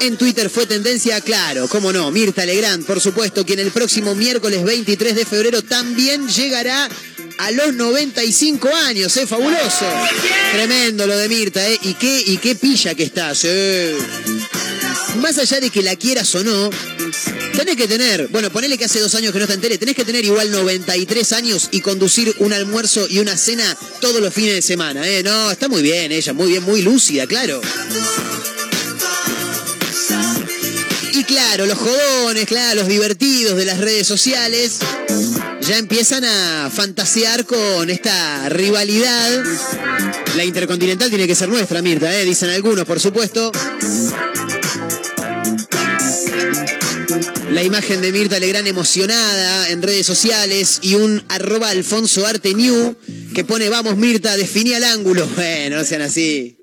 en 0.00 0.16
Twitter 0.16 0.48
fue 0.48 0.66
tendencia, 0.66 1.20
claro, 1.20 1.68
cómo 1.68 1.92
no, 1.92 2.10
Mirta 2.10 2.46
Legrand, 2.46 2.86
por 2.86 3.00
supuesto, 3.00 3.44
quien 3.44 3.58
el 3.58 3.72
próximo 3.72 4.14
miércoles 4.14 4.62
23 4.62 5.16
de 5.16 5.24
febrero 5.24 5.62
también 5.62 6.28
llegará 6.28 6.88
a 7.38 7.50
los 7.52 7.74
95 7.74 8.68
años, 8.68 9.16
¿eh? 9.16 9.26
Fabuloso. 9.26 9.86
Tremendo 10.52 11.06
lo 11.06 11.16
de 11.16 11.28
Mirta, 11.28 11.66
¿eh? 11.66 11.78
Y 11.82 11.94
qué, 11.94 12.22
y 12.26 12.36
qué 12.38 12.54
pilla 12.56 12.94
que 12.94 13.04
está, 13.04 13.34
sí. 13.34 13.48
Más 15.20 15.38
allá 15.38 15.60
de 15.60 15.70
que 15.70 15.82
la 15.82 15.96
quieras 15.96 16.34
o 16.34 16.44
no, 16.44 16.70
tenés 17.56 17.76
que 17.76 17.88
tener, 17.88 18.28
bueno, 18.28 18.50
ponele 18.50 18.76
que 18.76 18.84
hace 18.84 19.00
dos 19.00 19.14
años 19.14 19.32
que 19.32 19.38
no 19.38 19.44
está 19.44 19.54
en 19.54 19.60
tele, 19.60 19.78
tenés 19.78 19.94
que 19.94 20.04
tener 20.04 20.24
igual 20.24 20.50
93 20.50 21.32
años 21.32 21.68
y 21.70 21.80
conducir 21.80 22.34
un 22.38 22.52
almuerzo 22.52 23.06
y 23.08 23.18
una 23.18 23.36
cena 23.36 23.76
todos 24.00 24.20
los 24.20 24.34
fines 24.34 24.54
de 24.54 24.62
semana, 24.62 25.08
¿eh? 25.08 25.22
No, 25.22 25.50
está 25.50 25.68
muy 25.68 25.82
bien 25.82 26.12
ella, 26.12 26.32
muy 26.32 26.48
bien, 26.48 26.62
muy 26.64 26.82
lúcida, 26.82 27.26
claro. 27.26 27.60
Y 31.12 31.24
claro, 31.24 31.66
los 31.66 31.78
jodones, 31.78 32.46
claro, 32.46 32.80
los 32.80 32.88
divertidos 32.88 33.56
de 33.56 33.64
las 33.64 33.78
redes 33.78 34.06
sociales 34.06 34.78
ya 35.68 35.76
empiezan 35.76 36.24
a 36.24 36.70
fantasear 36.70 37.44
con 37.44 37.90
esta 37.90 38.48
rivalidad. 38.48 39.44
La 40.34 40.44
intercontinental 40.44 41.10
tiene 41.10 41.26
que 41.26 41.34
ser 41.34 41.50
nuestra, 41.50 41.82
Mirta, 41.82 42.18
¿eh? 42.18 42.24
dicen 42.24 42.48
algunos, 42.48 42.86
por 42.86 42.98
supuesto. 42.98 43.52
La 47.50 47.62
imagen 47.62 48.00
de 48.00 48.12
Mirta 48.12 48.38
Legrand 48.38 48.66
emocionada 48.66 49.68
en 49.68 49.82
redes 49.82 50.06
sociales 50.06 50.78
y 50.80 50.94
un 50.94 51.22
arroba 51.28 51.68
Alfonso 51.68 52.26
Arte 52.26 52.54
New 52.54 52.96
que 53.34 53.44
pone 53.44 53.68
vamos 53.68 53.98
Mirta, 53.98 54.38
definí 54.38 54.72
al 54.72 54.84
ángulo. 54.84 55.28
Bueno, 55.36 55.76
no 55.76 55.84
sean 55.84 56.00
así. 56.00 56.56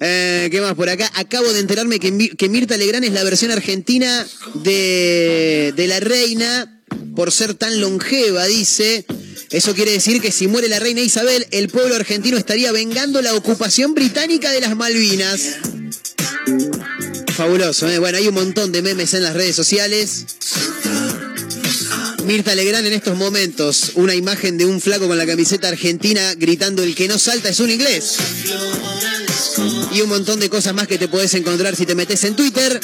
Eh, 0.00 0.48
¿Qué 0.50 0.60
más 0.60 0.74
por 0.74 0.88
acá? 0.88 1.08
Acabo 1.14 1.52
de 1.52 1.60
enterarme 1.60 2.00
que, 2.00 2.30
que 2.36 2.48
Mirta 2.48 2.76
Legrand 2.76 3.04
es 3.04 3.12
la 3.12 3.22
versión 3.22 3.52
argentina 3.52 4.26
de, 4.64 5.72
de 5.76 5.86
la 5.86 6.00
reina 6.00 6.74
por 7.18 7.32
ser 7.32 7.54
tan 7.54 7.80
longeva, 7.80 8.46
dice. 8.46 9.04
Eso 9.50 9.74
quiere 9.74 9.90
decir 9.90 10.22
que 10.22 10.30
si 10.30 10.46
muere 10.46 10.68
la 10.68 10.78
reina 10.78 11.00
Isabel, 11.00 11.48
el 11.50 11.68
pueblo 11.68 11.96
argentino 11.96 12.36
estaría 12.36 12.70
vengando 12.70 13.20
la 13.22 13.34
ocupación 13.34 13.92
británica 13.92 14.52
de 14.52 14.60
las 14.60 14.76
Malvinas. 14.76 15.40
Fabuloso, 17.36 17.88
¿eh? 17.88 17.98
Bueno, 17.98 18.18
hay 18.18 18.28
un 18.28 18.34
montón 18.34 18.70
de 18.70 18.82
memes 18.82 19.14
en 19.14 19.24
las 19.24 19.34
redes 19.34 19.56
sociales. 19.56 20.26
Mirta 22.24 22.54
Legrand 22.54 22.86
en 22.86 22.92
estos 22.92 23.16
momentos, 23.16 23.94
una 23.96 24.14
imagen 24.14 24.56
de 24.56 24.66
un 24.66 24.80
flaco 24.80 25.08
con 25.08 25.18
la 25.18 25.26
camiseta 25.26 25.66
argentina 25.66 26.36
gritando 26.36 26.84
el 26.84 26.94
que 26.94 27.08
no 27.08 27.18
salta 27.18 27.48
es 27.48 27.58
un 27.58 27.70
inglés. 27.70 28.14
Y 29.92 30.02
un 30.02 30.08
montón 30.08 30.38
de 30.38 30.48
cosas 30.48 30.72
más 30.72 30.86
que 30.86 30.98
te 30.98 31.08
puedes 31.08 31.34
encontrar 31.34 31.74
si 31.74 31.84
te 31.84 31.96
metes 31.96 32.22
en 32.22 32.36
Twitter. 32.36 32.80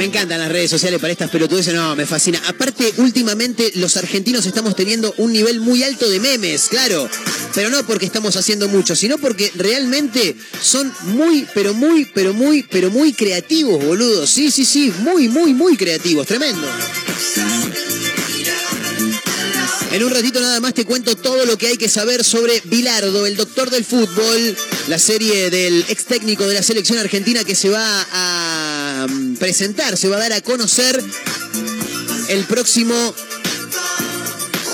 Me 0.00 0.06
encantan 0.06 0.40
las 0.40 0.50
redes 0.50 0.70
sociales 0.70 0.98
para 0.98 1.12
estas 1.12 1.28
pelotudeces, 1.28 1.74
no, 1.74 1.94
me 1.94 2.06
fascina. 2.06 2.40
Aparte, 2.48 2.90
últimamente 2.96 3.70
los 3.74 3.98
argentinos 3.98 4.46
estamos 4.46 4.74
teniendo 4.74 5.12
un 5.18 5.30
nivel 5.30 5.60
muy 5.60 5.82
alto 5.82 6.08
de 6.08 6.18
memes, 6.18 6.68
claro. 6.70 7.06
Pero 7.54 7.68
no 7.68 7.84
porque 7.84 8.06
estamos 8.06 8.34
haciendo 8.34 8.66
mucho, 8.66 8.96
sino 8.96 9.18
porque 9.18 9.52
realmente 9.56 10.34
son 10.62 10.90
muy, 11.02 11.46
pero 11.52 11.74
muy, 11.74 12.06
pero 12.06 12.32
muy, 12.32 12.62
pero 12.62 12.90
muy 12.90 13.12
creativos, 13.12 13.84
boludo. 13.84 14.26
Sí, 14.26 14.50
sí, 14.50 14.64
sí, 14.64 14.90
muy, 15.00 15.28
muy, 15.28 15.52
muy 15.52 15.76
creativos, 15.76 16.26
tremendo. 16.26 16.66
En 19.92 20.04
un 20.04 20.10
ratito 20.10 20.40
nada 20.40 20.60
más 20.60 20.72
te 20.72 20.84
cuento 20.84 21.16
todo 21.16 21.44
lo 21.46 21.58
que 21.58 21.66
hay 21.66 21.76
que 21.76 21.88
saber 21.88 22.22
sobre 22.22 22.60
Bilardo, 22.66 23.26
el 23.26 23.36
doctor 23.36 23.70
del 23.70 23.84
fútbol, 23.84 24.56
la 24.86 25.00
serie 25.00 25.50
del 25.50 25.84
ex 25.88 26.04
técnico 26.04 26.46
de 26.46 26.54
la 26.54 26.62
selección 26.62 26.98
argentina 26.98 27.42
que 27.42 27.56
se 27.56 27.70
va 27.70 28.06
a 28.12 29.06
mm, 29.10 29.34
presentar, 29.34 29.96
se 29.96 30.08
va 30.08 30.16
a 30.16 30.20
dar 30.20 30.32
a 30.32 30.40
conocer 30.42 31.02
el 32.28 32.44
próximo 32.44 32.94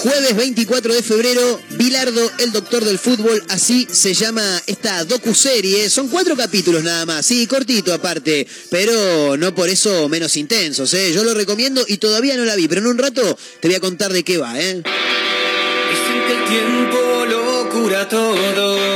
jueves 0.07 0.37
24 0.37 0.95
de 0.95 1.03
febrero. 1.03 1.61
Bilardo, 1.71 2.31
el 2.39 2.53
doctor 2.53 2.85
del 2.85 2.99
fútbol, 2.99 3.43
así 3.49 3.89
se 3.91 4.15
llama 4.15 4.63
esta 4.69 5.05
docuserie. 5.05 5.91
Son 5.91 6.07
cuatro 6.09 6.37
capítulos 6.37 6.85
nada 6.85 7.05
más, 7.07 7.27
sí, 7.27 7.47
cortito 7.49 7.93
aparte, 7.93 8.47
pero 8.71 9.37
no 9.37 9.53
por 9.53 9.69
eso 9.69 10.09
menos 10.09 10.37
intensos. 10.37 10.95
¿eh? 10.95 11.13
Yo 11.13 11.25
lo 11.25 11.35
recomiendo 11.35 11.85
y 11.89 11.97
todavía 11.97 12.37
no 12.37 12.45
la 12.45 12.55
vi, 12.55 12.69
pero 12.69 12.83
en 12.83 12.87
un 12.87 12.99
rato 12.99 13.37
te 13.61 13.67
voy 13.67 13.75
a 13.75 13.81
contar 13.81 14.13
de 14.13 14.23
qué 14.23 14.39
va. 14.39 14.59
¿eh? 14.61 14.75
Dicen 14.75 16.23
que 16.27 16.33
el 16.33 16.45
tiempo 16.49 17.25
lo 17.29 17.69
cura 17.71 18.09
todo. 18.09 18.96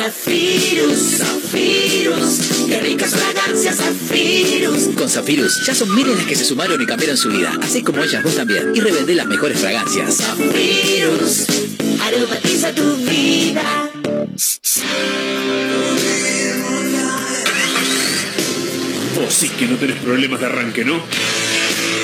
Zafirus, 0.00 1.18
Zafirus, 1.18 2.38
qué 2.66 2.80
ricas 2.80 3.14
fragancias 3.14 3.76
Zafirus. 3.76 4.96
Con 4.96 5.10
Zafirus 5.10 5.66
ya 5.66 5.74
son 5.74 5.94
miles 5.94 6.16
las 6.16 6.26
que 6.26 6.36
se 6.36 6.46
sumaron 6.46 6.80
y 6.80 6.86
cambiaron 6.86 7.18
su 7.18 7.28
vida, 7.28 7.52
así 7.60 7.82
como 7.82 8.02
ellas 8.02 8.22
vos 8.22 8.34
también, 8.34 8.72
y 8.74 8.80
revendé 8.80 9.14
las 9.14 9.26
mejores 9.26 9.60
fragancias. 9.60 10.16
Zafirus, 10.16 11.44
aromatiza 12.00 12.74
tu 12.74 12.96
vida. 12.96 13.90
Vos 19.16 19.34
sí 19.34 19.50
que 19.50 19.66
no 19.66 19.76
tenés 19.76 19.98
problemas 19.98 20.40
de 20.40 20.46
arranque, 20.46 20.82
¿no? 20.82 20.94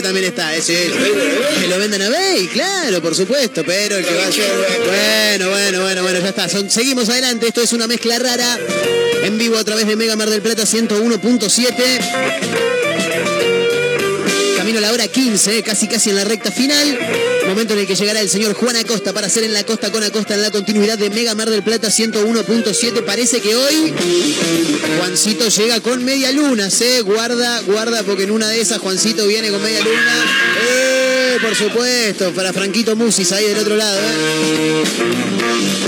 También 0.00 0.26
está, 0.26 0.54
ese 0.54 0.86
es. 0.86 0.92
Que 1.60 1.68
lo 1.68 1.78
vendan 1.78 2.02
a 2.02 2.08
Bey, 2.08 2.46
claro, 2.46 3.02
por 3.02 3.14
supuesto, 3.14 3.62
pero 3.64 3.96
el 3.96 4.04
que 4.04 4.14
va 4.14 4.24
Bueno, 4.26 5.50
bueno, 5.50 5.82
bueno, 5.82 6.02
bueno, 6.02 6.20
ya 6.20 6.28
está. 6.28 6.48
Son- 6.48 6.70
seguimos 6.70 7.08
adelante, 7.08 7.48
esto 7.48 7.62
es 7.62 7.72
una 7.72 7.86
mezcla 7.86 8.18
rara. 8.18 8.58
En 9.24 9.38
vivo 9.38 9.56
a 9.58 9.64
través 9.64 9.86
de 9.86 9.96
Mega 9.96 10.16
Mar 10.16 10.30
del 10.30 10.40
Plata 10.40 10.64
101.7. 10.64 12.81
Camino 15.08 15.34
a 15.34 15.46
la 15.46 15.52
hora 15.52 15.52
15, 15.52 15.58
eh, 15.58 15.62
casi 15.62 15.88
casi 15.88 16.10
en 16.10 16.16
la 16.16 16.24
recta 16.24 16.50
final. 16.50 16.98
Momento 17.46 17.74
en 17.74 17.80
el 17.80 17.86
que 17.86 17.94
llegará 17.94 18.20
el 18.20 18.28
señor 18.28 18.54
Juan 18.54 18.76
Acosta 18.76 19.12
para 19.12 19.26
hacer 19.26 19.44
en 19.44 19.52
la 19.52 19.64
costa 19.64 19.90
con 19.90 20.02
Acosta 20.02 20.34
en 20.34 20.42
la 20.42 20.50
continuidad 20.50 20.98
de 20.98 21.10
Mega 21.10 21.34
Mar 21.34 21.50
del 21.50 21.62
Plata 21.62 21.88
101.7. 21.88 23.04
Parece 23.04 23.40
que 23.40 23.54
hoy 23.54 23.92
Juancito 24.98 25.48
llega 25.48 25.80
con 25.80 26.04
media 26.04 26.30
luna, 26.32 26.68
¿eh? 26.80 27.00
Guarda, 27.02 27.60
guarda, 27.62 28.02
porque 28.02 28.24
en 28.24 28.30
una 28.30 28.48
de 28.48 28.60
esas 28.60 28.78
Juancito 28.78 29.26
viene 29.26 29.50
con 29.50 29.62
media 29.62 29.80
luna. 29.80 30.24
¡Eh! 30.68 31.38
Por 31.42 31.54
supuesto, 31.56 32.32
para 32.32 32.52
Franquito 32.52 32.94
Musis 32.94 33.32
ahí 33.32 33.46
del 33.46 33.58
otro 33.58 33.76
lado, 33.76 33.98
¿eh? 33.98 35.81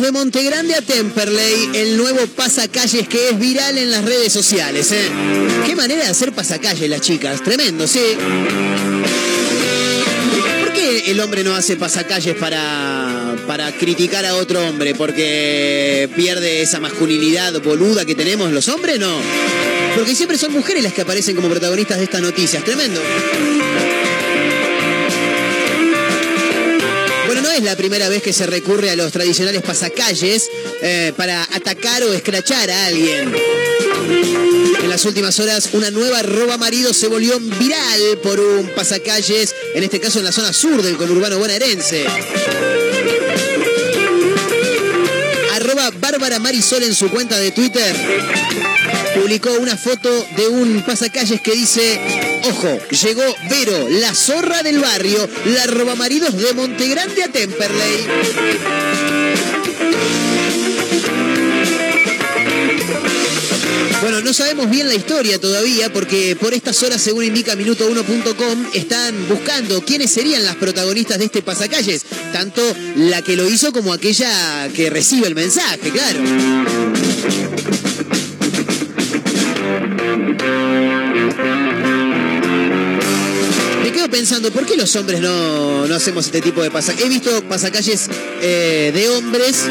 De 0.00 0.10
Montegrande 0.10 0.74
a 0.74 0.82
Temperley, 0.82 1.70
el 1.74 1.96
nuevo 1.96 2.26
pasacalles 2.26 3.06
que 3.06 3.30
es 3.30 3.38
viral 3.38 3.78
en 3.78 3.90
las 3.92 4.04
redes 4.04 4.32
sociales. 4.32 4.90
¿eh? 4.90 5.08
Qué 5.64 5.76
manera 5.76 6.04
de 6.04 6.10
hacer 6.10 6.32
pasacalles 6.32 6.88
las 6.90 7.00
chicas, 7.00 7.42
tremendo, 7.42 7.86
sí. 7.86 8.00
¿Por 10.60 10.72
qué 10.72 11.10
el 11.10 11.20
hombre 11.20 11.44
no 11.44 11.54
hace 11.54 11.76
pasacalles 11.76 12.34
para, 12.34 13.36
para 13.46 13.70
criticar 13.72 14.24
a 14.26 14.34
otro 14.34 14.66
hombre? 14.66 14.94
¿Porque 14.94 16.08
pierde 16.16 16.62
esa 16.62 16.80
masculinidad 16.80 17.62
boluda 17.62 18.04
que 18.04 18.16
tenemos 18.16 18.50
los 18.50 18.68
hombres? 18.68 18.98
No. 18.98 19.20
Porque 19.94 20.14
siempre 20.16 20.38
son 20.38 20.52
mujeres 20.52 20.82
las 20.82 20.92
que 20.92 21.02
aparecen 21.02 21.36
como 21.36 21.48
protagonistas 21.48 21.98
de 21.98 22.04
estas 22.04 22.20
noticias, 22.20 22.64
tremendo. 22.64 23.00
Es 27.56 27.62
la 27.62 27.76
primera 27.76 28.08
vez 28.08 28.22
que 28.22 28.32
se 28.32 28.46
recurre 28.46 28.90
a 28.90 28.96
los 28.96 29.12
tradicionales 29.12 29.62
pasacalles 29.62 30.48
eh, 30.82 31.12
para 31.16 31.42
atacar 31.42 32.02
o 32.02 32.12
escrachar 32.12 32.68
a 32.68 32.86
alguien. 32.86 33.32
En 34.82 34.90
las 34.90 35.04
últimas 35.04 35.38
horas, 35.38 35.68
una 35.72 35.90
nueva 35.90 36.22
roba 36.22 36.56
marido 36.58 36.92
se 36.92 37.06
volvió 37.06 37.38
viral 37.38 38.18
por 38.22 38.40
un 38.40 38.68
pasacalles, 38.74 39.54
en 39.74 39.84
este 39.84 40.00
caso 40.00 40.18
en 40.18 40.24
la 40.24 40.32
zona 40.32 40.52
sur 40.52 40.82
del 40.82 40.96
conurbano 40.96 41.38
bonaerense. 41.38 42.04
Arroba 45.52 45.90
Bárbara 46.00 46.40
Marisol 46.40 46.82
en 46.82 46.94
su 46.94 47.08
cuenta 47.08 47.38
de 47.38 47.52
Twitter 47.52 47.94
publicó 49.14 49.52
una 49.54 49.76
foto 49.76 50.10
de 50.36 50.48
un 50.48 50.82
pasacalles 50.82 51.40
que 51.40 51.52
dice, 51.52 52.33
ojo, 52.48 52.78
llegó 52.90 53.22
Vero, 53.50 53.88
la 53.88 54.14
zorra 54.14 54.62
del 54.62 54.78
barrio, 54.78 55.28
la 55.46 55.66
robamaridos 55.66 56.36
de 56.36 56.52
Montegrande 56.52 57.24
a 57.24 57.28
Temperley. 57.28 58.06
Bueno, 64.02 64.20
no 64.20 64.34
sabemos 64.34 64.68
bien 64.68 64.86
la 64.86 64.94
historia 64.94 65.40
todavía 65.40 65.90
porque 65.90 66.36
por 66.38 66.52
estas 66.52 66.82
horas, 66.82 67.00
según 67.00 67.24
indica 67.24 67.54
minuto1.com, 67.54 68.66
están 68.74 69.28
buscando 69.28 69.82
quiénes 69.82 70.10
serían 70.10 70.44
las 70.44 70.56
protagonistas 70.56 71.18
de 71.18 71.24
este 71.24 71.40
pasacalles, 71.40 72.04
tanto 72.32 72.60
la 72.96 73.22
que 73.22 73.36
lo 73.36 73.48
hizo 73.48 73.72
como 73.72 73.94
aquella 73.94 74.68
que 74.74 74.90
recibe 74.90 75.26
el 75.26 75.34
mensaje, 75.34 75.90
claro. 75.90 76.20
Pensando, 84.08 84.50
¿por 84.50 84.66
qué 84.66 84.76
los 84.76 84.94
hombres 84.96 85.20
no, 85.20 85.86
no 85.86 85.94
hacemos 85.94 86.26
este 86.26 86.40
tipo 86.40 86.62
de 86.62 86.70
pasacalles? 86.70 87.06
He 87.06 87.08
visto 87.08 87.42
pasacalles 87.48 88.08
eh, 88.40 88.90
de 88.94 89.08
hombres, 89.08 89.64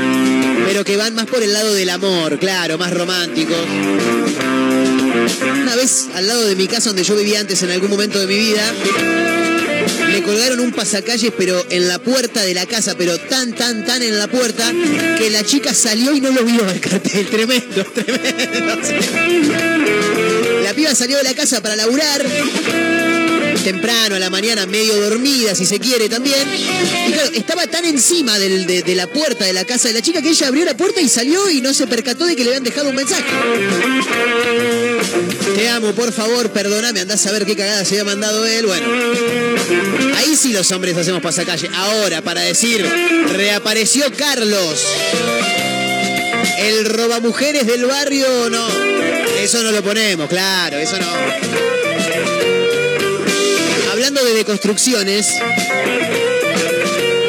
pero 0.65 0.83
que 0.83 0.97
van 0.97 1.15
más 1.15 1.25
por 1.25 1.43
el 1.43 1.53
lado 1.53 1.73
del 1.73 1.89
amor, 1.89 2.39
claro, 2.39 2.77
más 2.77 2.93
románticos. 2.93 3.57
Una 5.61 5.75
vez 5.75 6.07
al 6.15 6.27
lado 6.27 6.45
de 6.45 6.55
mi 6.55 6.67
casa 6.67 6.89
donde 6.89 7.03
yo 7.03 7.15
vivía 7.15 7.39
antes 7.39 7.61
en 7.63 7.71
algún 7.71 7.89
momento 7.89 8.19
de 8.19 8.27
mi 8.27 8.37
vida, 8.37 8.73
le 10.11 10.21
colgaron 10.23 10.59
un 10.59 10.71
pasacalles, 10.71 11.31
pero 11.37 11.65
en 11.69 11.87
la 11.87 11.99
puerta 11.99 12.41
de 12.41 12.53
la 12.53 12.65
casa, 12.65 12.95
pero 12.97 13.17
tan, 13.17 13.53
tan, 13.53 13.85
tan 13.85 14.01
en 14.03 14.17
la 14.17 14.27
puerta, 14.27 14.71
que 15.17 15.29
la 15.29 15.43
chica 15.43 15.73
salió 15.73 16.13
y 16.13 16.21
no 16.21 16.31
lo 16.31 16.43
vio 16.43 16.67
al 16.67 16.79
cartel. 16.79 17.27
Tremendo, 17.31 17.83
tremendo. 17.93 18.77
La 20.63 20.73
piba 20.73 20.95
salió 20.95 21.17
de 21.17 21.23
la 21.23 21.33
casa 21.33 21.61
para 21.61 21.75
laburar 21.75 22.23
temprano, 23.63 24.15
a 24.15 24.19
la 24.19 24.29
mañana, 24.29 24.65
medio 24.65 24.95
dormida, 24.99 25.55
si 25.55 25.65
se 25.65 25.79
quiere 25.79 26.09
también. 26.09 26.47
Y 27.07 27.11
claro, 27.11 27.31
estaba 27.33 27.65
tan 27.67 27.85
encima 27.85 28.37
de 28.37 28.95
la 28.95 29.07
puerta 29.07 29.45
de 29.45 29.53
la 29.53 29.65
casa 29.65 29.87
de 29.87 29.95
la 29.95 30.01
chica 30.01 30.21
que 30.21 30.29
ella 30.29 30.47
abrió 30.47 30.65
la 30.65 30.75
puerta 30.75 31.01
y 31.01 31.09
salió 31.09 31.49
y 31.49 31.61
no 31.61 31.73
se 31.73 31.87
percató 31.87 32.25
de 32.25 32.35
que 32.35 32.43
le 32.43 32.49
habían 32.49 32.63
dejado 32.63 32.89
un 32.89 32.95
mensaje. 32.95 33.23
Te 35.55 35.69
amo, 35.69 35.93
por 35.93 36.11
favor, 36.11 36.49
perdóname, 36.51 37.01
andás 37.01 37.25
a 37.25 37.31
ver 37.31 37.45
qué 37.45 37.55
cagada 37.55 37.85
se 37.85 37.95
había 37.95 38.05
mandado 38.05 38.45
él. 38.45 38.65
Bueno, 38.65 38.87
ahí 40.17 40.35
sí 40.35 40.51
los 40.53 40.71
hombres 40.71 40.97
hacemos 40.97 41.21
pasacalle. 41.21 41.69
Ahora, 41.73 42.21
para 42.21 42.41
decir, 42.41 42.85
reapareció 43.31 44.05
Carlos. 44.15 44.79
El 46.59 46.85
robamujeres 46.85 47.67
del 47.67 47.85
barrio, 47.85 48.49
no. 48.49 48.67
Eso 49.39 49.61
no 49.63 49.71
lo 49.71 49.83
ponemos, 49.83 50.29
claro, 50.29 50.77
eso 50.77 50.97
no. 50.97 51.82
De 54.13 54.33
deconstrucciones, 54.35 55.27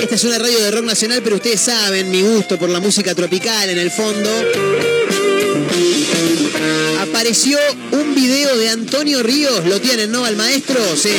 esta 0.02 0.14
es 0.14 0.24
una 0.24 0.38
radio 0.38 0.60
de 0.60 0.70
rock 0.70 0.84
nacional, 0.84 1.22
pero 1.24 1.36
ustedes 1.36 1.62
saben 1.62 2.10
mi 2.10 2.20
gusto 2.20 2.58
por 2.58 2.68
la 2.68 2.78
música 2.78 3.14
tropical 3.14 3.70
en 3.70 3.78
el 3.78 3.90
fondo. 3.90 4.30
Apareció 7.00 7.58
un 7.92 8.14
video 8.14 8.56
de 8.56 8.70
Antonio 8.70 9.22
Ríos. 9.22 9.64
¿Lo 9.66 9.80
tienen, 9.80 10.10
no? 10.10 10.24
Al 10.24 10.36
maestro, 10.36 10.80
sí. 10.96 11.10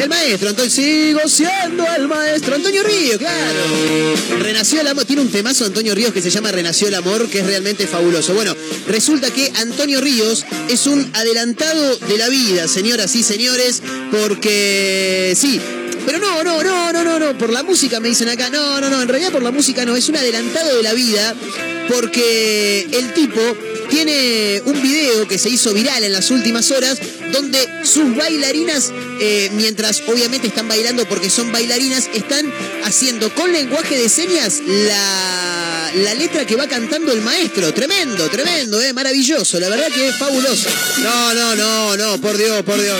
El 0.00 0.08
maestro, 0.08 0.50
entonces 0.50 0.72
sigo 0.72 1.20
siendo 1.28 1.84
el 1.96 2.08
maestro. 2.08 2.54
Antonio 2.54 2.82
Ríos, 2.82 3.18
claro. 3.18 3.60
Renació 4.40 4.80
el 4.80 4.88
amor. 4.88 5.04
Tiene 5.04 5.22
un 5.22 5.30
temazo 5.30 5.64
Antonio 5.64 5.94
Ríos 5.94 6.12
que 6.12 6.22
se 6.22 6.30
llama 6.30 6.52
Renació 6.52 6.88
el 6.88 6.94
amor, 6.94 7.28
que 7.28 7.40
es 7.40 7.46
realmente 7.46 7.86
fabuloso. 7.86 8.34
Bueno, 8.34 8.54
resulta 8.86 9.30
que 9.30 9.52
Antonio 9.56 10.00
Ríos 10.00 10.44
es 10.68 10.86
un 10.86 11.10
adelantado 11.14 11.96
de 11.98 12.18
la 12.18 12.28
vida, 12.28 12.68
señoras 12.68 13.14
y 13.16 13.22
señores, 13.22 13.82
porque 14.10 15.34
sí, 15.36 15.60
pero 16.06 16.18
no, 16.18 16.44
no, 16.44 16.62
no, 16.62 16.92
no, 16.92 17.04
no, 17.04 17.18
no, 17.18 17.38
por 17.38 17.50
la 17.50 17.62
música 17.62 18.00
me 18.00 18.08
dicen 18.08 18.28
acá, 18.28 18.50
no, 18.50 18.80
no, 18.80 18.90
no, 18.90 19.02
en 19.02 19.08
realidad 19.08 19.32
por 19.32 19.42
la 19.42 19.50
música 19.50 19.84
no, 19.84 19.96
es 19.96 20.08
un 20.08 20.16
adelantado 20.16 20.76
de 20.76 20.82
la 20.82 20.92
vida 20.92 21.34
porque 21.88 22.86
el 22.92 23.12
tipo 23.14 23.40
tiene 23.84 24.62
un 24.64 24.80
video 24.82 25.26
que 25.28 25.38
se 25.38 25.48
hizo 25.50 25.72
viral 25.72 26.04
en 26.04 26.12
las 26.12 26.30
últimas 26.30 26.70
horas 26.70 26.98
donde 27.32 27.58
sus 27.84 28.16
bailarinas, 28.16 28.92
eh, 29.20 29.50
mientras 29.54 30.02
obviamente 30.06 30.48
están 30.48 30.68
bailando 30.68 31.06
porque 31.06 31.30
son 31.30 31.50
bailarinas, 31.52 32.08
están 32.14 32.52
haciendo 32.84 33.34
con 33.34 33.52
lenguaje 33.52 33.96
de 33.98 34.08
señas 34.08 34.60
la, 34.66 35.90
la 35.94 36.14
letra 36.14 36.46
que 36.46 36.56
va 36.56 36.66
cantando 36.66 37.12
el 37.12 37.20
maestro. 37.22 37.72
Tremendo, 37.74 38.28
tremendo, 38.28 38.80
eh, 38.80 38.92
maravilloso, 38.92 39.58
la 39.60 39.68
verdad 39.68 39.88
que 39.92 40.08
es 40.08 40.16
fabuloso. 40.16 40.68
No, 41.02 41.34
no, 41.34 41.54
no, 41.56 41.96
no, 41.96 42.20
por 42.20 42.36
Dios, 42.36 42.62
por 42.62 42.80
Dios. 42.80 42.98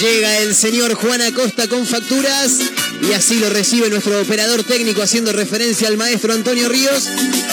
Llega 0.00 0.38
el 0.38 0.56
señor 0.56 0.94
Juan 0.94 1.22
Acosta 1.22 1.68
con 1.68 1.86
facturas 1.86 2.58
y 3.00 3.12
así 3.12 3.36
lo 3.38 3.48
recibe 3.48 3.88
nuestro 3.90 4.20
operador 4.20 4.64
técnico 4.64 5.02
haciendo 5.02 5.32
referencia 5.32 5.86
al 5.86 5.96
maestro 5.96 6.32
Antonio 6.32 6.68
Ríos. 6.68 7.04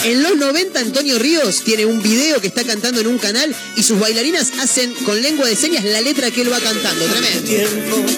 En 0.06 0.24
los 0.24 0.36
90 0.38 0.80
Antonio 0.80 1.20
Ríos 1.20 1.64
tiene 1.64 1.86
un 1.86 2.02
video 2.02 2.42
que 2.42 2.48
está 2.48 2.64
cantando 2.64 3.00
en 3.00 3.06
un 3.06 3.20
canal 3.20 3.56
y 3.76 3.84
sus 3.84 4.00
bailarinas 4.00 4.54
hacen 4.60 4.92
con 5.06 5.22
lengua 5.22 5.48
de 5.48 5.56
señas 5.56 5.84
la 5.84 6.02
letra 6.02 6.32
que 6.32 6.42
él 6.42 6.52
va 6.52 6.60
cantando. 6.60 7.06
Tremendo. 7.06 8.10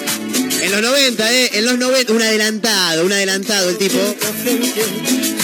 En 0.62 0.72
los 0.72 0.80
90, 0.80 1.32
¿eh? 1.34 1.50
En 1.52 1.66
los 1.66 1.78
90, 1.78 2.12
un 2.14 2.22
adelantado, 2.22 3.04
un 3.04 3.12
adelantado 3.12 3.68
el 3.68 3.76
tipo. 3.76 3.98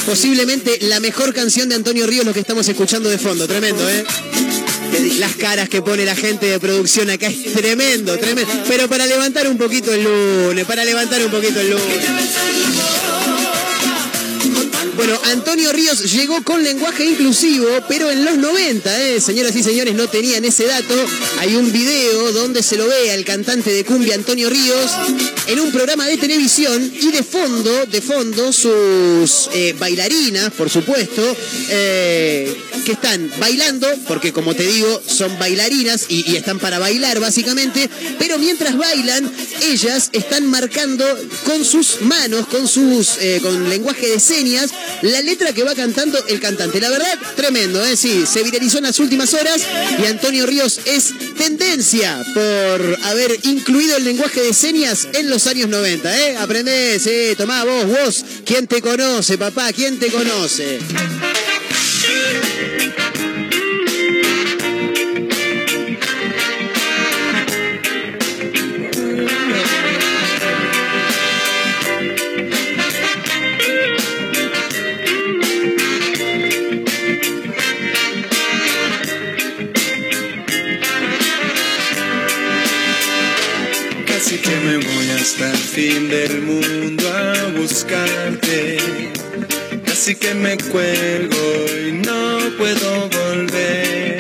Posiblemente 0.07 0.78
la 0.83 1.01
mejor 1.01 1.35
canción 1.35 1.68
de 1.68 1.74
Antonio 1.74 2.07
Ríos 2.07 2.24
lo 2.24 2.33
que 2.33 2.41
estamos 2.41 2.66
escuchando 2.66 3.11
de 3.11 3.18
fondo. 3.18 3.47
Tremendo, 3.47 3.87
¿eh? 3.91 4.05
Las 5.18 5.36
caras 5.36 5.68
que 5.68 5.82
pone 5.82 6.05
la 6.05 6.16
gente 6.16 6.47
de 6.47 6.59
producción 6.59 7.11
acá 7.11 7.28
es 7.28 7.53
tremendo, 7.53 8.16
tremendo. 8.18 8.51
Pero 8.68 8.88
para 8.88 9.07
levantar 9.07 9.49
un 9.49 9.59
poquito 9.59 9.93
el 9.93 10.03
lunes, 10.03 10.64
para 10.64 10.84
levantar 10.84 11.22
un 11.24 11.30
poquito 11.30 11.61
el 11.61 11.70
lunes. 11.70 12.70
Bueno, 14.97 15.18
Antonio 15.24 15.72
Ríos 15.72 16.11
llegó 16.11 16.43
con 16.43 16.62
lenguaje 16.62 17.05
inclusivo, 17.05 17.66
pero 17.87 18.11
en 18.11 18.24
los 18.24 18.39
90, 18.39 19.03
eh, 19.03 19.20
señoras 19.20 19.55
y 19.55 19.62
señores, 19.62 19.95
no 19.95 20.09
tenían 20.09 20.45
ese 20.45 20.64
dato. 20.64 20.95
Hay 21.39 21.55
un 21.55 21.70
video 21.70 22.33
donde 22.33 22.62
se 22.62 22.76
lo 22.76 22.89
ve 22.89 23.12
al 23.12 23.24
cantante 23.24 23.70
de 23.72 23.85
cumbia 23.85 24.14
Antonio 24.14 24.49
Ríos 24.49 24.91
en 25.47 25.61
un 25.61 25.70
programa 25.70 26.07
de 26.07 26.16
televisión 26.16 26.93
y 26.99 27.11
de 27.11 27.22
fondo, 27.22 27.87
de 27.87 28.01
fondo, 28.01 28.53
sus 28.53 29.51
eh, 29.53 29.74
bailarinas, 29.78 30.51
por 30.53 30.70
supuesto, 30.70 31.22
eh, 31.68 32.57
que 32.87 32.93
están 32.93 33.31
bailando, 33.39 33.87
porque 34.09 34.33
como 34.33 34.55
te 34.55 34.66
digo, 34.66 35.03
son 35.07 35.39
bailarinas 35.39 36.07
y, 36.09 36.37
están 36.37 36.59
para 36.59 36.78
bailar 36.78 37.20
básicamente, 37.20 37.91
pero 38.18 38.39
mientras 38.39 38.78
bailan, 38.78 39.31
ellas 39.62 40.09
están 40.12 40.47
marcando 40.47 41.05
con 41.45 41.64
sus 41.64 42.01
manos, 42.01 42.47
con 42.47 42.66
sus, 42.66 43.18
con 43.43 43.68
lenguaje 43.68 44.09
de 44.09 44.20
señas, 44.20 44.70
la 45.03 45.21
letra 45.23 45.53
que 45.53 45.64
va 45.64 45.75
cantando 45.75 46.18
el 46.27 46.41
cantante. 46.41 46.81
La 46.81 46.91
verdad, 46.91 47.18
tremendo, 47.37 47.85
¿eh? 47.85 47.97
Sí, 47.97 48.25
se 48.27 48.43
viralizó 48.43 48.79
en 48.79 48.85
las 48.85 48.99
últimas 48.99 49.33
horas 49.35 49.62
y 50.03 50.07
Antonio 50.07 50.47
Ríos 50.47 50.81
es 50.85 51.12
tendencia 51.37 52.25
por 52.35 52.99
haber 53.05 53.39
incluido 53.45 53.97
el 53.97 54.05
lenguaje 54.05 54.43
de 54.43 54.55
señas 54.55 55.09
en 55.12 55.31
los 55.31 55.47
años 55.47 55.68
90, 55.68 56.18
¿eh? 56.18 56.37
Aprendés, 56.37 57.09
tomá 57.37 57.64
vos, 57.64 57.87
vos, 57.87 58.25
¿quién 58.45 58.66
te 58.66 58.81
conoce, 58.81 59.39
papá? 59.39 59.73
¿Quién 59.73 59.99
te 59.99 60.11
conoce? 60.11 60.79
Fin 85.71 86.09
del 86.09 86.43
mundo 86.43 87.05
a 87.09 87.59
buscarte. 87.59 88.79
Casi 89.85 90.16
que 90.16 90.35
me 90.35 90.57
cuelgo 90.57 91.66
y 91.87 91.93
no 91.93 92.39
puedo 92.59 93.09
volver. 93.09 94.18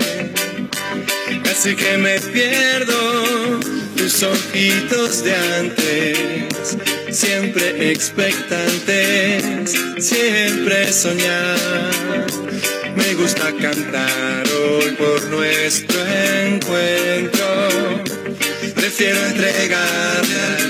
Casi 1.42 1.74
que 1.74 1.98
me 1.98 2.20
pierdo 2.20 3.58
tus 3.96 4.22
ojitos 4.22 5.24
de 5.24 5.34
antes. 5.34 6.76
Siempre 7.10 7.90
expectantes, 7.90 9.74
siempre 9.98 10.92
soñar. 10.92 12.26
Me 12.94 13.14
gusta 13.14 13.52
cantar 13.60 14.44
hoy 14.48 14.92
por 14.92 15.20
nuestro 15.24 16.00
encuentro. 16.44 17.46
Prefiero 18.76 19.18
entregarle 19.26 20.69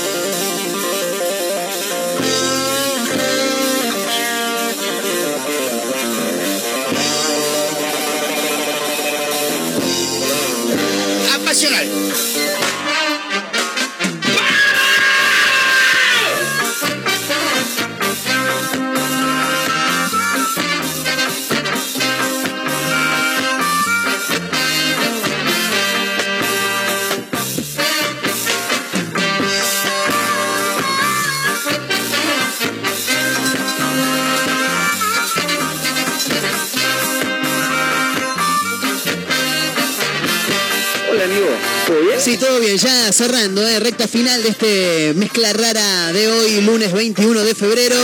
Cerrando, 43.21 43.67
¿eh? 43.67 43.79
recta 43.79 44.07
final 44.07 44.41
de 44.41 44.49
este 44.49 45.13
mezcla 45.13 45.53
rara 45.53 46.11
de 46.11 46.27
hoy, 46.27 46.59
lunes 46.61 46.91
21 46.91 47.41
de 47.41 47.53
febrero. 47.53 47.95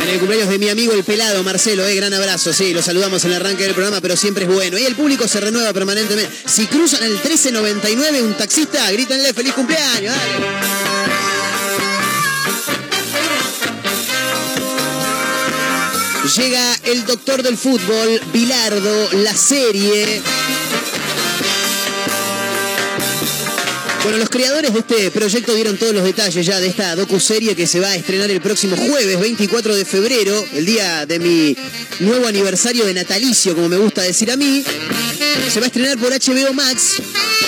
En 0.00 0.08
el 0.08 0.18
cumpleaños 0.20 0.48
de 0.48 0.60
mi 0.60 0.68
amigo 0.68 0.92
el 0.92 1.02
pelado 1.02 1.42
Marcelo, 1.42 1.84
¿eh? 1.84 1.96
gran 1.96 2.14
abrazo, 2.14 2.52
sí, 2.52 2.72
lo 2.72 2.80
saludamos 2.80 3.24
en 3.24 3.32
el 3.32 3.38
arranque 3.38 3.64
del 3.64 3.74
programa, 3.74 4.00
pero 4.00 4.16
siempre 4.16 4.44
es 4.44 4.50
bueno. 4.50 4.78
Y 4.78 4.84
el 4.84 4.94
público 4.94 5.26
se 5.26 5.40
renueva 5.40 5.72
permanentemente. 5.72 6.32
Si 6.46 6.66
cruzan 6.66 7.02
el 7.02 7.14
1399 7.14 8.22
un 8.22 8.34
taxista, 8.34 8.88
grítenle 8.92 9.34
feliz 9.34 9.54
cumpleaños. 9.54 10.14
Llega 16.36 16.78
el 16.84 17.04
doctor 17.06 17.42
del 17.42 17.58
fútbol, 17.58 18.20
Bilardo, 18.32 19.08
la 19.14 19.34
serie. 19.34 20.22
Bueno, 24.08 24.20
los 24.20 24.30
creadores 24.30 24.72
de 24.72 24.78
este 24.78 25.10
proyecto 25.10 25.54
dieron 25.54 25.76
todos 25.76 25.92
los 25.92 26.02
detalles 26.02 26.46
ya 26.46 26.58
de 26.60 26.68
esta 26.68 26.96
docuserie 26.96 27.54
que 27.54 27.66
se 27.66 27.78
va 27.78 27.88
a 27.88 27.94
estrenar 27.94 28.30
el 28.30 28.40
próximo 28.40 28.74
jueves 28.74 29.20
24 29.20 29.76
de 29.76 29.84
febrero, 29.84 30.46
el 30.54 30.64
día 30.64 31.04
de 31.04 31.18
mi 31.18 31.54
nuevo 32.00 32.26
aniversario 32.26 32.86
de 32.86 32.94
natalicio, 32.94 33.54
como 33.54 33.68
me 33.68 33.76
gusta 33.76 34.00
decir 34.00 34.30
a 34.30 34.36
mí. 34.38 34.64
Se 35.52 35.60
va 35.60 35.66
a 35.66 35.66
estrenar 35.66 35.98
por 35.98 36.10
HBO 36.10 36.54
Max. 36.54 37.02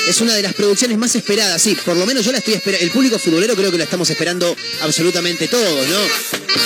Es 0.06 0.20
una 0.20 0.34
de 0.34 0.42
las 0.42 0.52
producciones 0.52 0.98
más 0.98 1.16
esperadas, 1.16 1.62
sí, 1.62 1.74
por 1.82 1.96
lo 1.96 2.04
menos 2.04 2.26
yo 2.26 2.30
la 2.30 2.38
estoy 2.38 2.52
esperando. 2.52 2.84
El 2.84 2.92
público 2.92 3.18
futbolero 3.18 3.56
creo 3.56 3.72
que 3.72 3.78
la 3.78 3.84
estamos 3.84 4.10
esperando 4.10 4.54
absolutamente 4.82 5.48
todos, 5.48 5.88
¿no? 5.88 5.98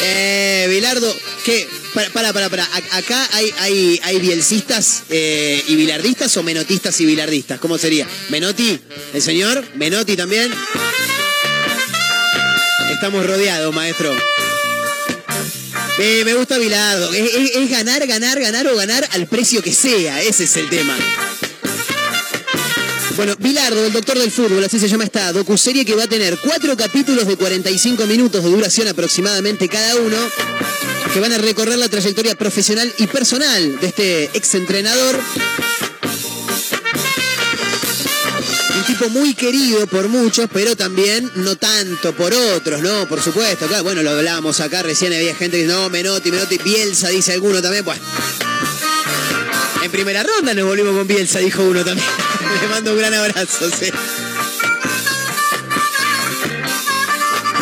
Eh, 0.02 0.66
Bilardo, 0.70 1.16
¿qué? 1.44 1.68
Para, 1.94 2.10
para, 2.10 2.32
para, 2.32 2.48
para. 2.50 2.64
Acá 2.92 3.28
hay, 3.32 3.54
hay, 3.58 4.00
hay 4.02 4.18
bielcistas 4.18 5.04
eh, 5.10 5.62
y 5.68 5.76
bilardistas 5.76 6.36
o 6.36 6.42
menotistas 6.42 7.00
y 7.00 7.06
bilardistas. 7.06 7.60
¿Cómo 7.60 7.78
sería? 7.78 8.06
¿Menotti? 8.30 8.80
¿El 9.12 9.22
señor? 9.22 9.64
¿Menotti 9.76 10.16
también? 10.16 10.52
Estamos 12.92 13.24
rodeados, 13.26 13.72
maestro. 13.74 14.12
Eh, 15.98 16.22
me 16.24 16.34
gusta 16.34 16.58
Bilardo. 16.58 17.12
Es, 17.12 17.32
es- 17.34 17.56
es 17.56 17.70
ganar, 17.70 18.04
ganar, 18.08 18.40
ganar 18.40 18.66
o 18.66 18.74
ganar 18.76 19.08
al 19.12 19.26
precio 19.28 19.62
que 19.62 19.72
sea. 19.72 20.20
Ese 20.22 20.44
es 20.44 20.56
el 20.56 20.68
tema. 20.68 20.96
Bueno, 23.16 23.36
Bilardo, 23.38 23.86
el 23.86 23.92
doctor 23.92 24.18
del 24.18 24.32
fútbol, 24.32 24.64
así 24.64 24.80
se 24.80 24.88
llama 24.88 25.04
esta 25.04 25.32
docuserie 25.32 25.84
que 25.84 25.94
va 25.94 26.02
a 26.04 26.08
tener 26.08 26.36
cuatro 26.42 26.76
capítulos 26.76 27.28
de 27.28 27.36
45 27.36 28.06
minutos 28.06 28.42
de 28.42 28.50
duración 28.50 28.88
aproximadamente 28.88 29.68
cada 29.68 29.94
uno, 29.94 30.16
que 31.14 31.20
van 31.20 31.32
a 31.32 31.38
recorrer 31.38 31.78
la 31.78 31.88
trayectoria 31.88 32.34
profesional 32.34 32.92
y 32.98 33.06
personal 33.06 33.78
de 33.78 33.86
este 33.86 34.24
exentrenador. 34.34 35.20
Un 38.76 38.84
tipo 38.84 39.08
muy 39.10 39.32
querido 39.34 39.86
por 39.86 40.08
muchos, 40.08 40.50
pero 40.52 40.74
también 40.74 41.30
no 41.36 41.54
tanto 41.54 42.16
por 42.16 42.34
otros, 42.34 42.82
¿no? 42.82 43.06
Por 43.08 43.22
supuesto, 43.22 43.66
acá, 43.66 43.82
bueno, 43.82 44.02
lo 44.02 44.10
hablábamos 44.10 44.58
acá, 44.58 44.82
recién 44.82 45.12
había 45.12 45.36
gente 45.36 45.60
que 45.60 45.66
no, 45.66 45.88
Menotti, 45.88 46.32
Menotti, 46.32 46.58
Bielsa, 46.58 47.10
dice 47.10 47.34
alguno 47.34 47.62
también, 47.62 47.84
pues. 47.84 48.00
En 49.84 49.92
primera 49.92 50.24
ronda 50.24 50.52
nos 50.52 50.66
volvimos 50.66 50.96
con 50.96 51.06
Bielsa, 51.06 51.38
dijo 51.38 51.62
uno 51.62 51.84
también. 51.84 52.08
Le 52.60 52.66
mando 52.66 52.90
un 52.90 52.98
gran 52.98 53.14
abrazo. 53.14 53.70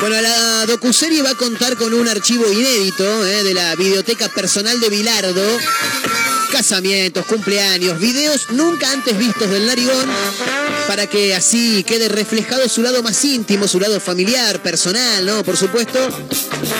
Bueno, 0.03 0.21
la 0.21 0.67
docuserie 0.67 1.23
va 1.23 1.31
a 1.31 1.35
contar 1.37 1.77
con 1.77 1.95
un 1.95 2.09
archivo 2.09 2.51
inédito 2.51 3.25
eh, 3.25 3.45
de 3.45 3.55
la 3.55 3.77
biblioteca 3.77 4.29
personal 4.29 4.81
de 4.81 4.89
Bilardo. 4.89 5.41
casamientos, 6.51 7.25
cumpleaños, 7.25 8.01
videos 8.01 8.51
nunca 8.51 8.91
antes 8.91 9.17
vistos 9.17 9.49
del 9.49 9.65
narigón, 9.65 10.07
para 10.89 11.07
que 11.07 11.37
así 11.37 11.85
quede 11.85 12.09
reflejado 12.09 12.69
su 12.69 12.83
lado 12.83 13.01
más 13.05 13.25
íntimo, 13.25 13.69
su 13.69 13.79
lado 13.79 14.01
familiar, 14.01 14.61
personal, 14.61 15.25
¿no? 15.25 15.45
Por 15.45 15.57
supuesto, 15.57 16.01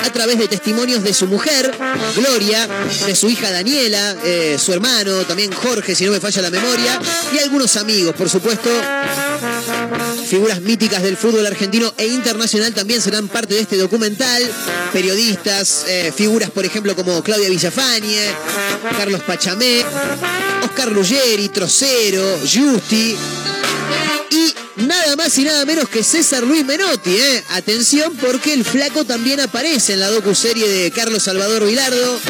a 0.05 0.13
través 0.13 0.39
de 0.39 0.49
testimonios 0.49 1.05
de 1.05 1.15
su 1.15 1.29
mujer, 1.29 1.73
Gloria, 2.17 2.69
de 3.07 3.15
su 3.15 3.31
hija 3.31 3.53
Daniela, 3.53 4.17
eh, 4.25 4.59
su 4.59 4.73
hermano, 4.73 5.23
también 5.27 5.53
Jorge, 5.53 5.95
si 5.95 6.05
no 6.05 6.11
me 6.11 6.21
falla 6.21 6.43
la 6.43 6.51
memoria, 6.51 7.01
y 7.33 7.39
algunos 7.39 7.77
amigos, 7.77 8.17
por 8.17 8.29
supuesto. 8.29 8.69
Figuras 10.33 10.63
míticas 10.63 11.03
del 11.03 11.19
fútbol 11.19 11.45
argentino 11.45 11.93
e 11.99 12.07
internacional 12.07 12.73
también 12.73 13.03
serán 13.03 13.29
parte 13.29 13.53
de 13.53 13.61
este 13.61 13.77
documental. 13.77 14.43
Periodistas, 14.91 15.85
eh, 15.87 16.11
figuras 16.17 16.51
por 16.51 16.65
ejemplo 16.65 16.97
como 16.97 17.23
Claudia 17.23 17.51
Villafañe, 17.51 18.35
Carlos 18.97 19.21
Pachamé, 19.25 19.85
Oscar 20.65 20.91
Ruggeri, 20.91 21.51
Trocero, 21.51 22.39
Justi. 22.51 23.15
Y 24.31 24.55
nada 24.77 25.17
más 25.17 25.37
y 25.37 25.45
nada 25.45 25.67
menos 25.67 25.87
que 25.91 26.03
César 26.03 26.45
Luis 26.45 26.65
Menotti, 26.65 27.15
¿eh? 27.15 27.45
Atención 27.51 28.17
porque 28.17 28.55
el 28.55 28.65
flaco 28.65 29.05
también 29.05 29.39
aparece 29.39 29.93
en 29.93 30.01
la 30.01 30.09
docuserie 30.09 30.67
de 30.67 30.91
Carlos 30.93 31.25
Salvador 31.25 31.67
Vilardo. 31.67 32.21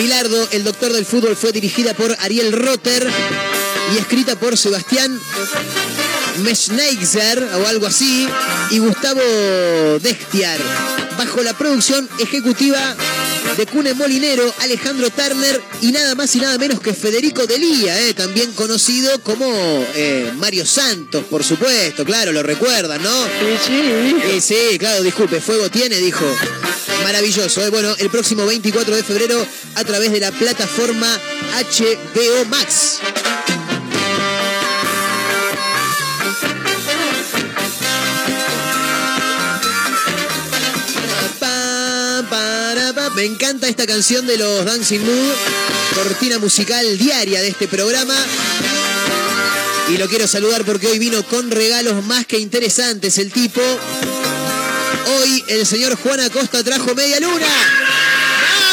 Bilardo, 0.00 0.48
el 0.50 0.64
doctor 0.64 0.92
del 0.92 1.06
fútbol, 1.06 1.36
fue 1.36 1.52
dirigida 1.52 1.94
por 1.94 2.16
Ariel 2.18 2.50
Rotter 2.50 3.08
y 3.94 3.98
escrita 3.98 4.36
por 4.36 4.56
Sebastián 4.56 5.18
Meschneiser 6.42 7.42
o 7.42 7.66
algo 7.66 7.86
así 7.86 8.28
y 8.70 8.78
Gustavo 8.78 9.20
Destiar, 10.00 10.58
bajo 11.16 11.42
la 11.42 11.56
producción 11.56 12.08
ejecutiva 12.18 12.96
de 13.56 13.66
Cune 13.66 13.94
Molinero, 13.94 14.54
Alejandro 14.60 15.10
Turner 15.10 15.60
y 15.80 15.90
nada 15.90 16.14
más 16.14 16.34
y 16.36 16.38
nada 16.38 16.58
menos 16.58 16.80
que 16.80 16.94
Federico 16.94 17.46
Delía, 17.46 17.98
eh, 18.06 18.14
también 18.14 18.52
conocido 18.52 19.20
como 19.22 19.46
eh, 19.94 20.32
Mario 20.36 20.64
Santos, 20.64 21.24
por 21.24 21.42
supuesto, 21.42 22.04
claro, 22.04 22.32
lo 22.32 22.42
recuerdan, 22.42 23.02
¿no? 23.02 23.24
Sí, 23.66 24.40
sí, 24.40 24.78
claro, 24.78 25.02
disculpe, 25.02 25.40
fuego 25.40 25.70
tiene, 25.70 25.96
dijo. 25.96 26.24
Maravilloso, 27.02 27.64
eh. 27.64 27.70
bueno, 27.70 27.94
el 27.98 28.10
próximo 28.10 28.44
24 28.44 28.94
de 28.94 29.02
febrero 29.02 29.46
a 29.74 29.84
través 29.84 30.12
de 30.12 30.20
la 30.20 30.30
plataforma 30.30 31.08
HBO 31.52 32.44
Max. 32.50 33.00
Me 43.18 43.24
encanta 43.24 43.66
esta 43.66 43.84
canción 43.84 44.28
de 44.28 44.36
los 44.36 44.64
Dancing 44.64 45.00
Mood, 45.00 45.34
cortina 45.92 46.38
musical 46.38 46.96
diaria 46.96 47.42
de 47.42 47.48
este 47.48 47.66
programa. 47.66 48.14
Y 49.92 49.96
lo 49.96 50.08
quiero 50.08 50.28
saludar 50.28 50.64
porque 50.64 50.86
hoy 50.86 51.00
vino 51.00 51.24
con 51.24 51.50
regalos 51.50 52.04
más 52.04 52.26
que 52.26 52.38
interesantes 52.38 53.18
el 53.18 53.32
tipo. 53.32 53.60
Hoy 53.60 55.44
el 55.48 55.66
señor 55.66 55.96
Juan 55.96 56.20
Acosta 56.20 56.62
trajo 56.62 56.94
media 56.94 57.18
luna. 57.18 57.48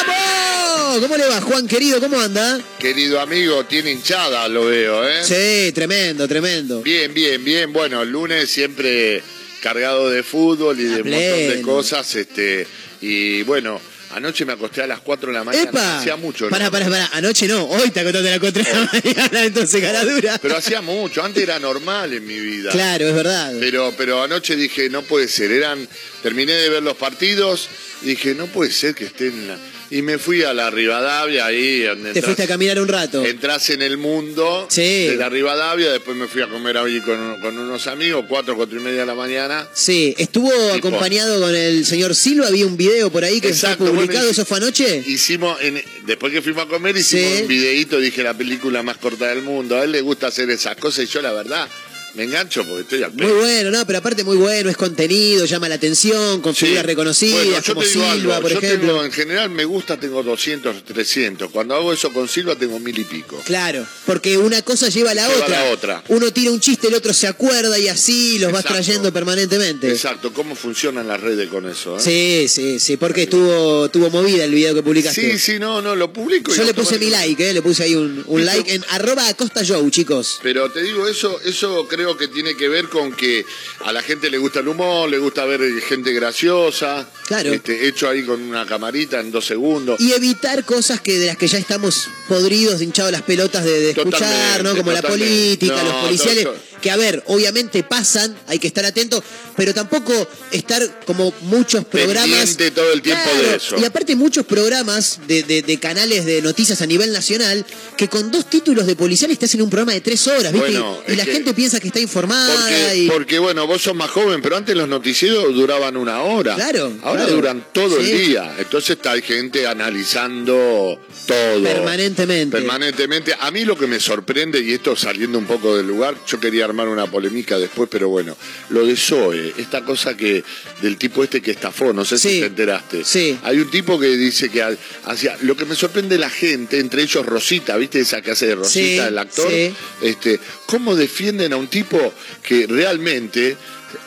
¡Vamos! 0.05 0.99
¿Cómo 0.99 1.17
le 1.17 1.25
va, 1.25 1.41
Juan 1.41 1.67
querido? 1.67 1.99
¿Cómo 1.99 2.21
anda? 2.21 2.61
Querido 2.77 3.19
amigo, 3.19 3.65
tiene 3.65 3.93
hinchada, 3.93 4.47
lo 4.47 4.65
veo, 4.65 5.09
¿eh? 5.09 5.23
Sí, 5.23 5.71
tremendo, 5.71 6.27
tremendo. 6.27 6.83
Bien, 6.83 7.11
bien, 7.15 7.43
bien. 7.43 7.73
Bueno, 7.73 8.03
el 8.03 8.11
lunes 8.11 8.47
siempre 8.47 9.23
cargado 9.59 10.07
de 10.11 10.21
fútbol 10.21 10.79
y 10.79 10.83
de 10.83 11.01
un 11.01 11.09
montón 11.09 11.47
de 11.49 11.61
cosas. 11.63 12.13
este 12.13 12.67
Y 13.01 13.41
bueno, 13.41 13.81
anoche 14.15 14.45
me 14.45 14.53
acosté 14.53 14.81
a 14.81 14.87
las 14.87 15.01
4 15.01 15.27
de 15.27 15.37
la 15.37 15.43
mañana. 15.43 15.69
¡Epa! 15.69 15.99
Hacía 15.99 16.15
mucho, 16.15 16.45
¿no? 16.45 16.49
Pará, 16.49 16.71
pará, 16.71 16.87
pará. 16.89 17.09
Anoche 17.13 17.47
no, 17.47 17.65
hoy 17.65 17.91
te 17.91 17.99
acostaste 17.99 18.29
a 18.29 18.31
la 18.31 18.39
contra 18.39 18.63
de 18.63 18.73
la 18.73 18.89
mañana, 18.91 19.43
entonces 19.43 19.81
cara 19.81 20.05
dura. 20.05 20.37
Pero 20.41 20.57
hacía 20.57 20.81
mucho, 20.81 21.23
antes 21.23 21.43
era 21.43 21.59
normal 21.59 22.13
en 22.13 22.25
mi 22.25 22.39
vida. 22.39 22.71
Claro, 22.71 23.09
es 23.09 23.13
verdad. 23.13 23.53
Pero, 23.59 23.93
pero 23.97 24.23
anoche 24.23 24.55
dije, 24.55 24.89
no 24.89 25.01
puede 25.01 25.27
ser, 25.27 25.51
eran, 25.51 25.87
terminé 26.23 26.53
de 26.53 26.69
ver 26.69 26.83
los 26.83 26.95
partidos, 26.95 27.67
dije, 28.01 28.33
no 28.35 28.47
puede 28.47 28.71
ser 28.71 28.95
que 28.95 29.05
estén 29.05 29.33
en 29.33 29.47
la... 29.49 29.57
Y 29.91 30.01
me 30.01 30.17
fui 30.17 30.41
a 30.43 30.53
la 30.53 30.69
Rivadavia, 30.71 31.45
ahí 31.45 31.83
donde 31.83 32.11
Te 32.13 32.19
entras- 32.19 32.25
fuiste 32.25 32.43
a 32.43 32.47
caminar 32.47 32.79
un 32.79 32.87
rato. 32.87 33.23
entras 33.23 33.69
en 33.69 33.81
el 33.83 33.97
mundo 33.97 34.67
Sí. 34.69 34.81
de 35.07 35.15
la 35.15 35.29
Rivadavia, 35.29 35.91
después 35.91 36.17
me 36.17 36.27
fui 36.27 36.41
a 36.41 36.47
comer 36.47 36.77
ahí 36.77 36.99
con, 37.01 37.39
con 37.39 37.57
unos 37.57 37.85
amigos, 37.87 38.25
cuatro, 38.27 38.55
cuatro 38.55 38.79
y 38.79 38.81
media 38.83 39.01
de 39.01 39.05
la 39.05 39.13
mañana. 39.15 39.67
Sí, 39.73 40.15
estuvo 40.17 40.51
acompañado 40.73 41.39
con 41.41 41.55
el 41.55 41.85
señor 41.85 42.15
Silva, 42.15 42.47
había 42.47 42.65
un 42.65 42.77
video 42.77 43.11
por 43.11 43.23
ahí 43.23 43.39
que 43.39 43.49
Exacto, 43.49 43.83
está 43.85 43.95
publicado, 43.95 44.19
bueno, 44.19 44.31
¿eso 44.31 44.45
fue 44.45 44.57
anoche? 44.57 45.03
Hicimos, 45.05 45.61
en- 45.61 45.81
después 46.05 46.33
que 46.33 46.41
fuimos 46.41 46.65
a 46.65 46.67
comer, 46.67 46.97
hicimos 46.97 47.33
Sí. 47.35 47.41
un 47.43 47.47
videíto, 47.47 47.99
dije 47.99 48.23
la 48.23 48.33
película 48.33 48.81
más 48.81 48.97
corta 48.97 49.27
del 49.27 49.43
mundo. 49.43 49.77
A 49.77 49.83
él 49.83 49.91
le 49.91 50.01
gusta 50.01 50.27
hacer 50.27 50.49
esas 50.49 50.75
cosas 50.77 51.05
y 51.05 51.07
yo 51.07 51.21
la 51.21 51.31
verdad 51.31 51.67
me 52.15 52.23
engancho 52.23 52.63
porque 52.65 52.81
estoy 52.81 53.03
al 53.03 53.11
Muy 53.13 53.25
pedo. 53.25 53.39
bueno, 53.39 53.71
no, 53.71 53.85
pero 53.85 53.99
aparte 53.99 54.23
muy 54.23 54.37
bueno, 54.37 54.69
es 54.69 54.77
contenido, 54.77 55.45
llama 55.45 55.67
la 55.69 55.75
atención, 55.75 56.41
con 56.41 56.55
Sí. 56.55 56.65
figuras 56.65 56.85
reconocidas, 56.85 57.43
Bueno, 57.45 57.61
yo 57.61 57.73
como 57.73 57.81
te 57.85 57.87
digo 57.89 58.01
Silva, 58.03 58.11
algo, 58.35 58.41
por 58.41 58.51
yo 58.51 58.57
ejemplo. 58.59 58.87
tengo, 58.93 59.05
en 59.05 59.11
general 59.11 59.49
me 59.49 59.65
gusta, 59.65 59.97
tengo 59.99 60.23
200, 60.23 60.83
300. 60.85 61.51
Cuando 61.51 61.75
hago 61.75 61.91
eso 61.93 62.11
con 62.13 62.27
Silva 62.27 62.55
tengo 62.55 62.79
mil 62.79 62.97
y 62.97 63.03
pico. 63.03 63.41
Claro, 63.45 63.85
porque 64.05 64.37
una 64.37 64.61
cosa 64.61 64.89
lleva 64.89 65.11
a 65.11 65.13
la 65.13 65.27
Lleva 65.27 65.43
otra. 65.43 65.63
la 65.65 65.71
otra. 65.71 66.03
Uno 66.09 66.31
tira 66.31 66.51
un 66.51 66.59
chiste, 66.59 66.87
el 66.87 66.93
otro 66.93 67.13
se 67.13 67.27
acuerda 67.27 67.77
y 67.79 67.87
así 67.87 68.39
los 68.39 68.51
vas 68.51 68.63
trayendo 68.65 69.11
permanentemente. 69.11 69.89
Exacto, 69.91 70.31
¿cómo 70.33 70.55
funcionan 70.55 71.07
las 71.07 71.19
redes 71.21 71.49
con 71.49 71.67
eso? 71.69 71.97
eh? 71.97 71.99
Sí, 71.99 72.47
sí, 72.47 72.79
sí, 72.79 72.97
porque 72.97 73.23
estuvo, 73.23 73.89
tuvo 73.89 74.09
movida 74.09 74.43
el 74.45 74.51
video 74.53 74.73
que 74.73 74.83
publicaste. 74.83 75.31
Sí, 75.33 75.39
sí, 75.39 75.59
no, 75.59 75.81
no, 75.81 75.95
lo 75.95 76.11
publico. 76.13 76.53
y 76.53 76.57
Yo 76.57 76.63
le 76.63 76.73
puse 76.73 76.97
mi 76.99 77.09
like, 77.09 77.49
eh, 77.49 77.53
le 77.53 77.61
puse 77.61 77.83
ahí 77.83 77.95
un, 77.95 78.23
un 78.27 78.45
like 78.45 78.73
en 78.73 78.83
arroba 78.89 79.27
Acosta 79.27 79.61
Joe, 79.67 79.89
chicos. 79.91 80.39
Pero 80.43 80.71
te 80.71 80.81
digo, 80.83 81.07
eso, 81.07 81.39
eso 81.43 81.87
creo 81.87 82.04
que 82.13 82.27
tiene 82.27 82.55
que 82.55 82.69
ver 82.69 82.89
con 82.89 83.11
que 83.13 83.45
a 83.83 83.91
la 83.91 84.01
gente 84.01 84.29
le 84.29 84.37
gusta 84.37 84.59
el 84.59 84.67
humor, 84.67 85.09
le 85.09 85.17
gusta 85.17 85.45
ver 85.45 85.61
gente 85.81 86.13
graciosa. 86.13 87.09
Claro. 87.27 87.51
Este, 87.51 87.87
hecho 87.87 88.07
ahí 88.07 88.23
con 88.23 88.41
una 88.41 88.65
camarita 88.65 89.19
en 89.19 89.31
dos 89.31 89.45
segundos. 89.45 89.99
Y 89.99 90.13
evitar 90.13 90.63
cosas 90.63 91.01
que 91.01 91.17
de 91.17 91.27
las 91.27 91.37
que 91.37 91.47
ya 91.47 91.57
estamos 91.57 92.07
podridos, 92.27 92.81
hinchados 92.81 93.11
las 93.11 93.23
pelotas 93.23 93.63
de, 93.63 93.79
de 93.79 93.89
escuchar, 93.91 94.19
Totalmente, 94.19 94.63
¿no? 94.63 94.77
Como 94.77 94.91
la 94.91 95.01
política, 95.01 95.75
No, 95.75 95.83
los 95.83 96.05
policiales, 96.05 96.47
que 96.81 96.91
a 96.91 96.95
ver, 96.97 97.23
obviamente 97.27 97.83
pasan, 97.83 98.35
hay 98.47 98.59
que 98.59 98.67
estar 98.67 98.85
atentos, 98.85 99.23
pero 99.55 99.73
tampoco 99.73 100.13
estar 100.51 101.01
como 101.05 101.33
muchos 101.41 101.85
programas. 101.85 102.25
Pendiente 102.29 102.71
todo 102.71 102.91
el 102.93 103.01
tiempo 103.01 103.23
Claro, 103.23 103.49
de 103.49 103.55
eso. 103.55 103.75
Y 103.79 103.85
aparte 103.85 104.15
muchos 104.15 104.45
programas 104.45 105.19
de, 105.27 105.43
de- 105.43 105.61
de 105.61 105.79
canales 105.79 106.25
de 106.25 106.41
noticias 106.41 106.81
a 106.81 106.85
nivel 106.85 107.11
nacional 107.11 107.65
que 107.97 108.07
con 108.07 108.29
dos 108.31 108.49
títulos 108.49 108.85
de 108.85 108.95
policiales 108.95 109.39
te 109.39 109.45
hacen 109.45 109.61
un 109.61 109.69
programa 109.69 109.93
de 109.93 110.01
tres 110.01 110.27
horas, 110.27 110.51
¿viste? 110.51 110.71
Bueno, 110.71 110.99
y 111.07 111.15
la 111.15 111.25
que- 111.25 111.31
gente 111.31 111.53
piensa 111.53 111.79
que 111.79 111.87
está 111.87 111.99
informada 111.99 112.53
Porque, 112.55 112.95
y... 112.97 113.07
porque, 113.09 113.39
bueno, 113.39 113.65
vos 113.67 113.81
sos 113.81 113.95
más 113.95 114.09
joven, 114.11 114.41
pero 114.41 114.57
antes 114.57 114.75
los 114.75 114.87
noticieros 114.87 115.53
duraban 115.55 115.95
una 115.97 116.21
hora. 116.21 116.55
Claro, 116.55 116.91
Ahora 117.03 117.21
claro. 117.21 117.35
duran 117.35 117.65
todo 117.73 117.99
Sí. 118.01 118.11
el 118.11 118.17
día. 118.27 118.55
Entonces 118.59 118.91
está 118.91 119.11
hay 119.13 119.21
gente 119.21 119.65
analizando 119.65 120.99
todo. 121.27 121.63
Permanentemente. 121.63 122.57
Permanentemente. 122.57 123.35
A 123.39 123.51
mí 123.51 123.65
lo 123.65 123.77
que 123.77 123.87
me 123.87 123.99
sorprende, 123.99 124.59
y 124.61 124.73
esto 124.73 124.95
saliendo 124.95 125.37
un 125.37 125.45
poco 125.45 125.75
del 125.77 125.87
lugar, 125.87 126.15
yo 126.27 126.39
quería 126.39 126.64
armar 126.65 126.87
una 126.89 127.09
polémica 127.09 127.57
después, 127.57 127.87
pero 127.91 128.09
bueno, 128.09 128.35
lo 128.69 128.85
de 128.85 128.95
Zoe, 128.95 129.53
esta 129.57 129.83
cosa 129.85 130.15
que 130.17 130.43
del 130.81 130.97
tipo 130.97 131.23
este 131.23 131.41
que 131.41 131.51
estafó, 131.51 131.93
no 131.93 132.03
sé 132.05 132.17
si 132.17 132.39
te 132.41 132.45
enteraste. 132.47 133.03
Sí. 133.03 133.37
Hay 133.43 133.59
un 133.59 133.69
tipo 133.71 133.99
que 133.99 134.07
dice 134.17 134.49
que 134.49 134.61
ha- 134.61 134.75
hacía. 135.05 135.37
Lo 135.41 135.55
que 135.55 135.65
me 135.65 135.75
sorprende 135.75 136.17
la 136.17 136.29
gente, 136.29 136.79
entre 136.79 137.03
ellos 137.03 137.25
Rosita, 137.25 137.77
¿viste 137.77 137.99
esa 138.01 138.21
que 138.21 138.31
hace 138.31 138.47
de 138.47 138.55
Rosita, 138.55 139.03
Sí, 139.03 139.07
el 139.07 139.17
actor? 139.17 139.49
sí. 139.51 139.73
Este, 140.01 140.39
¿Cómo 140.65 140.95
defienden 140.95 141.53
a 141.53 141.57
un 141.57 141.67
tipo 141.67 142.13
que 142.43 142.67
realmente 142.67 143.55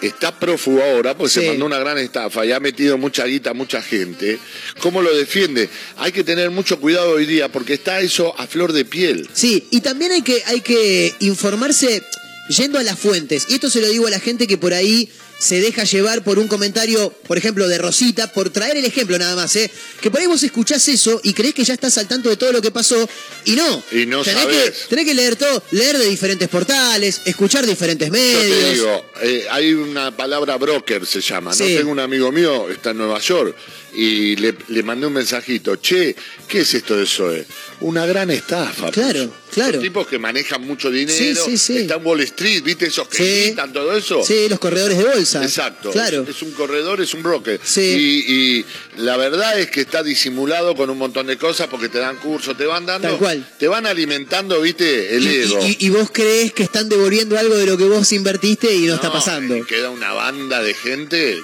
está 0.02 0.38
prófugo 0.38 0.82
ahora 0.82 1.16
porque 1.16 1.32
Sí. 1.32 1.40
se 1.40 1.48
mandó 1.48 1.64
una 1.64 1.78
gran 1.78 1.96
estafa 1.98 2.44
y 2.44 2.52
ha 2.52 2.60
metido 2.60 2.98
mucha 2.98 3.24
guita 3.24 3.50
a 3.50 3.54
mucha 3.54 3.80
gente? 3.80 4.38
¿Cómo 4.80 5.00
lo 5.02 5.14
defiende? 5.16 5.68
Hay 5.96 6.12
que 6.12 6.24
tener 6.24 6.50
mucho 6.50 6.78
cuidado 6.78 7.12
hoy 7.12 7.24
día 7.26 7.50
porque 7.50 7.74
está 7.74 8.00
eso 8.00 8.34
a 8.38 8.46
flor 8.46 8.72
de 8.72 8.84
piel. 8.84 9.28
Sí, 9.32 9.66
y 9.70 9.80
también 9.80 10.12
hay 10.12 10.22
que, 10.22 10.42
hay 10.46 10.60
que 10.60 11.14
informarse 11.20 12.02
yendo 12.48 12.78
a 12.78 12.82
las 12.82 12.98
fuentes. 12.98 13.46
Y 13.48 13.54
esto 13.54 13.70
se 13.70 13.80
lo 13.80 13.88
digo 13.88 14.06
a 14.06 14.10
la 14.10 14.20
gente 14.20 14.46
que 14.46 14.58
por 14.58 14.74
ahí 14.74 15.08
se 15.38 15.60
deja 15.60 15.84
llevar 15.84 16.24
por 16.24 16.38
un 16.40 16.48
comentario, 16.48 17.10
por 17.28 17.38
ejemplo, 17.38 17.68
de 17.68 17.78
Rosita, 17.78 18.32
por 18.32 18.50
traer 18.50 18.76
el 18.76 18.84
ejemplo 18.84 19.16
nada 19.18 19.36
más, 19.36 19.54
¿eh? 19.54 19.70
Que 20.00 20.10
por 20.10 20.20
ahí 20.20 20.26
vos 20.26 20.42
escuchás 20.42 20.88
eso 20.88 21.20
y 21.22 21.32
creés 21.32 21.54
que 21.54 21.62
ya 21.62 21.74
estás 21.74 21.96
al 21.98 22.08
tanto 22.08 22.28
de 22.28 22.36
todo 22.36 22.50
lo 22.50 22.60
que 22.60 22.72
pasó, 22.72 23.08
y 23.44 23.52
no. 23.52 23.82
Y 23.92 24.04
no 24.06 24.24
tenés 24.24 24.42
sabés. 24.42 24.70
que, 24.70 24.88
tenés 24.88 25.04
que 25.04 25.14
leer 25.14 25.36
todo, 25.36 25.62
leer 25.70 25.96
de 25.96 26.06
diferentes 26.06 26.48
portales, 26.48 27.20
escuchar 27.24 27.64
diferentes 27.66 28.08
Yo 28.08 28.12
medios. 28.12 28.42
te 28.58 28.72
digo, 28.74 29.06
eh, 29.22 29.46
hay 29.50 29.74
una 29.74 30.16
palabra 30.16 30.56
broker, 30.56 31.06
se 31.06 31.20
llama. 31.20 31.50
¿no? 31.52 31.56
Sí. 31.56 31.76
Tengo 31.76 31.92
un 31.92 32.00
amigo 32.00 32.32
mío, 32.32 32.68
está 32.68 32.90
en 32.90 32.98
Nueva 32.98 33.20
York, 33.20 33.54
y 33.94 34.34
le, 34.36 34.56
le 34.68 34.82
mandé 34.82 35.06
un 35.06 35.12
mensajito. 35.12 35.76
Che, 35.76 36.16
¿qué 36.48 36.60
es 36.62 36.74
esto 36.74 36.96
de 36.96 37.06
Zoe? 37.06 37.46
Una 37.80 38.06
gran 38.06 38.30
estafa. 38.30 38.90
Claro, 38.90 39.30
puso. 39.47 39.47
Claro. 39.58 39.72
Son 39.74 39.82
tipos 39.82 40.06
que 40.06 40.18
manejan 40.18 40.60
mucho 40.66 40.90
dinero. 40.90 41.16
Sí, 41.18 41.34
sí, 41.34 41.58
sí. 41.58 41.76
Está 41.78 41.94
en 41.96 42.06
Wall 42.06 42.20
Street, 42.20 42.62
¿viste? 42.62 42.86
Esos 42.86 43.08
que 43.08 43.42
gritan 43.46 43.72
todo 43.72 43.96
eso. 43.96 44.22
Sí, 44.24 44.48
los 44.48 44.58
corredores 44.58 44.98
de 44.98 45.04
bolsa. 45.04 45.42
Exacto. 45.42 45.90
Claro. 45.90 46.22
Es, 46.22 46.30
es 46.36 46.42
un 46.42 46.52
corredor, 46.52 47.00
es 47.00 47.12
un 47.14 47.22
broker. 47.22 47.60
Sí. 47.62 47.80
Y, 48.26 48.32
y 48.32 48.64
la 49.02 49.16
verdad 49.16 49.58
es 49.58 49.70
que 49.70 49.80
está 49.80 50.02
disimulado 50.02 50.74
con 50.74 50.90
un 50.90 50.98
montón 50.98 51.26
de 51.26 51.36
cosas 51.36 51.66
porque 51.68 51.88
te 51.88 51.98
dan 51.98 52.16
cursos, 52.16 52.56
te 52.56 52.66
van 52.66 52.86
dando. 52.86 53.08
Tal 53.08 53.18
cual. 53.18 53.48
Te 53.58 53.68
van 53.68 53.86
alimentando, 53.86 54.60
¿viste? 54.60 55.14
El 55.16 55.24
Y, 55.26 55.34
ego. 55.36 55.60
y- 55.66 55.76
y 55.86 55.90
vos 55.90 56.10
crees 56.12 56.52
que 56.52 56.62
están 56.62 56.88
devolviendo 56.88 57.38
algo 57.38 57.56
de 57.56 57.66
lo 57.66 57.76
que 57.76 57.84
vos 57.84 58.12
invertiste 58.12 58.74
y 58.74 58.86
no, 58.86 58.94
está 58.94 59.12
pasando. 59.12 59.56
y 59.56 59.64
queda 59.64 59.90
una 59.90 60.12
banda 60.12 60.62
de 60.62 60.74
gente 60.74 61.38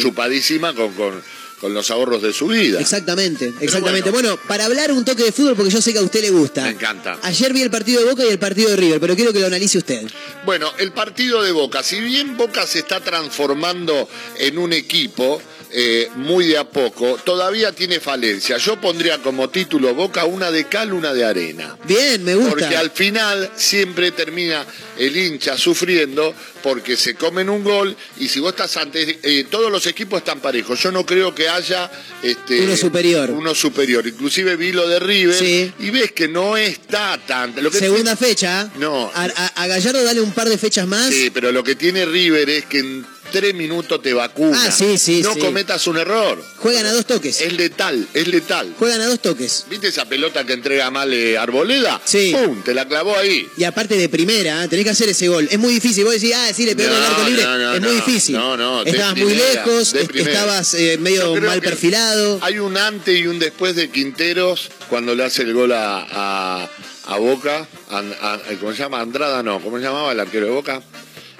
chupadísima 0.00 0.74
con, 0.74 0.92
con, 0.94 1.22
con 1.60 1.74
los 1.74 1.90
ahorros 1.90 2.22
de 2.22 2.32
su 2.32 2.46
vida. 2.46 2.80
Exactamente, 2.80 3.52
exactamente. 3.60 4.10
Bueno. 4.10 4.38
para 4.48 4.64
hablar 4.64 4.92
un 4.92 5.04
toque 5.04 5.24
de 5.24 5.32
fútbol, 5.32 5.56
porque 5.56 5.70
yo 5.70 5.80
sé 5.80 5.92
que 5.92 5.98
a 5.98 6.02
usted 6.02 6.22
le 6.22 6.30
gusta. 6.30 6.62
Me 6.62 6.70
encanta. 6.70 7.18
Ayer 7.22 7.52
vi 7.52 7.62
el 7.62 7.70
partido 7.70 8.00
de 8.00 8.10
Boca 8.10 8.24
y 8.24 8.28
el 8.28 8.38
partido 8.38 8.70
de 8.70 8.76
River, 8.76 9.00
pero 9.00 9.14
quiero 9.14 9.32
que 9.32 9.40
lo 9.40 9.46
analice 9.46 9.78
usted. 9.78 10.08
Bueno, 10.44 10.72
el 10.78 10.92
partido 10.92 11.42
de 11.42 11.52
Boca, 11.52 11.82
si 11.82 12.00
bien 12.00 12.36
Boca 12.36 12.66
se 12.66 12.78
está 12.78 13.00
transformando 13.00 14.08
en 14.38 14.58
un 14.58 14.72
equipo 14.72 15.42
eh, 15.72 16.08
muy 16.16 16.46
de 16.46 16.58
a 16.58 16.64
poco, 16.64 17.16
todavía 17.24 17.72
tiene 17.72 18.00
falencia. 18.00 18.56
Yo 18.58 18.80
pondría 18.80 19.18
como 19.18 19.50
título 19.50 19.94
Boca 19.94 20.24
una 20.24 20.50
de 20.50 20.64
cal, 20.66 20.92
una 20.92 21.12
de 21.14 21.24
arena. 21.24 21.76
Bien, 21.86 22.22
me 22.24 22.34
gusta. 22.34 22.50
Porque 22.50 22.76
al 22.76 22.90
final 22.90 23.50
siempre 23.56 24.10
termina 24.12 24.64
el 24.98 25.16
hincha 25.16 25.56
sufriendo 25.56 26.34
porque 26.62 26.96
se 26.96 27.14
comen 27.14 27.48
un 27.48 27.64
gol 27.64 27.96
y 28.18 28.28
si 28.28 28.38
vos 28.40 28.50
estás 28.50 28.76
antes, 28.76 29.16
eh, 29.22 29.46
todos 29.50 29.70
los 29.72 29.86
equipos 29.86 30.18
están 30.18 30.40
parejos. 30.40 30.82
Yo 30.82 30.92
no 30.92 31.06
creo 31.06 31.34
que 31.34 31.48
haya 31.48 31.90
este, 32.22 32.60
Uno 32.60 32.76
superior. 32.76 33.30
Uno 33.30 33.54
superior. 33.54 34.06
Inclusive 34.06 34.56
vi 34.56 34.72
lo 34.72 34.86
de 34.86 34.98
River 34.98 35.34
Sí. 35.38 35.72
y 35.78 35.90
ves 35.90 36.12
que 36.12 36.28
no 36.28 36.56
está 36.56 37.18
tan. 37.26 37.54
Lo 37.62 37.70
que 37.70 37.78
Segunda 37.78 38.14
fecha. 38.16 38.70
No. 38.76 39.10
A, 39.14 39.24
a- 39.24 39.62
a 39.62 39.66
Gallardo 39.66 40.02
dale 40.04 40.20
un 40.20 40.32
par 40.32 40.48
de 40.48 40.58
fechas 40.58 40.86
más. 40.86 41.08
Sí, 41.10 41.30
pero 41.32 41.50
lo 41.52 41.64
que 41.64 41.76
tiene 41.76 42.04
River 42.04 42.50
es 42.50 42.64
que 42.66 42.78
en 42.80 43.06
tres 43.30 43.54
minutos 43.54 44.02
te 44.02 44.12
vacuna. 44.12 44.58
Ah, 44.66 44.70
sí, 44.70 44.98
sí, 44.98 45.22
No 45.22 45.34
sí. 45.34 45.40
cometas 45.40 45.86
un 45.86 45.96
error. 45.98 46.42
Juegan 46.58 46.86
a 46.86 46.92
dos 46.92 47.06
toques. 47.06 47.40
Es 47.40 47.52
letal, 47.52 48.06
es 48.14 48.28
letal. 48.28 48.74
Juegan 48.78 49.00
a 49.00 49.06
dos 49.06 49.20
toques. 49.20 49.64
¿Viste 49.70 49.88
esa 49.88 50.04
pelota 50.04 50.44
que 50.44 50.52
entrega 50.52 50.90
mal 50.90 51.12
eh, 51.12 51.38
Arboleda? 51.38 52.00
Sí. 52.04 52.32
¡Pum! 52.34 52.62
Te 52.62 52.74
la 52.74 52.86
clavó 52.86 53.16
ahí. 53.16 53.46
Y 53.56 53.64
aparte 53.64 53.96
de 53.96 54.08
primera, 54.08 54.64
¿eh? 54.64 54.68
tenés 54.68 54.84
que 54.84 54.90
hacer 54.90 55.08
ese 55.08 55.28
gol. 55.28 55.48
Es 55.50 55.58
muy 55.58 55.72
difícil. 55.74 56.04
Vos 56.04 56.14
decís, 56.14 56.32
ah, 56.34 56.52
sí, 56.54 56.64
le 56.66 56.74
pegó 56.76 56.90
No, 56.90 56.96
el 56.98 57.04
arco 57.04 57.22
libre. 57.28 57.42
no, 57.44 57.58
no, 57.58 57.74
es 57.74 57.80
muy 57.80 57.92
difícil. 57.94 58.36
No, 58.36 58.56
no, 58.56 58.82
Estabas 58.82 59.16
muy 59.16 59.26
primera, 59.34 59.64
lejos, 59.64 59.94
estabas 59.94 60.74
eh, 60.74 60.98
medio 61.00 61.34
mal 61.36 61.60
perfilado. 61.60 62.38
Hay 62.42 62.58
un 62.58 62.76
antes 62.76 63.18
y 63.18 63.26
un 63.26 63.38
después 63.38 63.76
de 63.76 63.90
Quinteros 63.90 64.68
cuando 64.88 65.14
le 65.14 65.24
hace 65.24 65.42
el 65.42 65.52
gol 65.54 65.72
a, 65.72 66.06
a- 66.10 66.68
a 67.06 67.16
Boca. 67.18 67.66
A- 67.90 68.38
¿Cómo 68.60 68.72
se 68.72 68.78
llama? 68.78 69.00
Andrada 69.00 69.42
no. 69.42 69.60
¿Cómo 69.60 69.78
se 69.78 69.84
llamaba 69.84 70.12
el 70.12 70.20
arquero 70.20 70.46
de 70.46 70.52
Boca? 70.52 70.82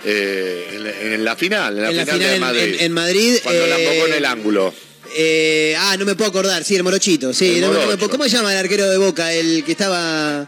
Eh, 0.05 0.95
en, 1.03 1.13
en 1.15 1.25
la 1.25 1.37
final, 1.37 1.77
en 1.77 1.83
la 1.83 1.91
En 1.91 1.97
la 1.97 2.03
final, 2.05 2.19
de 2.21 2.35
en- 2.35 2.41
Madrid. 2.41 2.77
en- 2.79 2.93
Madrid, 2.93 3.37
Cuando 3.43 3.67
la 3.67 3.79
eh, 3.79 3.87
pongo 3.89 4.07
en 4.07 4.13
el 4.15 4.25
ángulo. 4.25 4.75
Eh, 5.17 5.75
ah, 5.79 5.97
no 5.99 6.05
me 6.05 6.15
puedo 6.15 6.31
acordar. 6.31 6.65
Sí, 6.65 6.77
el 6.77 6.83
Morochito. 6.85 7.33
Sí, 7.35 7.57
El 7.57 7.61
no 7.63 7.73
me- 7.73 7.97
no 7.97 8.09
¿Cómo 8.09 8.25
se 8.25 8.31
llama 8.31 8.53
el 8.53 8.59
arquero 8.59 8.89
de 8.89 8.97
Boca? 8.99 9.33
El 9.33 9.65
que 9.65 9.73
estaba. 9.73 10.47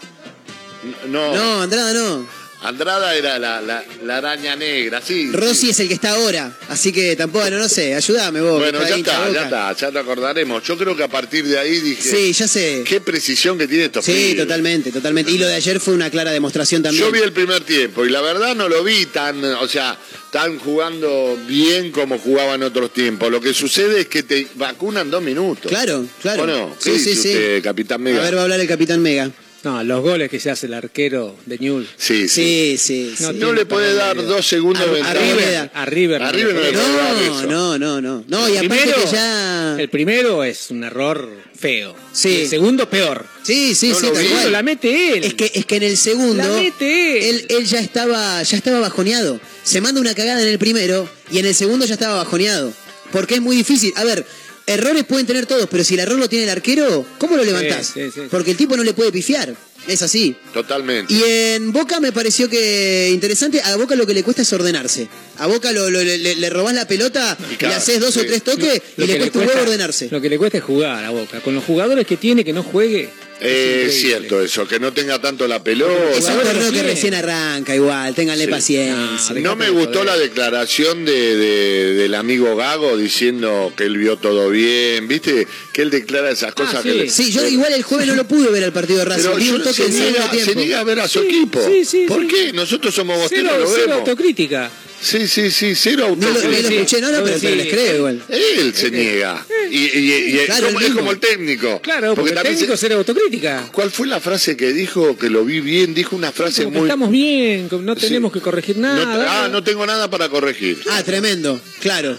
No, 1.08 1.34
No, 1.34 1.62
Andrada 1.62 1.92
no. 1.92 2.26
Andrada 2.62 3.16
era 3.16 3.38
la, 3.40 3.60
la- 3.60 3.84
la 4.04 4.16
araña 4.18 4.54
negra, 4.54 5.02
sí. 5.04 5.30
Rossi 5.32 5.70
es 5.70 5.80
el 5.80 5.88
que 5.88 5.94
está 5.94 6.10
ahora. 6.10 6.56
Así 6.68 6.92
que 6.92 7.16
tampoco, 7.16 7.50
no, 7.50 7.58
no 7.58 7.68
sé. 7.68 7.94
Ayúdame 7.94 8.40
vos. 8.40 8.58
Bueno, 8.60 8.78
ya 8.88 8.96
está, 8.96 9.30
ya 9.32 9.42
está, 9.44 9.72
ya 9.76 9.90
te 9.90 9.98
acordaremos. 9.98 10.62
Yo 10.62 10.78
creo 10.78 10.96
que 10.96 11.02
a 11.02 11.08
partir 11.08 11.44
de 11.46 11.58
ahí 11.58 11.80
dije. 11.80 12.02
Sí, 12.08 12.32
ya 12.32 12.46
sé. 12.46 12.84
Qué 12.86 13.00
precisión 13.00 13.58
que 13.58 13.66
tiene 13.66 13.86
estos 13.86 14.04
Sí, 14.04 14.12
pibes. 14.12 14.36
totalmente, 14.46 14.92
totalmente. 14.92 15.32
Y 15.32 15.38
lo 15.38 15.48
de 15.48 15.54
ayer 15.54 15.80
fue 15.80 15.94
una 15.94 16.08
clara 16.10 16.30
demostración 16.30 16.82
también. 16.82 17.04
Yo 17.04 17.10
vi 17.10 17.18
el 17.20 17.32
primer 17.32 17.62
tiempo 17.64 18.04
y 18.06 18.10
la 18.10 18.20
verdad 18.20 18.54
no 18.54 18.68
lo 18.68 18.84
vi 18.84 19.06
tan, 19.06 19.42
o 19.44 19.66
sea, 19.66 19.98
tan 20.30 20.58
jugando 20.60 21.36
bien 21.48 21.90
como 21.90 22.18
jugaban 22.18 22.62
otros 22.62 22.92
tiempos. 22.92 23.30
Lo 23.30 23.40
que 23.40 23.54
sucede 23.54 24.02
es 24.02 24.06
que 24.06 24.22
te 24.22 24.46
vacunan 24.54 25.10
dos 25.10 25.22
minutos. 25.22 25.68
Claro, 25.68 26.04
claro. 26.22 26.44
¿O 26.44 26.46
no? 26.46 26.76
Sí, 26.78 26.92
¿Qué 26.92 26.98
sí, 27.00 27.14
sí. 27.16 27.28
usted, 27.30 27.62
Capitán 27.62 28.00
Mega? 28.02 28.20
A 28.20 28.24
ver, 28.24 28.36
va 28.36 28.40
a 28.40 28.42
hablar 28.44 28.60
el 28.60 28.68
Capitán 28.68 29.02
Mega. 29.02 29.30
No, 29.64 29.82
los 29.84 30.02
goles 30.02 30.28
que 30.28 30.40
se 30.40 30.50
hace 30.50 30.66
el 30.66 30.74
arquero 30.74 31.36
de 31.46 31.56
Newell. 31.58 31.88
Sí, 31.96 32.28
Sí, 32.28 32.76
sí. 32.78 33.14
No 33.20 33.30
sí. 33.32 33.38
No 33.38 33.52
le 33.52 33.64
puede 33.64 33.94
dar 33.94 34.16
dos 34.16 34.44
segundos 34.46 34.84
de 34.84 34.90
A 34.90 34.92
ventaja. 34.92 35.14
River. 35.14 35.70
A 35.72 35.84
River. 35.84 36.22
A 36.22 36.32
River 36.32 36.54
no 36.54 36.60
le 36.62 36.72
puede 36.72 36.96
dar 36.96 37.22
eso. 37.22 37.46
No, 37.46 37.78
no, 37.78 38.00
no, 38.00 38.24
no. 38.26 38.48
Y 38.48 38.56
aparte 38.56 38.68
Primero- 38.82 39.04
que 39.04 39.10
ya. 39.12 39.76
El 39.78 39.88
primero 39.88 40.42
es 40.44 40.70
un 40.70 40.82
error 40.82 41.28
feo. 41.56 41.94
Sí. 42.12 42.40
El 42.42 42.48
segundo 42.48 42.90
peor. 42.90 43.24
Sí, 43.44 43.74
sí, 43.76 43.90
No 43.90 43.94
sí, 44.00 44.06
lo 44.06 44.12
tal 44.12 44.26
cual. 44.26 44.52
La 44.52 44.62
mete 44.64 45.16
él. 45.18 45.24
Es 45.24 45.34
que, 45.34 45.52
es 45.54 45.64
que 45.64 45.76
en 45.76 45.82
el 45.84 45.96
segundo. 45.96 46.42
La 46.42 46.48
mete 46.48 47.30
él. 47.30 47.46
Él 47.48 47.64
ya 47.64 47.78
estaba, 47.78 48.42
ya 48.42 48.56
estaba 48.56 48.80
bajoneado. 48.80 49.40
Se 49.62 49.80
manda 49.80 50.00
una 50.00 50.14
cagada 50.14 50.42
en 50.42 50.48
el 50.48 50.58
primero 50.58 51.08
y 51.30 51.38
en 51.38 51.46
el 51.46 51.54
segundo 51.54 51.86
ya 51.86 51.94
estaba 51.94 52.16
bajoneado. 52.16 52.72
Porque 53.12 53.34
es 53.36 53.40
muy 53.40 53.54
difícil. 53.54 53.92
A 53.96 54.04
ver, 54.04 54.26
errores 54.66 55.04
pueden 55.04 55.26
tener 55.26 55.46
todos, 55.46 55.68
pero 55.70 55.84
si 55.84 55.94
el 55.94 56.00
error 56.00 56.18
lo 56.18 56.28
tiene 56.28 56.44
el 56.44 56.50
arquero, 56.50 57.04
¿cómo 57.18 57.36
lo 57.36 57.44
levantás? 57.44 57.92
sí, 57.94 58.10
sí. 58.12 58.22
Porque 58.30 58.52
el 58.52 58.56
tipo 58.56 58.76
no 58.76 58.82
le 58.82 58.94
puede 58.94 59.12
pifiar. 59.12 59.54
Es 59.88 60.00
así. 60.02 60.36
Totalmente. 60.54 61.12
Y 61.12 61.22
en 61.24 61.72
Boca 61.72 61.98
me 62.00 62.12
pareció 62.12 62.48
que 62.48 63.10
interesante. 63.12 63.60
A 63.62 63.76
Boca 63.76 63.94
lo 63.96 64.06
que 64.06 64.14
le 64.14 64.22
cuesta 64.22 64.42
es 64.42 64.52
ordenarse. 64.52 65.08
A 65.38 65.46
Boca 65.46 65.72
lo, 65.72 65.90
lo- 65.90 66.02
le, 66.02 66.18
le- 66.18 66.36
le 66.36 66.50
robás 66.50 66.74
la 66.74 66.86
pelota, 66.86 67.36
Y 67.58 67.62
le 67.64 67.74
haces 67.74 67.98
dos 68.00 68.16
o 68.16 68.20
sí. 68.20 68.26
tres 68.26 68.42
toques 68.44 68.80
Lo 68.96 69.04
y 69.04 69.08
le 69.08 69.14
que 69.14 69.18
cuesta 69.20 69.38
un 69.40 69.46
huevo 69.48 69.62
ordenarse. 69.62 70.08
Lo 70.10 70.20
que 70.20 70.28
le 70.28 70.38
cuesta 70.38 70.58
es 70.58 70.64
jugar 70.64 71.04
a 71.04 71.10
Boca. 71.10 71.40
Con 71.40 71.54
los 71.54 71.64
jugadores 71.64 72.06
que 72.06 72.16
tiene 72.16 72.44
que 72.44 72.52
no 72.52 72.62
juegue. 72.62 73.08
Eh, 73.44 73.86
es 73.88 74.00
cierto 74.00 74.40
eso, 74.40 74.68
que 74.68 74.78
no 74.78 74.92
tenga 74.92 75.20
tanto 75.20 75.48
la 75.48 75.64
pelota. 75.64 75.92
Es 76.16 76.24
un 76.26 76.34
torneo 76.42 76.52
lo 76.52 76.60
que 76.66 76.70
tiene. 76.70 76.88
recién 76.90 77.14
arranca 77.14 77.74
igual, 77.74 78.14
ténganle 78.14 78.44
Sí. 78.44 78.50
paciencia. 78.52 79.34
No 79.40 79.56
me 79.56 79.68
gustó 79.70 80.04
la 80.04 80.16
declaración 80.16 81.04
de, 81.04 81.36
de- 81.36 81.94
del 81.94 82.14
amigo 82.14 82.54
Gago 82.54 82.96
diciendo 82.96 83.72
que 83.76 83.82
él 83.82 83.96
vio 83.98 84.16
todo 84.16 84.48
bien, 84.48 85.08
¿viste? 85.08 85.48
Que 85.72 85.82
él 85.82 85.90
declara 85.90 86.30
esas 86.30 86.54
cosas 86.54 86.84
que 86.84 86.94
le- 86.94 87.10
Sí, 87.10 87.32
yo 87.32 87.44
igual 87.48 87.72
el 87.72 87.82
jueves 87.82 88.06
no 88.06 88.14
lo 88.14 88.28
pude 88.28 88.48
ver 88.50 88.62
al 88.62 88.72
partido 88.72 89.00
de 89.00 89.06
Racing. 89.06 89.24
Se, 89.72 89.88
niega, 89.88 90.30
se 90.32 90.54
niega 90.54 90.80
a 90.80 90.84
ver 90.84 91.00
a 91.00 91.08
su 91.08 91.20
Sí, 91.20 91.26
equipo. 91.26 91.60
sí, 91.66 91.84
sí, 91.84 92.04
¿Por 92.08 92.22
sí. 92.22 92.28
qué? 92.28 92.52
Nosotros 92.52 92.94
somos 92.94 93.18
bosteros, 93.18 93.52
Cero, 93.52 93.64
lo 93.64 93.70
cero 93.70 93.82
vemos. 93.88 93.98
autocrítica. 94.08 94.70
Sí, 95.00 95.26
sí, 95.26 95.50
sí, 95.50 95.74
cero 95.74 96.04
No 96.10 96.14
lo, 96.14 96.16
no 96.16 96.28
lo 96.28 96.34
autocrítica. 96.36 96.74
escuché, 96.74 97.00
no, 97.00 97.10
no, 97.10 97.24
pero, 97.24 97.36
pero 97.40 97.56
les 97.56 97.66
creo 97.68 97.96
igual. 97.96 98.22
Él 98.28 98.72
se 98.74 98.90
niega. 98.92 99.44
Y, 99.68 99.76
y- 99.76 99.80
y- 99.98 100.40
y 100.42 100.46
Claro, 100.46 100.66
como- 100.68 100.78
el 100.80 100.86
es 100.86 100.92
como 100.92 101.10
el 101.10 101.18
técnico. 101.18 101.80
Claro, 101.82 102.14
porque, 102.14 102.30
el 102.30 102.34
también 102.36 102.54
técnico 102.54 102.72
se- 102.72 102.74
es 102.74 102.80
cero 102.80 102.96
autocrítica. 102.98 103.68
¿Cuál 103.72 103.90
fue 103.90 104.06
la 104.06 104.20
frase 104.20 104.56
que 104.56 104.72
dijo 104.72 105.18
que 105.18 105.28
lo 105.28 105.44
vi 105.44 105.60
bien? 105.60 105.92
Dijo 105.92 106.14
una 106.14 106.30
frase 106.30 106.64
Como 106.64 106.78
muy. 106.80 106.88
estamos 106.88 107.10
bien, 107.10 107.68
no 107.80 107.94
Sí. 107.96 108.00
tenemos 108.02 108.32
que 108.32 108.40
corregir 108.40 108.76
No 108.76 108.94
nada. 108.94 109.44
ah, 109.44 109.48
no 109.48 109.64
tengo 109.64 109.84
nada 109.86 110.08
para 110.08 110.28
corregir. 110.28 110.78
Ah, 110.90 111.02
tremendo, 111.02 111.60
claro. 111.80 112.16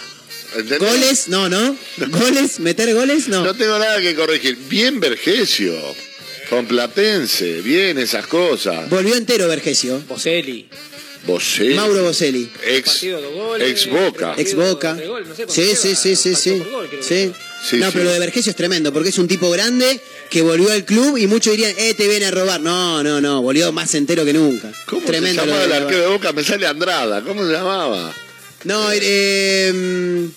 ¿Entendés? 0.55 0.79
Goles, 0.79 1.27
no, 1.29 1.47
no. 1.49 1.75
Goles, 2.09 2.59
meter 2.59 2.93
goles, 2.93 3.27
no. 3.29 3.43
No 3.45 3.55
tengo 3.55 3.79
nada 3.79 3.99
que 4.01 4.13
corregir. 4.13 4.57
Bien 4.69 4.99
Vergesio. 4.99 5.73
Con 6.49 6.65
Platense. 6.67 7.61
Bien 7.61 7.97
esas 7.97 8.27
cosas. 8.27 8.89
Volvió 8.89 9.15
entero 9.15 9.47
Vergesio. 9.47 10.01
Boselli. 10.07 10.67
Bosé. 11.25 11.69
Mauro 11.75 12.03
Boselli. 12.03 12.49
Ex, 12.67 13.05
goles, 13.33 13.69
ex 13.69 13.89
Boca. 13.89 14.35
Ex 14.37 14.55
Boca. 14.55 14.93
de 14.93 15.07
gol, 15.07 15.23
no 15.27 15.33
sé 15.33 15.45
cuánto 15.45 15.53
Sí, 15.53 15.73
sí, 15.75 15.95
sí, 15.95 16.15
sí, 16.17 16.35
sí. 16.35 16.59
gol, 16.69 16.89
Sí. 17.01 17.31
no, 17.77 17.85
sí. 17.85 17.91
pero 17.93 18.03
lo 18.03 18.11
de 18.11 18.19
Vergesio 18.19 18.49
es 18.49 18.57
tremendo, 18.57 18.91
porque 18.91 19.07
es 19.09 19.17
un 19.17 19.27
tipo 19.29 19.49
grande 19.49 20.01
que 20.29 20.41
volvió 20.41 20.69
al 20.73 20.83
club 20.83 21.17
y 21.17 21.27
muchos 21.27 21.53
dirían, 21.55 21.73
eh, 21.77 21.93
te 21.93 22.09
viene 22.09 22.25
a 22.25 22.31
robar. 22.31 22.59
No, 22.59 23.01
no, 23.03 23.21
no, 23.21 23.41
volvió 23.41 23.71
más 23.71 23.95
entero 23.95 24.25
que 24.25 24.33
nunca. 24.33 24.69
¿Cómo 24.85 25.05
tremendo 25.05 25.43
se 25.43 25.47
llamaba 25.47 25.63
el 25.65 25.71
arquero 25.71 26.01
de 26.01 26.07
Boca? 26.07 26.33
Me 26.33 26.43
sale 26.43 26.67
Andrada. 26.67 27.21
¿Cómo 27.23 27.45
se 27.45 27.53
llamaba? 27.53 28.13
No, 28.65 28.89
eh, 28.91 30.27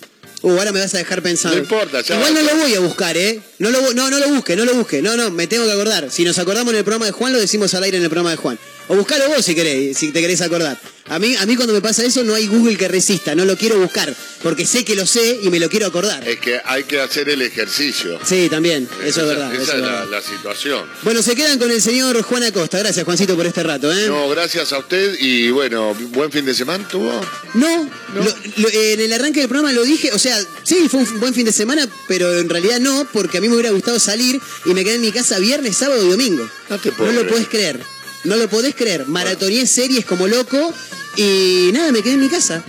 uh, 0.47 0.59
ahora 0.59 0.73
me 0.73 0.81
vas 0.81 0.95
a 0.95 0.99
dejar 0.99 1.23
pensando. 1.23 1.57
No 1.57 1.63
importa, 1.63 2.01
ya 2.01 2.15
Igual 2.17 2.37
va. 2.37 2.41
no 2.43 2.47
lo 2.49 2.57
voy 2.57 2.75
a 2.75 2.81
buscar, 2.81 3.17
¿eh? 3.17 3.41
No 3.59 3.71
lo, 3.71 3.93
no, 3.95 4.11
no 4.11 4.19
lo 4.19 4.29
busque, 4.29 4.57
no 4.57 4.65
lo 4.65 4.75
busque. 4.75 5.03
No, 5.03 5.17
no, 5.17 5.31
me 5.31 5.47
tengo 5.47 5.65
que 5.67 5.73
acordar. 5.73 6.11
Si 6.11 6.25
nos 6.25 6.39
acordamos 6.39 6.73
en 6.73 6.79
el 6.79 6.85
programa 6.85 7.07
de 7.07 7.13
Juan, 7.13 7.33
lo 7.33 7.39
decimos 7.39 7.75
al 7.75 7.83
aire 7.83 7.97
en 7.99 8.03
el 8.05 8.09
programa 8.11 8.31
de 8.31 8.37
Juan. 8.37 8.59
O 8.89 8.97
buscalo 8.97 9.29
vos 9.29 9.45
si 9.45 9.55
querés, 9.55 9.97
si 9.99 10.13
te 10.13 10.21
querés 10.21 10.41
acordar. 10.43 10.79
A 11.09 11.21
mí, 11.21 11.37
a 11.37 11.47
mí 11.47 11.55
cuando 11.55 11.73
me 11.73 11.81
pasa 11.81 12.05
eso 12.05 12.25
no 12.25 12.35
hay 12.35 12.49
Google 12.49 12.77
que 12.77 12.89
resista, 12.89 13.35
no 13.37 13.45
lo 13.45 13.57
quiero 13.57 13.79
buscar, 13.79 14.13
porque 14.43 14.67
sé 14.67 14.85
que 14.85 14.97
lo 14.97 15.07
sé 15.07 15.39
y 15.41 15.51
me 15.51 15.61
lo 15.61 15.69
quiero 15.71 15.87
acordar. 15.87 16.27
Es 16.27 16.41
que 16.41 16.61
hay 16.65 16.83
que 16.83 16.99
hacer 17.01 17.29
el 17.29 17.43
ejercicio. 17.43 18.19
Sí, 18.25 18.49
también, 18.51 18.89
eso 19.05 19.21
es 19.21 19.27
verdad. 19.29 19.53
Esa 19.55 19.63
eso 19.63 19.73
es 19.75 19.79
la, 19.83 19.87
verdad. 19.89 20.09
la 20.11 20.21
situación. 20.23 20.85
Bueno, 21.03 21.23
se 21.23 21.37
quedan 21.37 21.61
con 21.61 21.71
el 21.71 21.81
señor 21.81 22.21
Juan 22.23 22.43
Acosta. 22.43 22.79
Gracias, 22.81 23.05
Juancito, 23.05 23.37
por 23.37 23.47
este 23.47 23.63
rato, 23.63 23.93
¿eh? 23.97 24.07
No, 24.09 24.29
gracias 24.29 24.73
a 24.73 24.79
usted 24.79 25.17
y 25.21 25.49
bueno, 25.51 25.95
buen 26.11 26.33
fin 26.33 26.45
de 26.45 26.55
semana 26.55 26.87
tuvo. 26.89 27.21
No, 27.55 27.89
lo- 28.15 28.25
lo- 28.57 28.69
en 28.71 29.01
el 29.01 29.13
arranque 29.13 29.41
del 29.41 29.49
programa 29.49 29.73
lo 29.73 29.85
dije, 29.85 30.11
o 30.13 30.19
sea, 30.19 30.37
sí, 30.65 30.89
fue 30.89 31.01
un 31.01 31.21
buen 31.21 31.35
fin 31.35 31.45
de 31.47 31.53
semana, 31.53 31.89
pero 32.09 32.37
en 32.37 32.49
realidad 32.49 32.81
no, 32.81 33.07
porque 33.13 33.39
a 33.39 33.41
mí 33.41 33.49
me 33.49 33.55
hubiera 33.55 33.71
gustado 33.71 34.01
salir 34.01 34.41
y 34.65 34.71
me 34.71 34.83
quedé 34.85 34.97
en 34.97 35.03
mi 35.03 35.13
casa 35.13 35.39
viernes, 35.39 35.77
sábado 35.77 36.05
y 36.05 36.11
domingo. 36.11 36.49
No 36.69 36.79
te 36.79 36.91
puedo 36.91 37.13
No 37.13 37.23
lo 37.23 37.29
podés 37.29 37.47
creer, 37.47 37.79
no 38.27 38.37
lo 38.37 38.49
podés 38.49 38.75
creer. 38.75 39.07
Maratoneé 39.07 39.67
series 39.67 40.05
como 40.05 40.27
loco 40.27 40.73
y 41.17 41.71
nada, 41.73 41.93
me 41.93 42.03
quedé 42.03 42.15
en 42.15 42.21
mi 42.21 42.29
casa. 42.29 42.63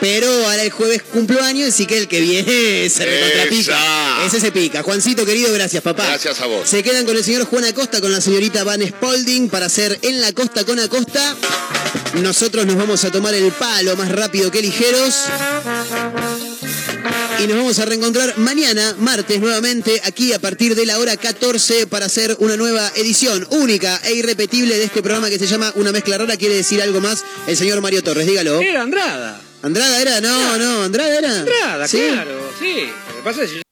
Pero 0.00 0.28
ahora 0.46 0.62
el 0.62 0.70
jueves 0.70 1.02
cumplo 1.02 1.42
años, 1.42 1.68
así 1.68 1.86
que 1.86 1.96
el 1.96 2.08
que 2.08 2.20
viene 2.20 2.90
se 2.90 3.06
recontrapica. 3.06 4.24
Ese 4.26 4.40
se 4.40 4.52
pica. 4.52 4.82
Juancito, 4.82 5.24
querido, 5.24 5.52
gracias, 5.52 5.82
papá. 5.82 6.04
Gracias 6.06 6.40
a 6.40 6.46
vos. 6.46 6.68
Se 6.68 6.82
quedan 6.82 7.06
con 7.06 7.16
el 7.16 7.24
señor 7.24 7.44
Juan 7.44 7.64
Acosta, 7.64 8.00
con 8.00 8.12
la 8.12 8.20
señorita 8.20 8.64
Van 8.64 8.86
Spalding 8.86 9.48
para 9.48 9.66
hacer 9.66 9.98
En 10.02 10.20
la 10.20 10.32
Costa 10.32 10.64
con 10.64 10.78
Acosta. 10.78 11.36
Nosotros 12.22 12.66
nos 12.66 12.76
vamos 12.76 13.04
a 13.04 13.10
tomar 13.10 13.34
el 13.34 13.50
palo 13.52 13.96
más 13.96 14.10
rápido 14.10 14.50
que 14.50 14.62
ligeros. 14.62 15.14
Y 17.42 17.46
nos 17.46 17.56
vamos 17.56 17.78
a 17.78 17.84
reencontrar 17.84 18.38
mañana, 18.38 18.94
martes, 18.98 19.40
nuevamente, 19.40 20.00
aquí 20.04 20.32
a 20.32 20.38
partir 20.38 20.74
de 20.74 20.86
la 20.86 20.98
hora 20.98 21.16
14 21.16 21.86
para 21.86 22.06
hacer 22.06 22.36
una 22.38 22.56
nueva 22.56 22.90
edición 22.94 23.46
única 23.50 24.00
e 24.04 24.14
irrepetible 24.14 24.76
de 24.76 24.84
este 24.84 25.02
programa 25.02 25.28
que 25.28 25.38
se 25.38 25.46
llama 25.46 25.72
Una 25.74 25.92
Mezcla 25.92 26.16
Rara. 26.18 26.36
¿Quiere 26.36 26.54
decir 26.54 26.80
algo 26.80 27.00
más 27.00 27.24
el 27.46 27.56
señor 27.56 27.80
Mario 27.80 28.02
Torres? 28.02 28.26
Dígalo. 28.26 28.60
Era 28.60 28.82
Andrada. 28.82 29.40
¿Andrada 29.62 30.00
era? 30.00 30.20
No, 30.20 30.58
no, 30.58 30.82
Andrada 30.84 31.18
era. 31.18 31.40
Andrada, 31.40 31.88
¿Sí? 31.88 32.02
claro, 32.12 32.52
sí. 32.58 32.86
Lo 33.08 33.16
que 33.16 33.22
pasa 33.22 33.42
es 33.42 33.50
que 33.50 33.63